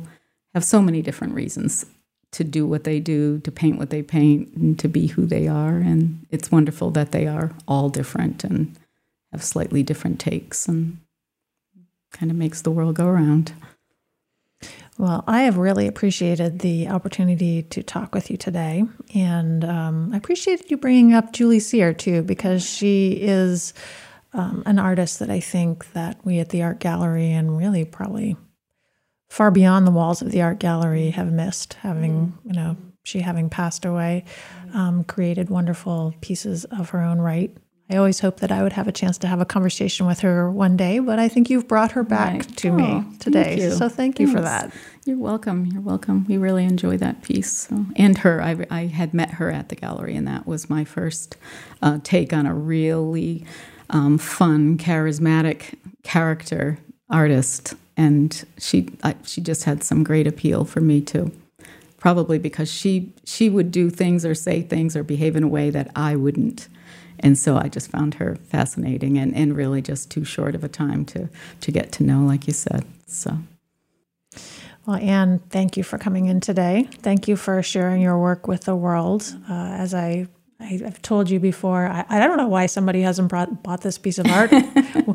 have 0.52 0.64
so 0.64 0.82
many 0.82 1.02
different 1.02 1.34
reasons 1.34 1.86
to 2.32 2.44
do 2.44 2.66
what 2.66 2.84
they 2.84 3.00
do, 3.00 3.38
to 3.40 3.52
paint 3.52 3.78
what 3.78 3.90
they 3.90 4.02
paint, 4.02 4.52
and 4.56 4.78
to 4.80 4.88
be 4.88 5.06
who 5.06 5.24
they 5.24 5.46
are. 5.46 5.76
And 5.76 6.26
it's 6.30 6.50
wonderful 6.50 6.90
that 6.90 7.12
they 7.12 7.26
are 7.26 7.52
all 7.68 7.88
different 7.88 8.44
and 8.44 8.76
have 9.32 9.42
slightly 9.42 9.82
different 9.82 10.18
takes 10.18 10.66
and 10.68 10.98
kind 12.12 12.30
of 12.30 12.36
makes 12.36 12.62
the 12.62 12.70
world 12.70 12.96
go 12.96 13.06
around. 13.06 13.52
Well, 14.96 15.24
I 15.26 15.42
have 15.42 15.56
really 15.56 15.88
appreciated 15.88 16.60
the 16.60 16.88
opportunity 16.88 17.62
to 17.64 17.82
talk 17.82 18.14
with 18.14 18.30
you 18.30 18.36
today. 18.36 18.84
And 19.14 19.64
um, 19.64 20.10
I 20.12 20.18
appreciated 20.18 20.70
you 20.70 20.76
bringing 20.76 21.12
up 21.14 21.32
Julie 21.32 21.58
Cyr 21.58 21.92
too, 21.92 22.22
because 22.22 22.64
she 22.64 23.12
is 23.12 23.74
um, 24.32 24.62
an 24.66 24.78
artist 24.78 25.18
that 25.18 25.30
I 25.30 25.40
think 25.40 25.92
that 25.92 26.24
we 26.24 26.38
at 26.38 26.50
the 26.50 26.62
art 26.62 26.78
gallery 26.78 27.32
and 27.32 27.58
really 27.58 27.84
probably 27.84 28.36
far 29.28 29.50
beyond 29.50 29.86
the 29.86 29.90
walls 29.90 30.22
of 30.22 30.30
the 30.30 30.42
art 30.42 30.60
gallery 30.60 31.10
have 31.10 31.32
missed, 31.32 31.74
having, 31.74 32.26
mm. 32.26 32.32
you 32.44 32.52
know, 32.52 32.76
she 33.02 33.20
having 33.20 33.50
passed 33.50 33.84
away, 33.84 34.24
um, 34.72 35.02
created 35.04 35.50
wonderful 35.50 36.14
pieces 36.20 36.64
of 36.66 36.90
her 36.90 37.02
own 37.02 37.18
right 37.18 37.56
I 37.90 37.96
always 37.96 38.20
hoped 38.20 38.40
that 38.40 38.50
I 38.50 38.62
would 38.62 38.72
have 38.72 38.88
a 38.88 38.92
chance 38.92 39.18
to 39.18 39.26
have 39.26 39.40
a 39.40 39.44
conversation 39.44 40.06
with 40.06 40.20
her 40.20 40.50
one 40.50 40.76
day, 40.76 41.00
but 41.00 41.18
I 41.18 41.28
think 41.28 41.50
you've 41.50 41.68
brought 41.68 41.92
her 41.92 42.02
back 42.02 42.32
right. 42.32 42.56
to 42.56 42.68
oh, 42.68 42.76
me 42.76 43.04
today. 43.18 43.58
Thank 43.58 43.72
so 43.74 43.88
thank 43.90 44.16
Thanks. 44.16 44.20
you 44.20 44.36
for 44.36 44.40
that. 44.40 44.72
You're 45.04 45.18
welcome. 45.18 45.66
You're 45.66 45.82
welcome. 45.82 46.24
We 46.26 46.38
really 46.38 46.64
enjoy 46.64 46.96
that 46.98 47.22
piece. 47.22 47.68
So. 47.68 47.84
And 47.96 48.16
her, 48.18 48.40
I, 48.40 48.66
I, 48.70 48.86
had 48.86 49.12
met 49.12 49.32
her 49.32 49.50
at 49.50 49.68
the 49.68 49.76
gallery, 49.76 50.16
and 50.16 50.26
that 50.26 50.46
was 50.46 50.70
my 50.70 50.84
first 50.84 51.36
uh, 51.82 51.98
take 52.02 52.32
on 52.32 52.46
a 52.46 52.54
really 52.54 53.44
um, 53.90 54.16
fun, 54.16 54.78
charismatic 54.78 55.74
character 56.04 56.78
artist. 57.10 57.74
And 57.98 58.44
she, 58.56 58.88
I, 59.02 59.14
she 59.24 59.42
just 59.42 59.64
had 59.64 59.84
some 59.84 60.04
great 60.04 60.26
appeal 60.26 60.64
for 60.64 60.80
me 60.80 61.02
too 61.02 61.32
probably 62.04 62.38
because 62.38 62.70
she 62.70 63.10
she 63.24 63.48
would 63.48 63.70
do 63.70 63.88
things 63.88 64.26
or 64.26 64.34
say 64.34 64.60
things 64.60 64.94
or 64.94 65.02
behave 65.02 65.34
in 65.36 65.42
a 65.42 65.48
way 65.48 65.70
that 65.70 65.90
I 65.96 66.14
wouldn't. 66.16 66.68
And 67.18 67.38
so 67.38 67.56
I 67.56 67.68
just 67.68 67.90
found 67.90 68.12
her 68.16 68.36
fascinating 68.36 69.16
and, 69.16 69.34
and 69.34 69.56
really 69.56 69.80
just 69.80 70.10
too 70.10 70.22
short 70.22 70.54
of 70.54 70.62
a 70.62 70.68
time 70.68 71.06
to, 71.06 71.30
to 71.62 71.72
get 71.72 71.92
to 71.92 72.04
know, 72.04 72.20
like 72.26 72.46
you 72.46 72.52
said. 72.52 72.84
So. 73.06 73.38
Well, 74.84 74.96
Anne, 74.96 75.38
thank 75.48 75.78
you 75.78 75.82
for 75.82 75.96
coming 75.96 76.26
in 76.26 76.40
today. 76.40 76.90
Thank 77.00 77.26
you 77.26 77.36
for 77.36 77.62
sharing 77.62 78.02
your 78.02 78.18
work 78.18 78.46
with 78.46 78.64
the 78.64 78.76
world. 78.76 79.34
Uh, 79.48 79.54
as 79.54 79.94
I, 79.94 80.28
I, 80.64 80.78
have 80.84 81.02
told 81.02 81.28
you 81.28 81.38
before, 81.38 81.86
I, 81.86 82.04
I 82.08 82.26
don't 82.26 82.36
know 82.38 82.48
why 82.48 82.66
somebody 82.66 83.02
hasn't 83.02 83.28
brought, 83.28 83.62
bought 83.62 83.82
this 83.82 83.98
piece 83.98 84.18
of 84.18 84.26
art. 84.26 84.50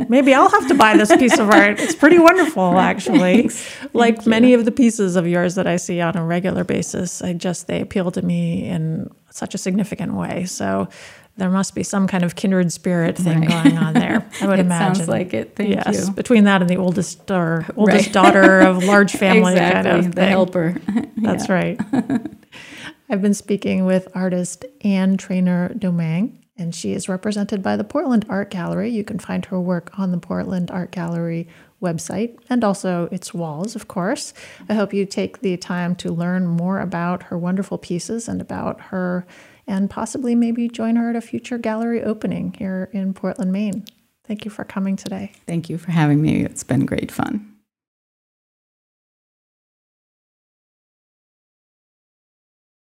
Maybe 0.10 0.34
I'll 0.34 0.50
have 0.50 0.68
to 0.68 0.76
buy 0.76 0.96
this 0.96 1.16
piece 1.16 1.40
of 1.40 1.50
art. 1.50 1.80
It's 1.80 1.96
pretty 1.96 2.20
wonderful, 2.20 2.78
actually. 2.78 3.50
like 3.94 4.18
thank 4.18 4.28
many 4.28 4.52
you. 4.52 4.60
of 4.60 4.66
the 4.66 4.72
pieces 4.72 5.16
of 5.16 5.28
yours 5.28 5.56
that 5.56 5.68
I 5.68 5.78
see 5.78 6.02
on 6.02 6.16
a 6.16 6.24
regular 6.24 6.64
basis, 6.64 7.22
I 7.22 7.34
just 7.34 7.68
they 7.68 7.82
appeal 7.82 8.12
to 8.12 8.22
me 8.22 8.66
in 8.66 9.10
such 9.32 9.56
a 9.56 9.58
significant 9.58 10.14
way. 10.14 10.46
So 10.46 10.88
there 11.38 11.50
must 11.50 11.74
be 11.74 11.84
some 11.84 12.08
kind 12.08 12.24
of 12.24 12.36
kindred 12.36 12.72
spirit 12.72 13.18
thing 13.18 13.42
right. 13.42 13.64
going 13.64 13.78
on 13.78 13.94
there. 13.94 14.30
I 14.42 14.48
would 14.48 14.60
it 14.60 14.66
imagine. 14.66 14.96
Sounds 14.96 15.10
like 15.10 15.34
it. 15.34 15.56
Thank 15.56 15.70
yes, 15.70 16.08
you. 16.08 16.14
between 16.14 16.44
that 16.44 16.62
and 16.62 16.70
the 16.70 16.78
oldest 16.78 17.32
or 17.32 17.66
oldest 17.76 18.08
right. 18.08 18.14
daughter 18.14 18.60
of 18.60 18.84
large 18.84 19.12
family, 19.18 19.54
exactly. 19.54 19.92
kind 19.92 20.06
of 20.06 20.16
the 20.16 20.26
helper. 20.26 20.76
That's 21.18 21.50
right. 21.50 21.80
I've 23.12 23.24
been 23.24 23.34
speaking 23.34 23.86
with 23.86 24.08
artist 24.14 24.66
Anne 24.82 25.18
Trainer 25.18 25.74
Domang, 25.74 26.44
and 26.58 26.76
she 26.76 26.94
is 26.94 27.10
represented 27.10 27.64
by 27.64 27.76
the 27.76 27.84
Portland 27.84 28.24
Art 28.30 28.52
Gallery. 28.52 28.92
You 28.92 29.04
can 29.04 29.18
find 29.18 29.46
her 29.46 29.60
work 29.60 29.98
on 29.98 30.12
the 30.12 30.20
Portland 30.20 30.70
Art 30.70 30.92
Gallery 30.92 31.48
website 31.82 32.38
and 32.52 32.64
also 32.64 33.10
its 33.12 33.34
walls, 33.34 33.76
of 33.76 33.88
course. 33.88 34.32
I 34.70 34.76
hope 34.76 34.94
you 34.94 35.08
take 35.08 35.40
the 35.40 35.58
time 35.58 35.96
to 35.96 36.12
learn 36.12 36.46
more 36.46 36.80
about 36.80 37.24
her 37.24 37.38
wonderful 37.38 37.80
pieces 37.80 38.28
and 38.28 38.42
about 38.42 38.80
her 38.80 39.26
and 39.66 39.90
possibly 39.90 40.36
maybe 40.36 40.68
join 40.68 40.96
her 40.96 41.10
at 41.10 41.16
a 41.16 41.22
future 41.22 41.58
gallery 41.58 42.04
opening 42.04 42.54
here 42.60 42.90
in 42.94 43.16
Portland, 43.16 43.52
Maine. 43.52 43.86
Thank 44.26 44.46
you 44.46 44.52
for 44.52 44.64
coming 44.64 44.96
today. 44.96 45.32
Thank 45.48 45.68
you 45.68 45.80
for 45.80 45.92
having 45.92 46.22
me. 46.22 46.46
It's 46.46 46.64
been 46.64 46.86
great 46.86 47.12
fun. 47.12 47.49